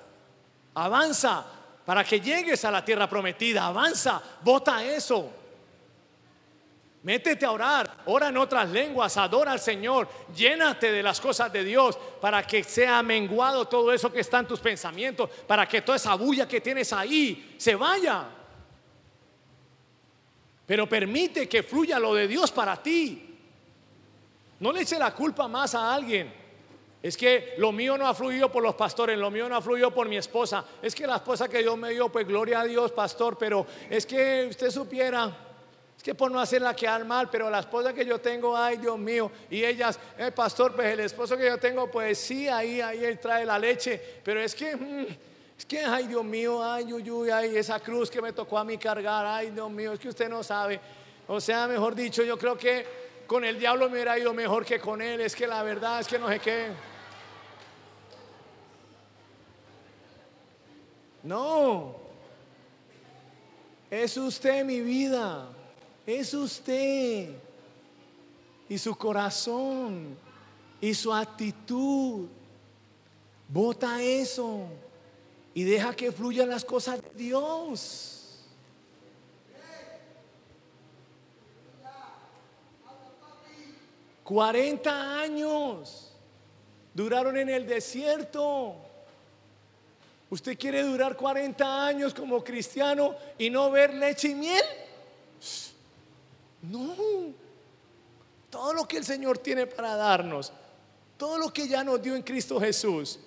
Avanza 0.76 1.46
para 1.86 2.06
que 2.06 2.22
llegues 2.22 2.64
a 2.64 2.72
la 2.72 2.86
tierra 2.86 3.10
prometida. 3.10 3.66
Avanza, 3.66 4.24
vota 4.42 4.82
eso. 4.82 5.30
Métete 7.02 7.46
a 7.46 7.52
orar, 7.52 7.98
ora 8.06 8.30
en 8.30 8.38
otras 8.38 8.70
lenguas, 8.70 9.18
adora 9.18 9.52
al 9.52 9.60
Señor, 9.60 10.08
llénate 10.34 10.90
de 10.90 11.04
las 11.04 11.20
cosas 11.20 11.52
de 11.52 11.66
Dios 11.66 12.00
para 12.22 12.48
que 12.48 12.64
sea 12.64 13.04
menguado 13.04 13.66
todo 13.66 13.92
eso 13.92 14.10
que 14.10 14.22
está 14.22 14.40
en 14.40 14.48
tus 14.48 14.62
pensamientos, 14.62 15.30
para 15.46 15.68
que 15.68 15.82
toda 15.82 15.98
esa 15.98 16.16
bulla 16.16 16.48
que 16.48 16.62
tienes 16.62 16.94
ahí 16.94 17.56
se 17.58 17.76
vaya. 17.76 18.24
Pero 20.66 20.88
permite 20.88 21.50
que 21.50 21.62
fluya 21.62 22.00
lo 22.00 22.14
de 22.14 22.30
Dios 22.30 22.54
para 22.54 22.82
ti. 22.82 23.38
No 24.62 24.72
le 24.72 24.84
eche 24.84 24.98
la 24.98 25.14
culpa 25.14 25.50
más 25.50 25.76
a 25.76 25.94
alguien. 25.94 26.43
Es 27.04 27.18
que 27.18 27.56
lo 27.58 27.74
mío 27.74 27.98
no 27.98 28.08
ha 28.08 28.14
fluido 28.14 28.50
por 28.50 28.64
los 28.64 28.76
pastores, 28.76 29.18
lo 29.18 29.30
mío 29.30 29.50
no 29.50 29.58
ha 29.58 29.62
fluido 29.62 29.94
por 29.94 30.08
mi 30.08 30.16
esposa. 30.16 30.64
Es 30.82 30.96
que 30.96 31.06
la 31.06 31.18
esposa 31.18 31.50
que 31.50 31.58
Dios 31.58 31.78
me 31.78 31.90
dio, 31.90 32.08
pues 32.08 32.26
gloria 32.26 32.62
a 32.62 32.64
Dios, 32.64 32.94
pastor, 32.94 33.38
pero 33.38 33.68
es 33.90 34.06
que 34.06 34.48
usted 34.50 34.72
supiera, 34.72 35.30
es 35.98 36.02
que 36.02 36.16
por 36.16 36.32
no 36.32 36.40
hacerla 36.40 36.74
quedar 36.74 37.04
mal, 37.04 37.30
pero 37.30 37.50
la 37.50 37.60
esposa 37.60 37.94
que 37.94 38.06
yo 38.06 38.22
tengo, 38.22 38.56
ay 38.56 38.78
Dios 38.78 38.98
mío, 38.98 39.30
y 39.50 39.66
ellas, 39.66 40.00
el 40.18 40.28
eh, 40.28 40.32
pastor, 40.32 40.76
pues 40.76 40.94
el 40.94 41.02
esposo 41.02 41.36
que 41.36 41.46
yo 41.46 41.58
tengo, 41.58 41.92
pues 41.92 42.18
sí, 42.18 42.48
ahí, 42.48 42.80
ahí 42.80 43.04
él 43.04 43.20
trae 43.20 43.46
la 43.46 43.60
leche, 43.60 44.02
pero 44.24 44.40
es 44.40 44.56
que, 44.56 44.74
mm, 44.74 45.06
es 45.58 45.66
que, 45.66 45.80
ay 45.82 46.08
Dios 46.08 46.24
mío, 46.24 46.64
ay, 46.64 46.94
uy, 46.94 47.30
ay, 47.30 47.58
esa 47.58 47.82
cruz 47.82 48.10
que 48.10 48.22
me 48.22 48.32
tocó 48.32 48.58
a 48.58 48.64
mí 48.64 48.78
cargar, 48.78 49.26
ay 49.26 49.50
Dios 49.50 49.70
mío, 49.70 49.92
es 49.92 50.00
que 50.00 50.08
usted 50.08 50.30
no 50.30 50.42
sabe. 50.42 50.80
O 51.28 51.42
sea, 51.42 51.68
mejor 51.68 51.96
dicho, 51.96 52.24
yo 52.24 52.38
creo 52.38 52.58
que 52.58 52.86
con 53.28 53.44
el 53.44 53.60
diablo 53.60 53.90
me 53.90 53.96
hubiera 53.96 54.18
ido 54.18 54.34
mejor 54.34 54.64
que 54.64 54.80
con 54.80 55.02
él, 55.02 55.20
es 55.20 55.36
que 55.36 55.48
la 55.48 55.64
verdad 55.64 56.00
es 56.00 56.08
que 56.08 56.18
no 56.18 56.30
sé 56.30 56.40
qué. 56.40 56.93
No. 61.24 61.96
Es 63.90 64.18
usted 64.18 64.66
mi 64.66 64.82
vida. 64.82 65.48
Es 66.06 66.34
usted. 66.34 67.30
Y 68.68 68.78
su 68.78 68.96
corazón. 68.96 70.18
Y 70.82 70.94
su 70.94 71.14
actitud. 71.14 72.28
Bota 73.48 74.02
eso. 74.02 74.68
Y 75.54 75.64
deja 75.64 75.96
que 75.96 76.12
fluyan 76.12 76.50
las 76.50 76.66
cosas 76.66 77.02
de 77.02 77.10
Dios. 77.16 78.20
Cuarenta 84.24 85.20
años 85.20 86.12
duraron 86.94 87.38
en 87.38 87.50
el 87.50 87.68
desierto. 87.68 88.78
¿Usted 90.34 90.58
quiere 90.58 90.82
durar 90.82 91.16
40 91.16 91.86
años 91.86 92.12
como 92.12 92.44
cristiano 92.44 93.16
y 93.38 93.52
no 93.52 93.70
ver 93.70 93.94
leche 93.94 94.30
y 94.30 94.34
miel? 94.34 94.64
No. 96.64 96.96
Todo 98.50 98.74
lo 98.74 98.88
que 98.88 98.98
el 98.98 99.06
Señor 99.06 99.38
tiene 99.38 99.68
para 99.68 99.96
darnos, 99.96 100.52
todo 101.18 101.38
lo 101.38 101.54
que 101.54 101.68
ya 101.68 101.84
nos 101.84 102.02
dio 102.02 102.16
en 102.16 102.24
Cristo 102.24 102.60
Jesús, 102.60 103.20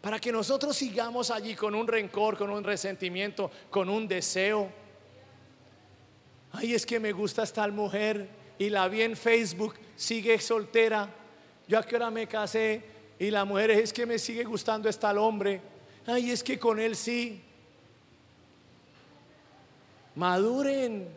para 0.00 0.20
que 0.20 0.30
nosotros 0.30 0.76
sigamos 0.76 1.32
allí 1.32 1.56
con 1.56 1.74
un 1.74 1.88
rencor, 1.88 2.38
con 2.38 2.50
un 2.50 2.62
resentimiento, 2.62 3.50
con 3.68 3.88
un 3.88 4.06
deseo. 4.06 4.68
Ay, 6.52 6.74
es 6.74 6.86
que 6.86 7.00
me 7.00 7.10
gusta 7.10 7.42
esta 7.42 7.66
mujer 7.66 8.28
y 8.56 8.70
la 8.70 8.86
vi 8.86 9.02
en 9.02 9.16
Facebook, 9.16 9.74
sigue 9.96 10.38
soltera. 10.38 11.12
Yo 11.66 11.76
a 11.76 11.82
qué 11.82 11.96
hora 11.96 12.08
me 12.12 12.28
casé 12.28 12.84
y 13.18 13.32
la 13.32 13.44
mujer 13.44 13.72
es 13.72 13.92
que 13.92 14.06
me 14.06 14.20
sigue 14.20 14.44
gustando 14.44 14.88
esta 14.88 15.10
hombre 15.20 15.74
ay, 16.06 16.30
es 16.30 16.42
que 16.42 16.58
con 16.58 16.78
él 16.78 16.96
sí. 16.96 17.42
Maduren, 20.14 21.08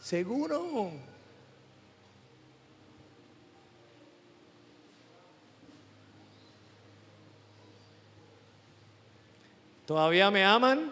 seguro. 0.00 0.90
¿Todavía 9.86 10.30
me 10.30 10.42
aman? 10.44 10.90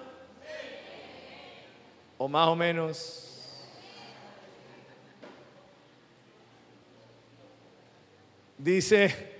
¿O 2.19 2.29
más 2.29 2.49
o 2.49 2.57
menos? 2.57 3.19
Dice 8.59 9.32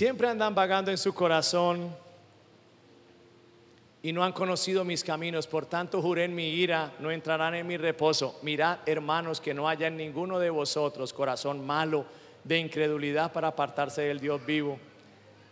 Siempre 0.00 0.28
andan 0.28 0.54
vagando 0.54 0.90
en 0.90 0.96
su 0.96 1.12
corazón 1.12 1.94
y 4.00 4.14
no 4.14 4.24
han 4.24 4.32
conocido 4.32 4.82
mis 4.82 5.04
caminos. 5.04 5.46
Por 5.46 5.66
tanto, 5.66 6.00
juré 6.00 6.24
en 6.24 6.34
mi 6.34 6.48
ira, 6.48 6.94
no 7.00 7.10
entrarán 7.10 7.54
en 7.54 7.66
mi 7.66 7.76
reposo. 7.76 8.38
Mirad, 8.40 8.78
hermanos, 8.86 9.42
que 9.42 9.52
no 9.52 9.68
haya 9.68 9.88
en 9.88 9.98
ninguno 9.98 10.38
de 10.38 10.48
vosotros 10.48 11.12
corazón 11.12 11.66
malo 11.66 12.06
de 12.44 12.56
incredulidad 12.56 13.30
para 13.30 13.48
apartarse 13.48 14.00
del 14.00 14.20
Dios 14.20 14.40
vivo. 14.46 14.78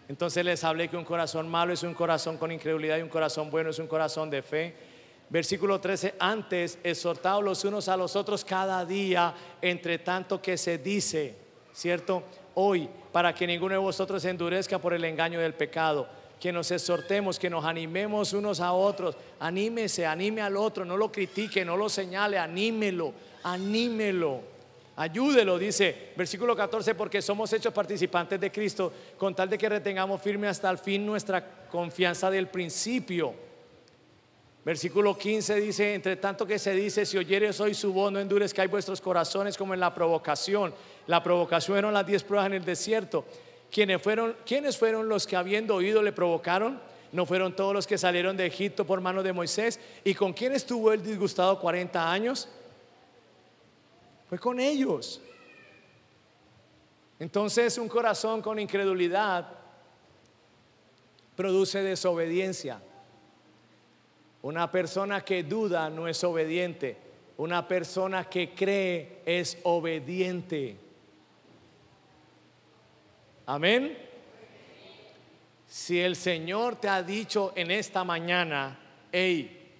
Entonces 0.09 0.42
les 0.42 0.64
hablé 0.64 0.88
que 0.88 0.96
un 0.96 1.05
corazón 1.05 1.46
malo 1.46 1.74
es 1.74 1.82
un 1.82 1.92
corazón 1.92 2.38
con 2.38 2.51
incredulidad 2.51 2.96
y 2.96 3.03
un 3.03 3.11
corazón 3.11 3.51
bueno 3.51 3.68
es 3.68 3.78
un 3.78 3.86
corazón 3.86 4.30
de 4.30 4.40
fe. 4.40 4.74
Versículo 5.28 5.78
13, 5.78 6.14
antes 6.18 6.78
exhortados 6.82 7.44
los 7.44 7.62
unos 7.66 7.86
a 7.88 7.99
los 7.99 8.16
otros 8.16 8.46
cada 8.46 8.82
día, 8.86 9.34
entre 9.61 9.99
tanto 9.99 10.40
que 10.40 10.57
se 10.57 10.78
dice, 10.78 11.36
¿cierto? 11.74 12.22
Hoy 12.61 12.88
para 13.12 13.32
que 13.32 13.46
ninguno 13.46 13.74
de 13.74 13.78
vosotros 13.78 14.20
se 14.20 14.30
endurezca 14.30 14.80
por 14.80 14.92
el 14.92 15.04
engaño 15.04 15.38
del 15.38 15.54
pecado. 15.54 16.09
que 16.40 16.52
nos 16.52 16.70
exhortemos, 16.70 17.36
que 17.38 17.50
nos 17.50 17.64
animemos 17.64 18.32
unos 18.32 18.61
a 18.61 18.72
otros. 18.72 19.16
Anímese, 19.40 20.06
anime 20.06 20.40
al 20.40 20.56
otro, 20.56 20.84
no 20.84 20.96
lo 20.96 21.11
critique, 21.11 21.64
no 21.64 21.76
lo 21.76 21.88
señale, 21.88 22.38
anímelo, 22.38 23.12
anímelo. 23.42 24.40
Ayúdelo, 24.96 25.59
dice 25.59 26.12
versículo 26.16 26.54
14, 26.54 26.94
porque 26.94 27.22
somos 27.22 27.52
hechos 27.52 27.72
participantes 27.72 28.40
de 28.40 28.52
Cristo, 28.52 28.92
con 29.16 29.34
tal 29.34 29.48
de 29.48 29.59
que 29.59 29.68
retengamos 29.68 30.20
firme 30.20 30.46
hasta 30.46 30.70
el 30.70 30.78
fin 30.78 31.04
nuestra 31.04 31.68
confianza 31.68 32.30
del 32.30 32.48
principio. 32.48 33.47
Versículo 34.68 35.16
15 35.16 35.54
dice, 35.62 35.94
entre 35.94 36.16
tanto 36.16 36.46
que 36.46 36.58
se 36.58 36.72
dice, 36.72 37.06
si 37.06 37.16
oyeres 37.16 37.58
hoy 37.58 37.72
su 37.72 37.90
voz, 37.90 38.12
no 38.12 38.20
endurezcáis 38.20 38.70
vuestros 38.70 39.00
corazones 39.00 39.56
como 39.56 39.72
en 39.72 39.80
la 39.80 39.94
provocación. 39.94 40.74
La 41.06 41.22
provocación 41.22 41.78
eran 41.78 41.94
las 41.94 42.06
diez 42.06 42.22
pruebas 42.22 42.48
en 42.48 42.52
el 42.52 42.66
desierto. 42.66 43.24
¿Quiénes 43.72 44.02
fueron, 44.02 44.36
¿Quiénes 44.44 44.76
fueron 44.76 45.08
los 45.08 45.26
que 45.26 45.36
habiendo 45.36 45.74
oído 45.74 46.02
le 46.02 46.12
provocaron? 46.12 46.78
¿No 47.12 47.24
fueron 47.24 47.56
todos 47.56 47.72
los 47.72 47.86
que 47.86 47.96
salieron 47.96 48.36
de 48.36 48.44
Egipto 48.44 48.86
por 48.86 49.00
mano 49.00 49.22
de 49.22 49.32
Moisés? 49.32 49.80
¿Y 50.04 50.12
con 50.12 50.34
quién 50.34 50.52
estuvo 50.52 50.92
él 50.92 51.02
disgustado 51.02 51.58
40 51.58 52.12
años? 52.12 52.46
Fue 54.28 54.38
con 54.38 54.60
ellos. 54.60 55.22
Entonces 57.18 57.78
un 57.78 57.88
corazón 57.88 58.42
con 58.42 58.58
incredulidad 58.58 59.48
produce 61.34 61.82
desobediencia. 61.82 62.82
Una 64.43 64.70
persona 64.70 65.24
que 65.24 65.43
duda 65.43 65.91
no 65.91 66.07
es 66.09 66.22
obediente. 66.24 66.97
Una 67.36 67.66
persona 67.66 68.28
que 68.28 68.55
cree 68.55 69.22
es 69.24 69.59
obediente. 69.64 70.76
Amén. 73.47 73.97
Si 75.66 76.01
el 76.01 76.16
Señor 76.16 76.76
te 76.76 76.89
ha 76.89 77.03
dicho 77.03 77.53
en 77.55 77.70
esta 77.70 78.05
mañana, 78.05 78.78
hey, 79.12 79.70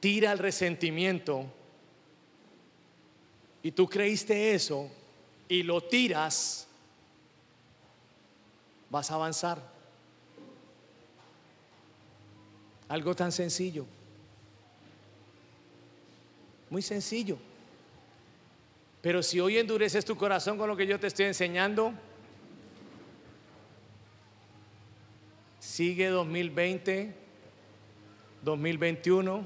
tira 0.00 0.32
el 0.32 0.38
resentimiento, 0.38 1.46
y 3.62 3.70
tú 3.70 3.88
creíste 3.88 4.54
eso 4.54 4.90
y 5.48 5.62
lo 5.62 5.82
tiras, 5.82 6.66
vas 8.90 9.10
a 9.10 9.14
avanzar. 9.14 9.62
Algo 12.92 13.16
tan 13.16 13.32
sencillo. 13.32 13.86
Muy 16.68 16.82
sencillo. 16.82 17.38
Pero 19.00 19.22
si 19.22 19.40
hoy 19.40 19.56
endureces 19.56 20.04
tu 20.04 20.14
corazón 20.14 20.58
con 20.58 20.68
lo 20.68 20.76
que 20.76 20.86
yo 20.86 21.00
te 21.00 21.06
estoy 21.06 21.24
enseñando, 21.24 21.94
sigue 25.58 26.08
2020, 26.08 27.14
2021, 28.42 29.42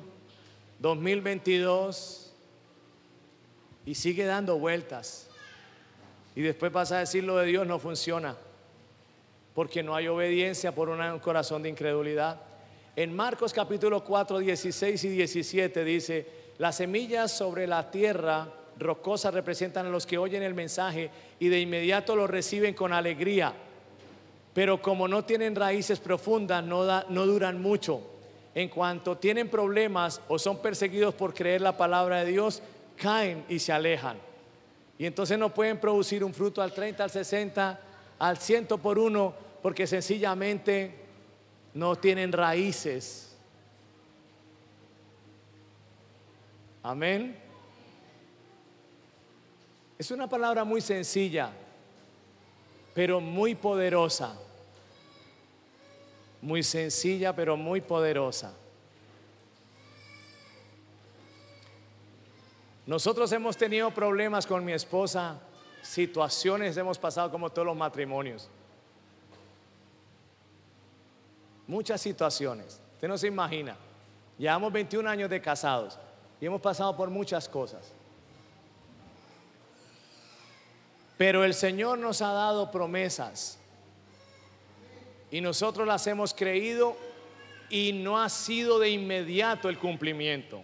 2022 0.80 2.32
y 3.86 3.94
sigue 3.94 4.24
dando 4.24 4.58
vueltas. 4.58 5.30
Y 6.34 6.40
después 6.40 6.72
vas 6.72 6.90
a 6.90 6.98
decir 6.98 7.22
lo 7.22 7.36
de 7.36 7.46
Dios 7.46 7.64
no 7.64 7.78
funciona, 7.78 8.36
porque 9.54 9.84
no 9.84 9.94
hay 9.94 10.08
obediencia 10.08 10.74
por 10.74 10.88
un 10.88 11.20
corazón 11.20 11.62
de 11.62 11.68
incredulidad. 11.68 12.45
En 12.98 13.14
Marcos 13.14 13.52
capítulo 13.52 14.02
4, 14.02 14.38
16 14.38 15.04
y 15.04 15.08
17 15.10 15.84
dice, 15.84 16.26
las 16.56 16.76
semillas 16.76 17.30
sobre 17.30 17.66
la 17.66 17.90
tierra 17.90 18.48
rocosa 18.78 19.30
representan 19.30 19.84
a 19.84 19.90
los 19.90 20.06
que 20.06 20.16
oyen 20.16 20.42
el 20.42 20.54
mensaje 20.54 21.10
y 21.38 21.48
de 21.48 21.60
inmediato 21.60 22.16
lo 22.16 22.26
reciben 22.26 22.72
con 22.72 22.94
alegría. 22.94 23.52
Pero 24.54 24.80
como 24.80 25.08
no 25.08 25.26
tienen 25.26 25.54
raíces 25.54 26.00
profundas, 26.00 26.64
no, 26.64 26.86
no 27.10 27.26
duran 27.26 27.60
mucho. 27.60 28.00
En 28.54 28.70
cuanto 28.70 29.18
tienen 29.18 29.50
problemas 29.50 30.22
o 30.28 30.38
son 30.38 30.62
perseguidos 30.62 31.14
por 31.14 31.34
creer 31.34 31.60
la 31.60 31.76
palabra 31.76 32.24
de 32.24 32.30
Dios, 32.32 32.62
caen 32.96 33.44
y 33.50 33.58
se 33.58 33.74
alejan. 33.74 34.16
Y 34.98 35.04
entonces 35.04 35.38
no 35.38 35.52
pueden 35.52 35.78
producir 35.78 36.24
un 36.24 36.32
fruto 36.32 36.62
al 36.62 36.72
30, 36.72 37.04
al 37.04 37.10
60, 37.10 37.80
al 38.18 38.38
100 38.38 38.68
por 38.68 38.98
uno, 38.98 39.34
porque 39.60 39.86
sencillamente 39.86 41.05
no 41.76 41.94
tienen 41.94 42.32
raíces. 42.32 43.36
Amén. 46.82 47.38
Es 49.98 50.10
una 50.10 50.26
palabra 50.26 50.64
muy 50.64 50.80
sencilla, 50.80 51.52
pero 52.94 53.20
muy 53.20 53.54
poderosa. 53.54 54.38
Muy 56.40 56.62
sencilla, 56.62 57.36
pero 57.36 57.58
muy 57.58 57.82
poderosa. 57.82 58.54
Nosotros 62.86 63.30
hemos 63.32 63.54
tenido 63.58 63.90
problemas 63.90 64.46
con 64.46 64.64
mi 64.64 64.72
esposa, 64.72 65.42
situaciones 65.82 66.74
hemos 66.78 66.98
pasado 66.98 67.30
como 67.30 67.50
todos 67.50 67.66
los 67.66 67.76
matrimonios. 67.76 68.48
Muchas 71.66 72.00
situaciones. 72.00 72.80
Usted 72.94 73.08
no 73.08 73.18
se 73.18 73.26
imagina. 73.26 73.76
Llevamos 74.38 74.72
21 74.72 75.08
años 75.08 75.30
de 75.30 75.40
casados 75.40 75.98
y 76.40 76.46
hemos 76.46 76.60
pasado 76.60 76.96
por 76.96 77.10
muchas 77.10 77.48
cosas. 77.48 77.92
Pero 81.16 81.44
el 81.44 81.54
Señor 81.54 81.98
nos 81.98 82.20
ha 82.20 82.32
dado 82.32 82.70
promesas 82.70 83.58
y 85.30 85.40
nosotros 85.40 85.86
las 85.86 86.06
hemos 86.06 86.34
creído 86.34 86.96
y 87.70 87.92
no 87.92 88.20
ha 88.20 88.28
sido 88.28 88.78
de 88.78 88.90
inmediato 88.90 89.68
el 89.68 89.78
cumplimiento. 89.78 90.62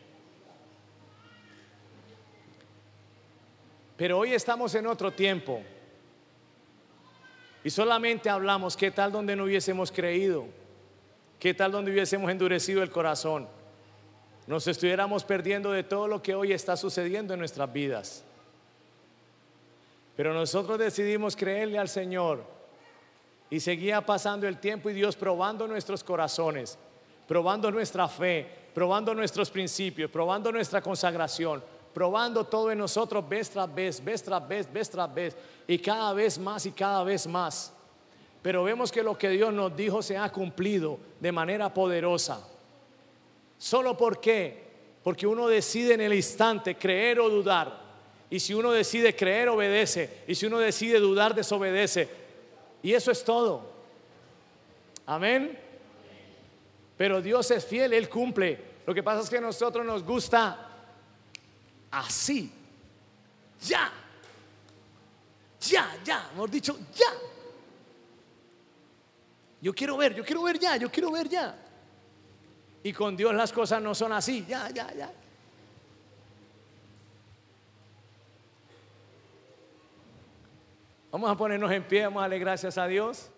Pero 3.96 4.18
hoy 4.18 4.34
estamos 4.34 4.74
en 4.74 4.86
otro 4.86 5.12
tiempo. 5.12 5.62
Y 7.64 7.70
solamente 7.70 8.28
hablamos, 8.28 8.76
¿qué 8.76 8.90
tal 8.90 9.12
donde 9.12 9.36
no 9.36 9.44
hubiésemos 9.44 9.90
creído? 9.90 10.46
¿Qué 11.43 11.55
tal 11.55 11.72
donde 11.72 11.90
hubiésemos 11.90 12.30
endurecido 12.30 12.84
el 12.84 12.90
corazón? 12.90 13.49
Nos 14.47 14.64
estuviéramos 14.68 15.24
perdiendo 15.24 15.72
de 15.72 15.82
todo 15.82 16.07
lo 16.07 16.22
que 16.22 16.36
hoy 16.36 16.53
está 16.53 16.76
sucediendo 16.76 17.34
en 17.34 17.40
nuestras 17.40 17.72
vidas. 17.72 18.22
Pero 20.14 20.32
nosotros 20.32 20.78
decidimos 20.78 21.34
creerle 21.34 21.80
al 21.80 21.88
Señor 21.88 22.45
y 23.51 23.59
seguía 23.59 24.07
pasando 24.07 24.47
el 24.47 24.59
tiempo 24.59 24.88
y 24.88 24.93
Dios 24.93 25.16
probando 25.16 25.66
nuestros 25.66 26.05
corazones, 26.05 26.78
probando 27.26 27.72
nuestra 27.72 28.07
fe, 28.07 28.47
probando 28.72 29.12
nuestros 29.12 29.51
principios, 29.51 30.12
probando 30.12 30.53
nuestra 30.53 30.80
consagración, 30.80 31.61
probando 31.93 32.45
todo 32.45 32.70
en 32.70 32.78
nosotros 32.78 33.28
vez 33.28 33.51
tras 33.51 33.74
vez, 33.74 34.05
vez 34.05 34.22
tras 34.22 34.47
vez, 34.47 34.72
vez 34.72 34.88
tras 34.88 35.12
vez, 35.12 35.36
y 35.66 35.76
cada 35.80 36.12
vez 36.12 36.38
más 36.38 36.66
y 36.66 36.70
cada 36.70 37.03
vez 37.03 37.26
más. 37.26 37.71
Pero 38.43 38.64
vemos 38.64 38.90
que 38.90 39.05
lo 39.05 39.16
que 39.16 39.30
Dios 39.30 39.53
nos 39.53 39.74
dijo 39.76 40.03
se 40.03 40.18
ha 40.18 40.30
cumplido 40.30 40.99
de 41.20 41.30
manera 41.30 41.72
poderosa. 41.72 42.45
¿Solo 43.57 43.97
por 43.97 44.20
qué? 44.20 44.62
Porque 45.05 45.26
uno 45.26 45.47
decide 45.47 45.95
en 45.95 46.01
el 46.01 46.12
instante 46.12 46.74
creer 46.74 47.20
o 47.20 47.30
dudar. 47.30 47.80
Y 48.28 48.40
si 48.40 48.53
uno 48.55 48.72
decide 48.72 49.14
creer, 49.14 49.49
obedece. 49.49 50.24
Y 50.26 50.34
si 50.34 50.47
uno 50.47 50.59
decide 50.59 50.99
dudar, 50.99 51.34
desobedece. 51.34 52.09
Y 52.82 52.93
eso 52.93 53.12
es 53.12 53.22
todo. 53.22 53.70
Amén. 55.07 55.59
Pero 56.97 57.22
Dios 57.22 57.51
es 57.53 57.64
fiel, 57.64 57.93
Él 57.93 58.09
cumple. 58.09 58.59
Lo 58.86 58.95
que 58.95 59.03
pasa 59.03 59.20
es 59.20 59.30
que 59.30 59.36
a 59.36 59.40
nosotros 59.40 59.86
nos 59.86 60.03
gusta 60.03 60.68
así. 61.93 62.51
Ya. 63.64 63.93
Ya, 65.61 65.97
ya. 66.05 66.30
Hemos 66.34 66.51
dicho, 66.51 66.76
ya. 66.95 67.31
Yo 69.62 69.72
quiero 69.72 69.96
ver, 69.96 70.12
yo 70.12 70.24
quiero 70.24 70.42
ver 70.42 70.58
ya, 70.58 70.76
yo 70.76 70.90
quiero 70.90 71.12
ver 71.12 71.28
ya. 71.28 71.56
Y 72.82 72.92
con 72.92 73.16
Dios 73.16 73.32
las 73.32 73.52
cosas 73.52 73.80
no 73.80 73.94
son 73.94 74.12
así. 74.12 74.44
Ya, 74.46 74.68
ya, 74.70 74.92
ya. 74.92 75.12
Vamos 81.12 81.30
a 81.30 81.36
ponernos 81.36 81.70
en 81.70 81.84
pie, 81.84 82.04
vamos 82.04 82.18
a 82.18 82.22
darle 82.22 82.40
gracias 82.40 82.76
a 82.76 82.88
Dios. 82.88 83.31